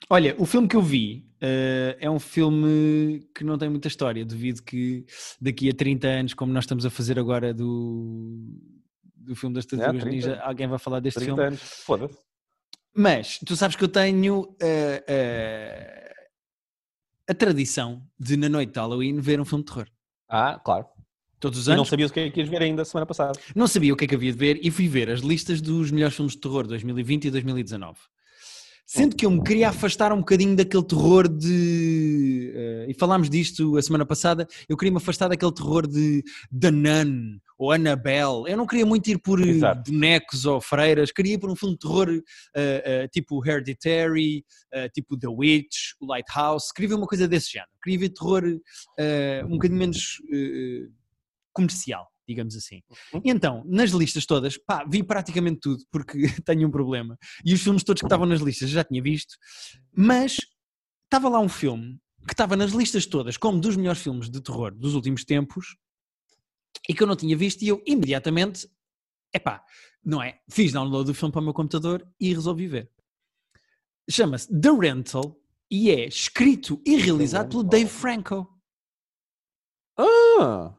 Olha, 0.10 0.36
o 0.40 0.46
filme 0.46 0.68
que 0.68 0.76
eu 0.76 0.82
vi 0.82 1.30
eh, 1.40 1.96
é 2.00 2.10
um 2.10 2.20
filme 2.20 3.28
que 3.36 3.44
não 3.44 3.58
tem 3.58 3.70
muita 3.70 3.88
história. 3.88 4.26
Duvido 4.26 4.64
que 4.64 5.06
daqui 5.40 5.70
a 5.70 5.74
30 5.74 6.08
anos, 6.08 6.34
como 6.34 6.52
nós 6.52 6.64
estamos 6.64 6.86
a 6.86 6.90
fazer 6.90 7.20
agora 7.20 7.54
do, 7.54 8.40
do 9.16 9.36
filme 9.36 9.54
das 9.56 9.66
Tartarugas 9.66 10.02
30. 10.04 10.16
Ninja, 10.16 10.42
alguém 10.42 10.68
vai 10.68 10.80
falar 10.80 11.00
deste 11.00 11.20
30 11.20 11.32
filme. 11.36 11.48
anos, 11.48 11.62
foda-se. 11.86 12.18
Mas 12.96 13.38
tu 13.46 13.56
sabes 13.56 13.76
que 13.76 13.84
eu 13.84 13.88
tenho 13.88 14.56
eh, 14.60 15.04
eh, 15.08 16.14
a 17.28 17.34
tradição 17.36 18.02
de, 18.20 18.36
na 18.36 18.50
noite 18.50 18.74
de 18.74 18.80
Halloween, 18.80 19.20
ver 19.20 19.40
um 19.40 19.46
filme 19.46 19.64
de 19.64 19.72
terror. 19.72 19.88
Ah, 20.28 20.60
claro. 20.64 20.88
Todos 21.40 21.60
os 21.60 21.68
E 21.68 21.70
não 21.70 21.76
anos. 21.78 21.88
sabias 21.88 22.10
o 22.10 22.14
que 22.14 22.20
é 22.20 22.30
que 22.32 22.40
ias 22.40 22.50
ver 22.50 22.64
ainda 22.64 22.84
semana 22.84 23.06
passada. 23.06 23.40
Não 23.56 23.68
sabia 23.68 23.94
o 23.94 23.96
que 23.96 24.06
é 24.06 24.08
que 24.08 24.16
havia 24.16 24.32
de 24.32 24.38
ver 24.38 24.60
e 24.62 24.72
fui 24.72 24.88
ver 24.88 25.10
as 25.10 25.20
listas 25.22 25.62
dos 25.62 25.92
melhores 25.92 26.16
filmes 26.16 26.34
de 26.34 26.40
terror 26.42 26.66
2020 26.68 27.26
e 27.26 27.32
2019. 27.32 27.98
Sendo 28.92 29.16
que 29.16 29.24
eu 29.24 29.30
me 29.30 29.44
queria 29.44 29.70
afastar 29.70 30.12
um 30.12 30.18
bocadinho 30.18 30.56
daquele 30.56 30.84
terror 30.84 31.28
de. 31.28 32.52
eh, 32.56 32.86
e 32.90 32.94
falámos 32.96 33.30
disto 33.30 33.78
a 33.78 33.82
semana 33.84 34.04
passada, 34.04 34.48
eu 34.68 34.76
queria 34.76 34.92
me 34.92 34.98
afastar 34.98 35.28
daquele 35.28 35.54
terror 35.54 35.86
de 35.86 36.24
The 36.60 36.72
Nun 36.72 37.38
ou 37.56 37.72
Annabelle. 37.72 38.46
Eu 38.48 38.58
não 38.58 38.66
queria 38.66 38.88
muito 38.88 39.08
ir 39.08 39.20
por 39.20 39.40
eh, 39.40 39.50
Exato. 39.50 39.92
bonecos 39.92 40.44
ou 40.48 40.60
freiras, 40.60 41.12
queria 41.12 41.36
ir 41.36 41.38
por 41.38 41.52
um 41.52 41.56
filme 41.56 41.76
de 41.76 41.82
terror 41.82 42.10
eh, 42.56 42.84
eh, 42.84 43.08
tipo 43.10 43.48
Hereditary, 43.48 44.44
eh, 44.72 44.90
tipo 44.90 45.16
The 45.16 45.28
Witch, 45.28 45.92
o 46.02 46.08
Lighthouse. 46.08 46.74
Queria 46.74 46.90
ver 46.90 46.96
uma 46.96 47.06
coisa 47.06 47.28
desse 47.28 47.52
género. 47.52 47.70
Queria 47.84 48.00
ver 48.00 48.10
terror 48.10 48.44
um 49.46 49.52
bocadinho 49.52 49.78
menos 49.80 50.20
comercial, 51.54 52.08
digamos 52.30 52.56
assim. 52.56 52.82
E 53.24 53.32
então, 53.32 53.64
nas 53.66 53.90
listas 53.90 54.26
todas, 54.26 54.56
pá, 54.56 54.86
vi 54.88 55.02
praticamente 55.02 55.62
tudo, 55.62 55.84
porque 55.92 56.18
tenho 56.46 56.68
um 56.68 56.72
problema. 56.72 57.18
E 57.44 57.54
os 57.54 57.62
filmes 57.62 57.84
todos 57.84 58.02
que 58.02 58.06
estavam 58.06 58.28
nas 58.28 58.40
listas 58.40 58.70
já 58.70 58.84
tinha 58.84 59.02
visto, 59.02 59.36
mas 59.92 60.38
estava 61.06 61.28
lá 61.28 61.40
um 61.40 61.50
filme 61.50 62.00
que 62.28 62.34
estava 62.34 62.56
nas 62.56 62.72
listas 62.72 63.08
todas 63.08 63.36
como 63.36 63.60
dos 63.60 63.76
melhores 63.76 64.02
filmes 64.02 64.30
de 64.30 64.40
terror 64.42 64.76
dos 64.76 64.94
últimos 64.94 65.26
tempos 65.26 65.76
e 66.88 66.94
que 66.94 67.02
eu 67.02 67.08
não 67.08 67.16
tinha 67.16 67.36
visto 67.36 67.64
e 67.64 67.68
eu 67.68 67.82
imediatamente, 67.86 68.70
epá, 69.34 69.64
não 70.06 70.22
é? 70.22 70.40
Fiz 70.50 70.72
download 70.72 71.08
do 71.08 71.14
filme 71.16 71.32
para 71.32 71.42
o 71.42 71.44
meu 71.44 71.54
computador 71.54 72.08
e 72.20 72.32
resolvi 72.32 72.68
ver. 72.68 72.92
Chama-se 74.08 74.48
The 74.48 74.70
Rental 74.70 75.36
e 75.72 75.90
é 75.90 76.06
escrito 76.06 76.80
e 76.86 76.96
realizado 76.96 77.50
pelo. 77.50 77.64
Dave 77.64 77.90
Franco. 77.90 78.48
Ah! 79.98 80.79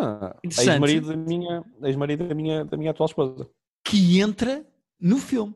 Ah. 0.00 0.36
Ex-marido 0.42 1.08
da 1.08 1.16
minha, 1.16 1.64
ex-marido 1.82 2.28
da 2.28 2.34
minha, 2.34 2.64
da 2.64 2.76
minha 2.76 2.90
atual 2.90 3.06
esposa. 3.06 3.48
que 3.84 4.20
entra 4.20 4.64
no 5.00 5.18
filme. 5.18 5.54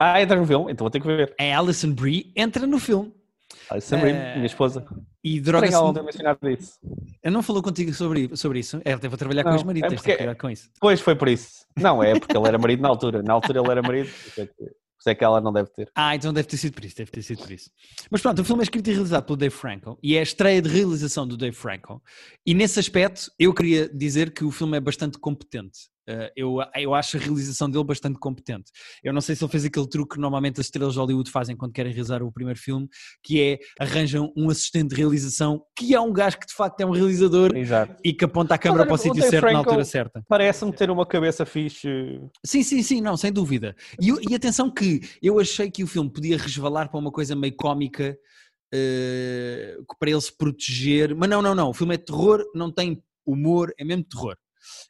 Ah, 0.00 0.20
entra 0.20 0.36
no 0.38 0.46
filme, 0.46 0.72
então 0.72 0.84
vou 0.84 0.90
ter 0.90 1.00
que 1.00 1.06
ver. 1.06 1.34
A 1.38 1.58
Alison 1.58 1.92
Brie 1.92 2.32
entra 2.36 2.66
no 2.66 2.78
filme 2.78 3.12
Alison 3.70 4.00
Brie, 4.00 4.12
Eh, 4.12 4.34
minha 4.34 4.46
esposa. 4.46 4.84
e 5.22 5.38
droga-se. 5.40 5.72
ela 5.74 5.84
não 5.84 5.94
ter 5.94 6.02
mencionado 6.02 6.48
isso. 6.50 6.78
Eu 7.22 7.30
não 7.30 7.42
falou 7.42 7.62
contigo 7.62 7.92
sobre, 7.92 8.34
sobre 8.36 8.58
isso. 8.60 8.80
Ela 8.84 8.98
teve 8.98 9.14
a 9.14 9.18
trabalhar 9.18 9.44
com 9.44 9.50
Não, 9.50 9.56
os 9.56 9.62
maridos, 9.62 9.86
é 9.86 9.90
tens 9.90 10.02
de 10.02 10.16
porque- 10.16 10.34
com 10.36 10.50
isso. 10.50 10.70
Pois 10.80 11.00
foi 11.00 11.14
por 11.14 11.28
isso. 11.28 11.64
Não, 11.78 12.02
é 12.02 12.18
porque 12.18 12.36
ele 12.36 12.48
era 12.48 12.58
marido 12.58 12.80
na 12.82 12.88
altura. 12.88 13.22
Na 13.22 13.32
altura 13.34 13.60
ele 13.60 13.70
era 13.70 13.82
marido, 13.82 14.10
isso 15.02 15.10
é 15.10 15.16
que, 15.16 15.24
ela 15.24 15.40
não 15.40 15.52
deve 15.52 15.68
ter. 15.70 15.90
Ah, 15.96 16.14
então 16.14 16.32
deve 16.32 16.46
ter 16.46 16.56
sido 16.56 16.74
por 16.74 16.84
isso, 16.84 16.96
deve 16.96 17.10
ter 17.10 17.22
sido 17.22 17.42
por 17.42 17.50
isso. 17.50 17.68
Mas 18.08 18.22
pronto, 18.22 18.40
o 18.40 18.44
filme 18.44 18.62
é 18.62 18.62
escrito 18.62 18.88
e 18.88 18.92
realizado 18.92 19.24
pelo 19.24 19.36
Dave 19.36 19.52
Franco 19.52 19.98
e 20.00 20.14
é 20.14 20.20
a 20.20 20.22
estreia 20.22 20.62
de 20.62 20.68
realização 20.68 21.26
do 21.26 21.36
Dave 21.36 21.56
Franco. 21.56 22.00
E 22.46 22.54
nesse 22.54 22.78
aspecto, 22.78 23.28
eu 23.36 23.52
queria 23.52 23.88
dizer 23.88 24.32
que 24.32 24.44
o 24.44 24.52
filme 24.52 24.76
é 24.76 24.80
bastante 24.80 25.18
competente. 25.18 25.90
Uh, 26.08 26.30
eu, 26.34 26.58
eu 26.76 26.94
acho 26.94 27.16
a 27.16 27.20
realização 27.20 27.70
dele 27.70 27.84
bastante 27.84 28.18
competente. 28.18 28.70
Eu 29.04 29.12
não 29.12 29.20
sei 29.20 29.36
se 29.36 29.44
ele 29.44 29.50
fez 29.50 29.64
aquele 29.64 29.88
truque 29.88 30.14
que 30.14 30.20
normalmente 30.20 30.60
as 30.60 30.66
estrelas 30.66 30.94
de 30.94 30.98
Hollywood 30.98 31.30
fazem 31.30 31.56
quando 31.56 31.72
querem 31.72 31.92
realizar 31.92 32.22
o 32.22 32.32
primeiro 32.32 32.58
filme, 32.58 32.88
que 33.22 33.40
é 33.40 33.58
arranjam 33.78 34.32
um 34.36 34.50
assistente 34.50 34.90
de 34.90 34.96
realização 34.96 35.62
que 35.76 35.94
é 35.94 36.00
um 36.00 36.12
gajo 36.12 36.38
que 36.38 36.46
de 36.46 36.54
facto 36.54 36.80
é 36.80 36.86
um 36.86 36.90
realizador 36.90 37.56
Exato. 37.56 37.96
e 38.04 38.12
que 38.12 38.24
aponta 38.24 38.54
a 38.54 38.58
câmera 38.58 38.84
para 38.84 38.94
o 38.94 38.98
sítio 38.98 39.22
certo 39.22 39.52
na 39.52 39.58
altura 39.58 39.84
certa. 39.84 40.22
Parece-me 40.28 40.72
ter 40.72 40.90
uma 40.90 41.06
cabeça 41.06 41.46
fixe. 41.46 41.88
Sim, 42.44 42.62
sim, 42.62 42.82
sim, 42.82 43.00
não, 43.00 43.16
sem 43.16 43.32
dúvida. 43.32 43.76
E, 44.00 44.10
e 44.30 44.34
atenção 44.34 44.70
que 44.70 45.00
eu 45.22 45.38
achei 45.38 45.70
que 45.70 45.84
o 45.84 45.86
filme 45.86 46.10
podia 46.10 46.36
resvalar 46.36 46.90
para 46.90 46.98
uma 46.98 47.12
coisa 47.12 47.36
meio 47.36 47.54
cómica 47.54 48.16
eh, 48.74 49.76
para 49.98 50.10
ele 50.10 50.20
se 50.20 50.36
proteger, 50.36 51.14
mas 51.14 51.28
não, 51.28 51.42
não, 51.42 51.54
não. 51.54 51.70
O 51.70 51.74
filme 51.74 51.94
é 51.94 51.98
terror, 51.98 52.42
não 52.54 52.72
tem 52.72 53.02
humor, 53.26 53.72
é 53.78 53.84
mesmo 53.84 54.04
terror. 54.04 54.36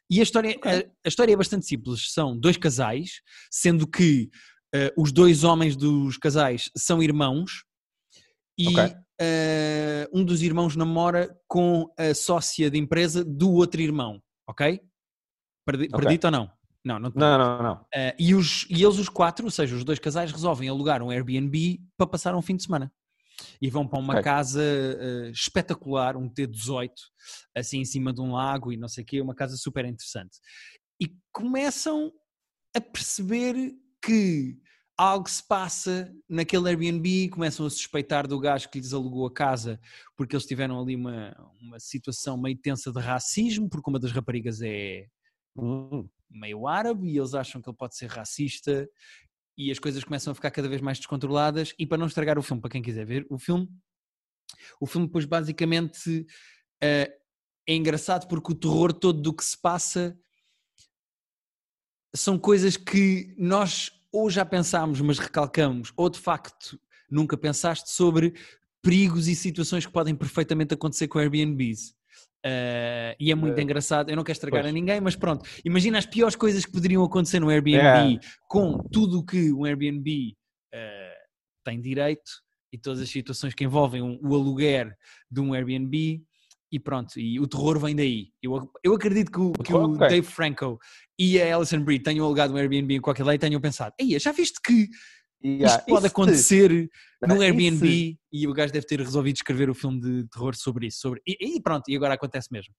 E 0.09 0.19
a 0.19 0.23
história, 0.23 0.57
a, 0.63 1.05
a 1.05 1.07
história 1.07 1.33
é 1.33 1.37
bastante 1.37 1.65
simples. 1.65 2.11
São 2.11 2.37
dois 2.37 2.57
casais, 2.57 3.21
sendo 3.51 3.87
que 3.87 4.29
eh, 4.73 4.93
os 4.97 5.11
dois 5.11 5.43
homens 5.43 5.75
dos 5.75 6.17
casais 6.17 6.69
são 6.75 7.01
irmãos 7.01 7.63
e 8.57 8.67
Ok. 8.67 8.95
eh, 9.19 10.09
um 10.13 10.23
dos 10.23 10.41
irmãos 10.41 10.75
namora 10.75 11.35
com 11.47 11.91
a 11.97 12.13
sócia 12.13 12.69
de 12.69 12.77
empresa 12.77 13.23
do 13.23 13.51
outro 13.51 13.81
irmão, 13.81 14.21
ok? 14.47 14.81
Perdi, 15.65 15.85
Ok. 15.85 15.99
Perdi-te 15.99 16.25
ou 16.25 16.31
não? 16.31 16.51
Não, 16.85 16.99
não 16.99 17.11
Não, 17.15 17.37
não, 17.37 17.63
não. 17.63 17.73
Uh, 17.75 18.13
e, 18.19 18.35
os, 18.35 18.67
e 18.69 18.83
eles, 18.83 18.97
os 18.97 19.07
quatro, 19.07 19.45
ou 19.45 19.51
seja, 19.51 19.73
os 19.73 19.85
dois 19.85 19.99
casais, 19.99 20.31
resolvem 20.31 20.67
alugar 20.67 21.01
um 21.01 21.09
Airbnb 21.09 21.79
para 21.97 22.07
passar 22.07 22.35
um 22.35 22.41
fim 22.41 22.57
de 22.57 22.63
semana. 22.63 22.91
E 23.61 23.69
vão 23.69 23.87
para 23.87 23.99
uma 23.99 24.13
Ok. 24.13 24.23
casa 24.23 24.61
uh, 24.61 25.29
espetacular, 25.31 26.15
um 26.17 26.29
T18, 26.29 26.89
assim 27.55 27.79
em 27.79 27.85
cima 27.85 28.13
de 28.13 28.21
um 28.21 28.33
lago 28.33 28.71
e 28.71 28.77
não 28.77 28.87
sei 28.87 29.03
o 29.03 29.07
quê, 29.07 29.21
uma 29.21 29.35
casa 29.35 29.57
super 29.57 29.85
interessante. 29.85 30.37
E 31.01 31.11
começam 31.31 32.11
a 32.75 32.81
perceber 32.81 33.73
que 34.03 34.57
algo 34.97 35.29
se 35.29 35.45
passa 35.45 36.13
naquele 36.29 36.69
Airbnb, 36.69 37.29
começam 37.29 37.65
a 37.65 37.69
suspeitar 37.69 38.27
do 38.27 38.39
gajo 38.39 38.69
que 38.69 38.79
lhes 38.79 38.93
alugou 38.93 39.25
a 39.25 39.33
casa 39.33 39.79
porque 40.15 40.35
eles 40.35 40.45
tiveram 40.45 40.79
ali 40.79 40.95
uma, 40.95 41.35
uma 41.61 41.79
situação 41.79 42.37
meio 42.37 42.57
tensa 42.57 42.91
de 42.91 42.99
racismo, 42.99 43.69
porque 43.69 43.89
uma 43.89 43.99
das 43.99 44.11
raparigas 44.11 44.61
é 44.61 45.07
Hum. 45.55 46.09
meio 46.29 46.67
árabe 46.67 47.07
e 47.09 47.17
eles 47.17 47.33
acham 47.35 47.61
que 47.61 47.69
ele 47.69 47.77
pode 47.77 47.95
ser 47.95 48.07
racista 48.09 48.89
e 49.57 49.71
as 49.71 49.79
coisas 49.79 50.03
começam 50.03 50.31
a 50.31 50.35
ficar 50.35 50.51
cada 50.51 50.67
vez 50.67 50.81
mais 50.81 50.97
descontroladas 50.97 51.73
e 51.77 51.85
para 51.85 51.97
não 51.97 52.07
estragar 52.07 52.37
o 52.37 52.41
filme, 52.41 52.61
para 52.61 52.71
quem 52.71 52.81
quiser 52.81 53.05
ver 53.05 53.25
o 53.29 53.37
filme, 53.37 53.69
o 54.79 54.85
filme 54.85 55.07
depois 55.07 55.25
basicamente 55.25 56.25
eh, 56.81 57.11
é 57.67 57.75
engraçado 57.75 58.27
porque 58.27 58.51
o 58.51 58.55
terror 58.55 58.93
todo 58.93 59.21
do 59.21 59.33
que 59.33 59.43
se 59.43 59.59
passa 59.59 60.17
são 62.15 62.37
coisas 62.37 62.77
que 62.77 63.33
nós 63.37 63.91
ou 64.11 64.29
já 64.29 64.45
pensámos, 64.45 65.01
mas 65.01 65.17
recalcamos, 65.17 65.91
ou 65.97 66.07
de 66.09 66.19
facto 66.19 66.79
nunca 67.09 67.35
pensaste 67.35 67.89
sobre 67.89 68.33
perigos 68.81 69.27
e 69.27 69.35
situações 69.35 69.85
que 69.85 69.91
podem 69.91 70.13
perfeitamente 70.13 70.73
acontecer 70.73 71.07
com 71.07 71.17
Airbnbs. 71.17 71.95
Uh, 72.45 73.15
e 73.19 73.31
é 73.31 73.35
muito 73.35 73.57
Eh, 73.57 73.61
engraçado. 73.63 74.09
Eu 74.09 74.15
não 74.17 74.23
quero 74.23 74.35
estragar 74.35 74.61
pois. 74.63 74.69
a 74.69 74.73
ninguém, 74.73 74.99
mas 74.99 75.15
pronto. 75.15 75.45
Imagina 75.63 75.97
as 75.97 76.05
piores 76.05 76.35
coisas 76.35 76.65
que 76.65 76.71
poderiam 76.73 77.03
acontecer 77.03 77.39
no 77.39 77.49
Airbnb 77.49 78.15
É. 78.15 78.19
com 78.49 78.77
tudo 78.91 79.19
o 79.19 79.25
que 79.25 79.51
um 79.53 79.63
Airbnb 79.65 80.35
uh, 80.73 80.77
tem 81.63 81.79
direito 81.79 82.29
e 82.73 82.77
todas 82.77 82.99
as 83.01 83.09
situações 83.09 83.53
que 83.53 83.63
envolvem 83.63 84.01
um- 84.01 84.19
o 84.21 84.35
aluguer 84.35 84.93
de 85.31 85.39
um 85.39 85.53
Airbnb. 85.53 86.21
E 86.71 86.79
pronto, 86.79 87.19
e 87.19 87.39
o 87.39 87.47
terror 87.47 87.77
vem 87.79 87.95
daí. 87.95 88.29
Eu, 88.41 88.69
eu 88.83 88.95
acredito 88.95 89.31
que 89.31 89.39
o, 89.39 89.51
que 89.53 89.71
o. 89.73 89.95
Dave 89.95 90.25
Franco 90.25 90.79
e 91.19 91.39
a 91.39 91.55
Alison 91.55 91.79
Brie 91.83 91.99
tenham 91.99 92.25
alugado 92.25 92.51
um 92.51 92.57
Airbnb 92.57 92.95
em 92.95 92.99
qualquer 92.99 93.23
lei 93.23 93.35
e 93.35 93.39
tenham 93.39 93.61
pensado: 93.61 93.93
Ei, 93.99 94.17
já 94.19 94.31
viste 94.31 94.59
que 94.59 94.89
Yeah, 95.43 95.75
isto 95.75 95.85
pode 95.85 95.97
isso- 96.05 96.07
acontecer 96.07 96.69
num 97.21 97.35
isso- 97.35 97.43
Airbnb 97.43 98.17
e 98.31 98.47
o 98.47 98.53
gajo 98.53 98.71
deve 98.71 98.85
ter 98.85 98.99
resolvido 98.99 99.35
escrever 99.35 99.69
o 99.69 99.73
filme 99.75 99.99
de 99.99 100.27
terror 100.29 100.55
sobre 100.55 100.87
isso. 100.87 100.99
Sobre... 100.99 101.21
E, 101.27 101.57
e 101.57 101.61
pronto, 101.61 101.83
e 101.89 101.95
agora 101.95 102.13
acontece 102.13 102.47
mesmo. 102.51 102.73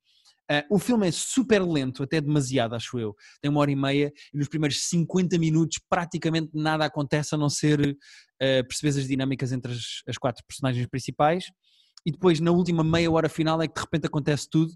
Ah, 0.51 0.65
o 0.71 0.79
filme 0.79 1.09
é 1.09 1.11
super 1.11 1.63
lento, 1.63 2.03
até 2.03 2.21
demasiado, 2.21 2.75
acho 2.75 2.99
eu. 2.99 3.15
Tem 3.41 3.51
uma 3.51 3.61
hora 3.61 3.71
e 3.71 3.77
meia 3.77 4.13
e 4.33 4.37
nos 4.39 4.49
primeiros 4.49 4.81
50 4.89 5.39
minutos 5.39 5.79
praticamente 5.89 6.51
nada 6.55 6.85
acontece 6.85 7.35
a 7.35 7.39
não 7.39 7.49
ser 7.49 7.97
ah, 8.41 8.63
perceber 8.67 8.99
as 8.99 9.07
dinâmicas 9.09 9.53
entre 9.53 9.73
as, 9.73 10.03
as 10.07 10.19
quatro 10.19 10.45
personagens 10.47 10.87
principais 10.87 11.45
e 12.07 12.13
depois 12.13 12.41
na 12.41 12.51
última 12.51 12.85
meia 12.85 13.11
hora 13.11 13.29
final 13.29 13.61
é 13.63 13.69
que 13.69 13.75
de 13.75 13.81
repente 13.81 14.07
acontece 14.07 14.49
tudo. 14.51 14.73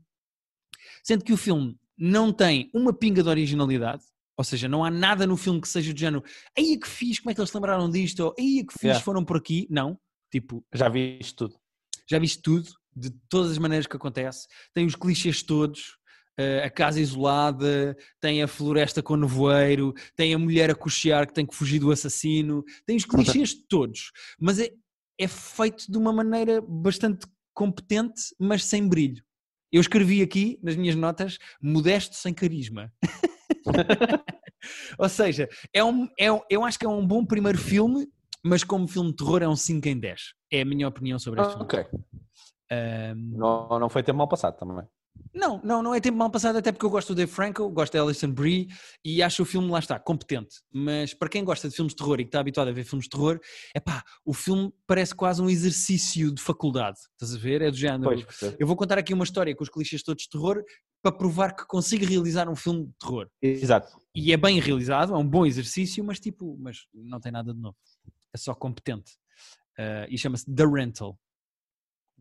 Sendo 1.05 1.25
que 1.25 1.33
o 1.33 1.37
filme 1.37 1.77
não 1.99 2.33
tem 2.33 2.71
uma 2.75 2.93
pinga 2.93 3.23
de 3.23 3.29
originalidade, 3.29 4.03
ou 4.39 4.45
seja, 4.45 4.69
não 4.69 4.85
há 4.85 4.91
nada 4.91 5.27
no 5.27 5.37
filme 5.37 5.61
que 5.61 5.69
seja 5.69 5.93
do 5.93 5.99
género 5.99 6.23
aí 6.57 6.79
que 6.79 6.87
fiz, 6.89 7.19
como 7.19 7.31
é 7.33 7.35
que 7.35 7.41
eles 7.41 7.51
se 7.51 7.57
lembraram 7.57 7.91
disto? 7.91 8.21
Ou 8.21 8.35
aí 8.39 8.65
que 8.65 8.73
fiz, 8.73 8.83
Yeah. 8.85 9.05
foram 9.05 9.25
por 9.25 9.37
aqui. 9.37 9.67
Não. 9.69 9.99
Tipo, 10.31 10.65
Já 10.73 10.89
viste 10.89 11.35
tudo. 11.35 11.57
já 12.09 12.19
viste 12.19 12.41
tudo, 12.41 12.71
de 12.97 13.11
todas 13.29 13.51
as 13.51 13.59
maneiras 13.59 13.87
que 13.87 13.97
acontece. 13.97 14.47
Tem 14.73 14.87
os 14.87 14.95
clichês 14.95 15.43
todos, 15.43 15.99
eh, 16.39 16.63
a 16.65 16.71
casa 16.71 17.01
isolada, 17.01 17.97
tem 18.21 18.43
a 18.43 18.47
floresta 18.49 19.03
com 19.03 19.17
nevoeiro, 19.17 19.93
tem 20.15 20.33
a 20.33 20.39
mulher 20.39 20.71
a 20.71 20.75
cochear 20.75 21.27
que 21.27 21.35
tem 21.35 21.45
que 21.47 21.55
fugir 21.57 21.81
do 21.81 21.91
assassino, 21.91 22.63
tem 22.87 22.97
os 22.97 23.05
clichês 23.05 23.53
todos. 23.69 24.13
Mas 24.41 24.59
é, 24.61 24.71
é 25.19 25.27
feito 25.29 25.91
de 25.91 25.99
uma 25.99 26.13
maneira 26.13 26.61
bastante 26.61 27.27
competente, 27.53 28.23
mas 28.39 28.65
sem 28.65 28.87
brilho. 28.89 29.23
Eu 29.73 29.81
escrevi 29.81 30.23
aqui 30.23 30.59
nas 30.63 30.77
minhas 30.77 30.95
notas, 30.95 31.39
modesto 31.61 32.15
sem 32.17 32.33
carisma. 32.33 32.93
Ou 34.99 35.09
seja, 35.09 35.49
é 35.73 35.83
um, 35.85 36.09
é 36.19 36.33
um- 36.33 36.41
eu 36.51 36.65
acho 36.65 36.79
que 36.79 36.85
é 36.87 36.89
um 36.89 37.07
bom 37.07 37.25
primeiro 37.25 37.59
filme, 37.59 38.09
mas 38.45 38.65
como 38.65 38.89
filme 38.89 39.11
de 39.11 39.17
terror 39.17 39.43
é 39.43 39.49
um 39.49 39.57
5 39.57 39.87
em 39.89 39.99
10. 39.99 40.21
É 40.51 40.63
a 40.63 40.65
minha 40.65 40.89
opinião 40.89 41.19
sobre 41.19 41.41
este 41.41 41.51
filme. 41.53 41.65
ok. 41.65 41.87
Ahm, 42.71 43.33
Não, 43.37 43.79
não 43.79 43.89
foi 43.89 44.03
tempo 44.03 44.19
mal 44.19 44.29
passado 44.29 44.57
também. 44.59 44.85
não, 45.35 45.61
não, 45.65 45.83
não 45.83 45.95
é 45.95 46.01
tempo 46.01 46.19
mal 46.19 46.31
passado, 46.31 46.57
até 46.57 46.71
porque 46.71 46.85
eu 46.85 46.91
gosto 46.91 47.09
do 47.09 47.17
Dave 47.17 47.31
Franco, 47.31 47.69
gosto 47.71 47.93
da 47.95 48.03
Alison 48.03 48.31
Brie 48.31 48.69
e 49.05 49.23
acho 49.23 49.43
o 49.43 49.47
filme, 49.47 49.71
lá 49.71 49.79
está, 49.79 49.99
competente. 49.99 50.57
Mas 50.73 51.15
para 51.15 51.29
quem 51.29 51.45
gosta 51.45 51.69
de 51.69 51.75
filmes 51.75 51.93
de 51.93 51.97
terror 51.97 52.21
e 52.21 52.25
que 52.25 52.29
está 52.29 52.41
habituado 52.41 52.69
a 52.69 52.73
ver 52.73 52.85
filmes 52.85 53.05
de 53.05 53.11
terror, 53.11 53.41
é 53.75 53.81
pá, 53.81 54.03
o 54.25 54.35
filme 54.35 54.73
parece 54.87 55.15
quase 55.15 55.41
um 55.41 55.49
exercício 55.49 56.33
de 56.33 56.43
faculdade. 56.43 56.99
Estás 57.13 57.35
a 57.35 57.39
ver? 57.39 57.63
É 57.63 57.71
do 57.71 57.77
género. 57.77 58.05
Pois. 58.05 58.55
Eu 58.59 58.67
vou 58.67 58.77
contar 58.77 58.99
aqui 58.99 59.15
uma 59.15 59.25
história 59.25 59.55
com 59.57 59.63
os 59.63 59.71
clichês 59.71 60.03
todos 60.03 60.25
de 60.25 60.29
terror 60.31 60.63
para 61.03 61.13
provar 61.13 61.55
que 61.55 61.65
consigo 61.67 62.05
realizar 62.05 62.49
um 62.49 62.57
filme 62.57 62.87
de 62.87 62.93
terror. 62.99 63.29
Exato. 63.41 63.97
E 64.15 64.33
é 64.33 64.37
bem 64.37 64.59
realizado, 64.61 65.15
é 65.15 65.17
um 65.17 65.27
bom 65.29 65.47
exercício, 65.47 66.03
mas 66.05 66.19
tipo, 66.19 66.57
mas 66.59 66.87
não 66.93 67.21
tem 67.21 67.31
nada 67.33 67.55
de 67.55 67.61
novo. 67.61 67.77
É 68.33 68.37
só 68.39 68.55
competente. 68.55 69.17
Ah, 69.79 70.07
e 70.09 70.19
chama-se 70.19 70.53
The 70.53 70.65
Rental. 70.67 71.19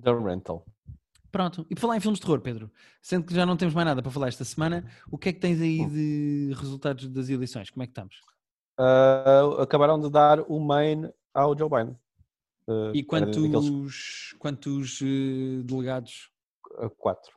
The 0.01 0.11
Rental. 0.13 0.65
Pronto. 1.31 1.65
E 1.69 1.75
por 1.75 1.81
falar 1.81 1.97
em 1.97 1.99
filmes 1.99 2.19
de 2.19 2.25
terror, 2.25 2.39
Pedro, 2.39 2.71
sendo 3.01 3.25
que 3.25 3.33
já 3.33 3.45
não 3.45 3.57
temos 3.57 3.73
mais 3.73 3.85
nada 3.85 4.01
para 4.01 4.11
falar 4.11 4.27
esta 4.27 4.45
semana, 4.45 4.89
o 5.11 5.17
que 5.17 5.29
é 5.29 5.33
que 5.33 5.39
tens 5.39 5.59
aí 5.59 5.85
de 5.87 6.53
resultados 6.55 7.07
das 7.09 7.29
eleições? 7.29 7.69
Como 7.69 7.83
é 7.83 7.87
que 7.87 7.91
estamos? 7.91 8.21
Ah, 8.79 9.41
acabaram 9.59 9.99
de 9.99 10.09
dar 10.09 10.39
o 10.41 10.59
main 10.59 11.09
ao 11.33 11.57
Joe 11.57 11.69
Biden. 11.69 11.97
Ah, 12.69 12.91
E 12.93 13.03
quantos, 13.03 13.35
daqueles, 13.49 14.33
quantos 14.39 14.99
delegados? 15.65 16.29
quatro. 16.97 17.36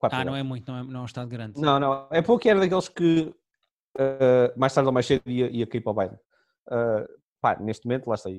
Quatro 0.00 0.18
Ah, 0.18 0.24
não 0.24 0.34
é 0.34 0.42
muito, 0.42 0.66
não 0.72 0.78
é, 0.78 0.82
não 0.82 1.00
é 1.00 1.02
um 1.02 1.06
estado 1.06 1.28
grande. 1.28 1.60
Não, 1.60 1.78
não. 1.78 2.08
É 2.10 2.22
pouco 2.22 2.48
era 2.48 2.58
daqueles 2.58 2.88
que 2.88 3.32
ah, 3.98 4.52
mais 4.56 4.72
tarde 4.74 4.86
ou 4.88 4.92
mais 4.92 5.06
cedo 5.06 5.22
ia, 5.26 5.48
ia 5.50 5.66
cair 5.66 5.82
para 5.82 5.90
o 5.92 5.94
Biden. 5.94 6.18
Ah, 6.68 7.06
pá, 7.40 7.56
neste 7.60 7.86
momento, 7.86 8.08
lá 8.08 8.14
está. 8.14 8.30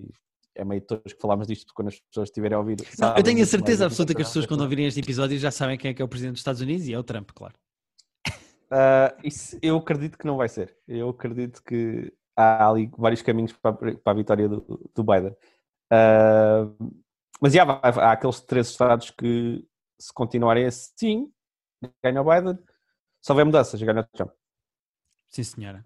É 0.55 0.65
meio 0.65 0.81
todos 0.81 1.13
que 1.13 1.21
falámos 1.21 1.47
disto, 1.47 1.65
porque 1.67 1.75
quando 1.75 1.87
as 1.89 1.99
pessoas 1.99 2.27
estiverem 2.29 2.55
a 2.55 2.59
ouvir. 2.59 2.77
Não, 2.99 3.15
eu 3.15 3.23
tenho 3.23 3.41
a 3.41 3.45
certeza 3.45 3.85
absoluta 3.85 4.13
que 4.13 4.21
as 4.21 4.27
pessoas, 4.27 4.45
quando 4.45 4.61
ouvirem 4.61 4.85
este 4.85 4.99
episódio, 4.99 5.37
já 5.37 5.49
sabem 5.51 5.77
quem 5.77 5.91
é 5.91 5.93
que 5.93 6.01
é 6.01 6.05
o 6.05 6.09
presidente 6.09 6.33
dos 6.33 6.41
Estados 6.41 6.59
Unidos 6.61 6.87
e 6.87 6.93
é 6.93 6.99
o 6.99 7.03
Trump, 7.03 7.29
claro. 7.33 7.53
Ah, 8.69 9.13
isso 9.23 9.57
eu 9.61 9.77
acredito 9.77 10.17
que 10.17 10.25
não 10.25 10.37
vai 10.37 10.49
ser. 10.49 10.75
Eu 10.87 11.09
acredito 11.09 11.61
que 11.63 12.11
há 12.35 12.69
ali 12.69 12.89
vários 12.97 13.21
caminhos 13.21 13.53
para, 13.53 13.71
a- 13.71 13.95
para 13.95 14.11
a 14.11 14.15
vitória 14.15 14.49
do, 14.49 14.89
do 14.93 15.03
Biden. 15.03 15.35
Ah, 15.91 16.67
mas 17.39 17.53
já, 17.53 17.63
há, 17.63 17.89
há 17.89 18.11
aqueles 18.11 18.39
três 18.41 18.69
estados 18.69 19.09
que, 19.11 19.65
se 19.99 20.11
continuarem 20.13 20.65
assim, 20.65 21.31
ganha 22.03 22.21
o 22.21 22.23
Biden. 22.23 22.57
Se 23.21 23.31
houver 23.31 23.45
mudanças, 23.45 23.81
ganha 23.81 24.01
o 24.01 24.03
Trump. 24.17 24.31
Sim, 25.29 25.43
senhora. 25.43 25.85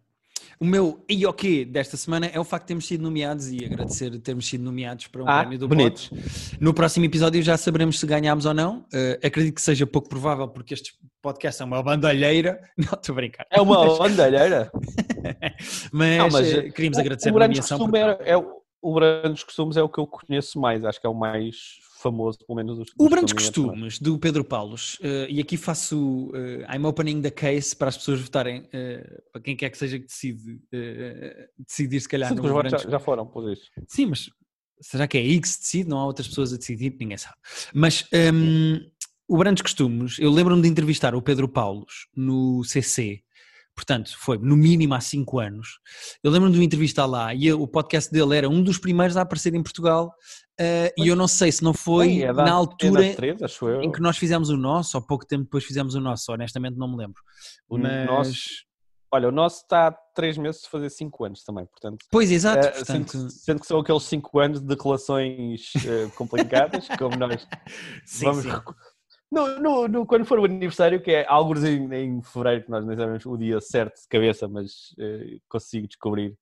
O 0.60 0.64
meu 0.66 1.04
IOQ 1.10 1.66
desta 1.66 1.98
semana 1.98 2.28
é 2.28 2.40
o 2.40 2.44
facto 2.46 2.64
de 2.64 2.68
termos 2.70 2.88
sido 2.88 3.02
nomeados 3.02 3.50
e 3.52 3.66
agradecer 3.66 4.18
termos 4.20 4.48
sido 4.48 4.64
nomeados 4.64 5.08
para 5.08 5.22
um 5.24 5.28
Ah, 5.28 5.40
prémio 5.42 5.60
do 5.60 5.68
bonito. 5.68 6.10
Pods. 6.10 6.58
No 6.62 6.74
próximo 6.74 7.06
episódio 7.06 7.42
já 7.44 7.58
saberemos 7.58 8.00
se 8.00 8.06
ganhámos 8.08 8.46
ou 8.46 8.54
não. 8.54 8.86
Eh, 8.94 9.20
acredito 9.24 9.56
que 9.56 9.62
seja 9.62 9.86
pouco 9.86 10.08
provável 10.08 10.48
porque 10.48 10.74
este 10.74 10.94
podcast 11.22 11.62
é 11.62 11.66
uma 11.66 11.84
bandalheira. 11.84 12.62
Não, 12.78 12.94
estou 12.94 13.12
a 13.14 13.16
brincar. 13.16 13.46
É 13.52 13.60
uma 13.60 13.98
bandalheira. 13.98 14.72
Mas, 15.92 16.18
Não, 16.18 16.30
mas, 16.30 16.54
eh, 16.54 16.70
queríamos 16.70 16.98
o, 16.98 17.02
agradecer 17.02 17.32
o 17.34 17.38
a 17.38 17.48
nomeação. 17.48 17.78
porque- 17.80 17.98
é 18.24 18.38
o, 18.38 18.62
o 18.86 18.94
Brandos 18.94 19.44
Costumes 19.44 19.78
é 19.78 19.82
o 19.82 19.90
que 19.90 19.98
eu 19.98 20.06
conheço 20.06 20.60
mais. 20.60 20.86
Acho 20.86 21.02
que 21.02 21.08
é 21.08 21.10
o 21.10 21.14
mais 21.14 21.80
famoso, 22.00 22.38
pelo 22.46 22.56
menos 22.56 22.78
dos 22.78 22.90
O 23.00 23.04
dos 23.04 23.10
Brandos 23.10 23.34
também. 23.34 23.46
Costumes, 23.48 24.00
do 24.00 24.20
Pedro 24.20 24.44
Paulos, 24.44 25.00
eh, 25.02 25.26
e 25.28 25.40
aqui 25.40 25.58
faço, 25.58 26.32
eh, 26.36 26.68
I'm 26.72 26.86
opening 26.86 27.20
the 27.20 27.32
case 27.32 27.76
para 27.76 27.88
as 27.88 27.98
pessoas 27.98 28.22
votarem, 28.22 28.70
eh, 28.72 29.22
para 29.32 29.42
quem 29.42 29.58
quer 29.58 29.72
que 29.72 29.78
seja 29.80 29.98
que 29.98 30.06
decide, 30.06 30.62
decidir 31.58 32.00
se 32.00 32.08
calhar 32.08 32.30
Sim, 32.30 32.36
os 32.36 32.42
votos 32.42 32.70
Brandos 32.70 32.84
já, 32.84 32.90
já 32.92 33.00
foram, 33.00 33.26
por 33.26 33.52
isso. 33.52 33.72
Sim, 33.88 34.06
mas 34.06 34.30
será 34.80 35.08
que 35.08 35.18
é 35.18 35.22
aí 35.22 35.42
que 35.42 35.48
se 35.48 35.60
decide? 35.60 35.90
Não 35.90 35.98
há 35.98 36.06
outras 36.06 36.28
pessoas 36.28 36.54
a 36.54 36.58
decidir? 36.58 36.96
Ninguém 37.00 37.18
sabe. 37.18 37.38
Mas 37.74 38.08
hum, 38.14 38.80
o 39.28 39.38
Brandos 39.38 39.64
Costumes, 39.64 40.20
eu 40.20 40.30
lembro-me 40.30 40.62
de 40.62 40.68
entrevistar 40.68 41.16
o 41.16 41.22
Pedro 41.24 41.50
Paulos 41.50 42.08
no 42.16 42.64
CC, 42.64 43.24
portanto, 43.76 44.12
foi 44.18 44.38
no 44.38 44.56
mínimo 44.56 44.94
há 44.94 45.02
5 45.02 45.40
anos. 45.40 45.80
Eu 46.24 46.32
lembro-me 46.32 46.54
de 46.56 46.60
o 46.62 46.64
entrevistar 46.64 47.06
lá 47.06 47.34
e 47.34 47.46
eu- 47.48 47.62
o 47.62 47.68
podcast 47.68 48.12
dele 48.12 48.36
era 48.38 48.50
um 48.50 48.64
dos 48.64 48.78
primeiros 48.78 49.18
a 49.18 49.22
aparecer 49.22 49.54
em 49.54 49.62
Portugal. 49.64 50.12
eh, 50.58 50.94
e 50.98 51.10
eu 51.10 51.18
não 51.18 51.28
sei 51.28 51.52
se 51.52 51.62
não 51.62 51.74
foi 51.74 52.22
é 52.22 52.32
da 52.34 52.46
na 52.46 52.54
altura 52.54 53.00
Antena 53.02 53.16
3, 53.18 53.44
acho 53.44 53.68
eu. 53.68 53.82
em 53.82 53.92
que 53.92 54.00
nós 54.00 54.18
fizemos 54.18 54.50
o 54.50 54.56
nosso, 54.56 54.96
ou 54.98 55.06
pouco 55.06 55.26
tempo 55.26 55.44
depois 55.44 55.66
fizemos 55.66 55.96
o 55.96 56.00
nosso, 56.00 56.32
honestamente 56.32 56.78
não 56.78 56.88
me 56.90 56.96
lembro. 56.96 57.22
O 57.68 57.78
Mas, 57.78 58.06
nosso- 58.08 58.66
Olha, 59.12 59.28
o 59.30 59.32
nosso 59.32 59.62
está 59.64 59.88
há 59.88 59.92
3 60.14 60.38
meses 60.38 60.62
de 60.62 60.70
fazer 60.70 60.90
5 60.90 61.24
anos 61.26 61.44
também, 61.44 61.66
portanto. 61.66 62.06
Pois, 62.12 62.32
exato, 62.32 62.66
eh, 62.68 62.72
portanto, 62.72 63.12
sendo, 63.12 63.30
sendo 63.30 63.60
que 63.62 63.68
são 63.68 63.80
aqueles 63.80 64.04
5 64.04 64.40
anos 64.40 64.62
de 64.62 64.76
relações 64.82 65.72
eh, 65.86 66.10
complicadas, 66.16 66.88
como 66.98 67.16
nós 67.18 67.46
sim, 68.06 68.26
vamos. 68.26 68.44
sim. 68.44 68.50
No, 69.36 69.60
no- 69.60 69.88
no- 69.88 70.06
quando 70.06 70.24
for 70.26 70.40
o 70.40 70.46
aniversário, 70.46 71.02
que 71.02 71.12
é 71.12 71.26
alguns 71.28 71.64
em, 71.64 71.94
em 71.94 72.22
fevereiro, 72.22 72.64
que 72.64 72.72
nós 72.72 72.86
nem 72.86 72.96
sabemos 72.96 73.26
o 73.26 73.36
dia 73.38 73.60
certo 73.60 74.02
de 74.02 74.08
cabeça, 74.08 74.48
mas 74.48 74.96
eh, 74.98 75.38
consigo 75.50 75.88
descobrir 75.88 76.34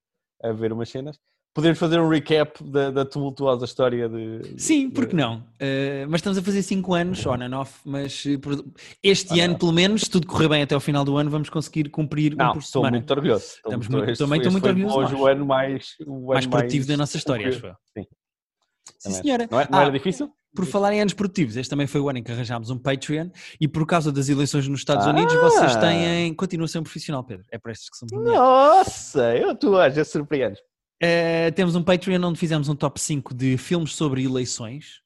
a 0.44 0.52
ver 0.52 0.72
umas 0.72 0.90
cenas. 0.90 1.18
podemos 1.56 1.78
fazer 1.78 2.00
um 2.00 2.10
recap 2.10 2.64
da, 2.64 2.90
da 2.90 3.06
tumultuosa 3.06 3.66
história 3.66 4.10
de. 4.10 4.60
Sim, 4.60 4.88
de- 4.88 4.94
porque 4.96 5.16
não? 5.16 5.38
Uh, 5.62 6.06
mas 6.10 6.16
estamos 6.20 6.38
a 6.38 6.42
fazer 6.42 6.64
5 6.64 6.94
anos, 6.96 7.24
on 7.28 7.36
and 7.42 7.56
off, 7.60 7.80
mas 7.86 8.24
por- 8.42 8.64
este 9.04 9.40
ano, 9.40 9.58
pelo 9.58 9.72
menos, 9.72 10.02
se 10.02 10.10
tudo 10.10 10.26
correr 10.26 10.50
bem 10.50 10.64
até 10.64 10.74
ao 10.74 10.82
final 10.82 11.06
do 11.06 11.16
ano, 11.16 11.30
vamos 11.30 11.50
conseguir 11.50 11.90
cumprir 11.90 12.34
um 12.34 12.38
Não, 12.38 12.54
por 12.54 12.60
estou 12.60 12.82
semana. 12.82 12.98
muito 12.98 13.12
orgulhoso. 13.12 13.44
Estou 13.46 13.70
Estamos 13.72 13.88
muito- 13.88 14.10
este 14.10 14.24
também 14.24 14.38
estou 14.40 14.52
muito 14.52 14.68
orgulhoso 14.68 14.98
Hoje 14.98 15.16
o 15.16 15.28
ano 15.28 15.46
mais. 15.46 15.90
O 16.08 16.28
mais 16.30 16.46
ano 16.46 16.52
produtivo 16.52 16.88
da 16.88 16.98
nossa 16.98 17.18
história, 17.18 17.48
acho 17.48 17.66
eu. 17.68 17.76
Sim. 17.98 18.08
Sim, 19.00 19.12
senhora. 19.12 19.48
Não, 19.52 19.60
é- 19.60 19.68
não 19.70 19.78
Ah, 19.80 19.82
era 19.84 19.92
difícil? 19.92 20.32
Por 20.56 20.66
falar 20.66 20.94
em 20.94 21.02
anos 21.02 21.14
produtivos, 21.14 21.58
este 21.58 21.70
também 21.70 21.88
foi 21.88 22.00
o 22.00 22.10
ano 22.10 22.20
em 22.20 22.24
que 22.24 22.32
arranjámos 22.32 22.70
um 22.70 22.78
Patreon 22.78 23.30
e 23.60 23.68
por 23.68 23.86
causa 23.88 24.12
das 24.12 24.30
eleições 24.30 24.68
nos 24.68 24.82
Estados 24.82 25.08
Ah! 25.08 25.10
Unidos, 25.10 25.34
vocês 25.34 25.76
têm. 25.78 26.34
Continua 26.36 26.66
a 26.66 26.68
ser 26.68 26.80
um 26.80 26.84
profissional, 26.84 27.24
Pedro. 27.24 27.46
É 27.52 27.58
para 27.58 27.72
estes 27.72 27.90
que 27.90 28.16
nomeados. 28.16 28.40
Nossa, 28.40 29.36
eu 29.36 29.56
tu 29.56 29.74
já 29.90 30.06
surpreendes. 30.06 30.60
Eh, 31.02 31.52
temos 31.52 31.76
um 31.76 31.84
Patreon 31.84 32.24
onde 32.24 32.40
fizemos 32.40 32.70
um 32.70 32.76
top 32.76 33.00
5 33.02 33.34
de 33.34 33.58
filmes 33.58 33.94
sobre 33.94 34.24
eleições, 34.24 35.02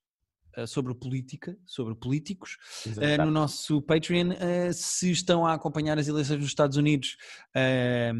sobre 0.65 0.95
política, 0.95 1.57
sobre 1.65 1.93
políticos. 1.95 2.57
Eh, 2.99 3.17
no 3.17 3.29
nosso 3.29 3.81
Patreon, 3.81 4.31
eh, 4.39 4.71
se 4.73 5.11
estão 5.11 5.45
a 5.45 5.53
acompanhar 5.53 5.99
as 5.99 6.07
eleições 6.07 6.39
nos 6.39 6.47
Estados 6.47 6.77
Unidos, 6.77 7.17
eh, 7.55 8.11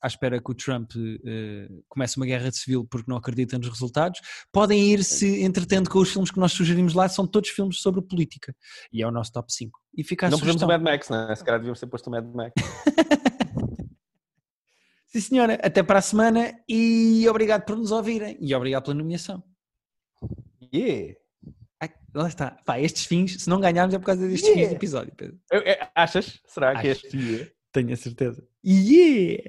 à 0.00 0.06
espera 0.06 0.40
que 0.40 0.50
o 0.50 0.54
Trump 0.54 0.92
eh, 1.24 1.68
comece 1.88 2.16
uma 2.16 2.26
guerra 2.26 2.52
civil 2.52 2.84
porque 2.84 3.10
não 3.10 3.16
acredita 3.16 3.58
nos 3.58 3.68
resultados, 3.68 4.20
podem 4.52 4.92
ir 4.92 5.02
se 5.02 5.42
entretendo 5.42 5.88
com 5.90 5.98
os 5.98 6.10
filmes 6.12 6.30
que 6.30 6.38
nós 6.38 6.52
sugerimos 6.52 6.94
lá, 6.94 7.08
são 7.08 7.26
todos 7.26 7.50
filmes 7.50 7.80
sobre 7.80 8.02
política. 8.02 8.54
E 8.92 9.02
é 9.02 9.06
o 9.06 9.10
nosso 9.10 9.32
top 9.32 9.52
5. 9.52 9.80
E 9.96 10.04
fica 10.04 10.26
a 10.26 10.30
Não 10.30 10.38
pusemos 10.38 10.62
o. 10.62 10.66
Mad 10.66 10.82
Max, 10.82 11.08
não 11.08 11.30
é? 11.30 11.34
Se 11.34 11.44
calhar 11.44 11.58
devíamos 11.58 11.80
ter 11.80 11.86
posto 11.86 12.06
o 12.06 12.10
Mad 12.10 12.24
Max. 12.32 12.52
Sim, 15.06 15.20
senhora. 15.20 15.58
Até 15.60 15.82
para 15.82 15.98
a 15.98 16.02
semana 16.02 16.54
e 16.68 17.26
obrigado 17.28 17.64
por 17.64 17.76
nos 17.76 17.90
ouvirem. 17.90 18.38
E 18.40 18.54
obrigado 18.54 18.84
pela 18.84 18.94
nomeação. 18.94 19.42
Yeah. 20.72 21.19
Lá 22.12 22.26
está. 22.28 22.50
Pá, 22.66 22.78
estes 22.80 23.04
fins, 23.06 23.40
se 23.42 23.48
não 23.48 23.60
ganharmos 23.60 23.94
é 23.94 23.98
por 23.98 24.04
causa 24.06 24.26
destes 24.26 24.48
fins 24.48 24.54
de 24.54 24.60
Yeah. 24.62 24.76
episódio, 24.76 25.12
Pedro. 25.16 25.38
Eu- 25.50 25.60
eu- 25.60 25.76
achas? 25.94 26.40
Será 26.46 26.72
que 26.72 26.88
Acho. 26.90 27.06
este 27.06 27.16
dia? 27.16 27.52
Tenho 27.72 27.92
a 27.92 27.96
certeza. 27.96 28.42
Yeah! 28.66 29.44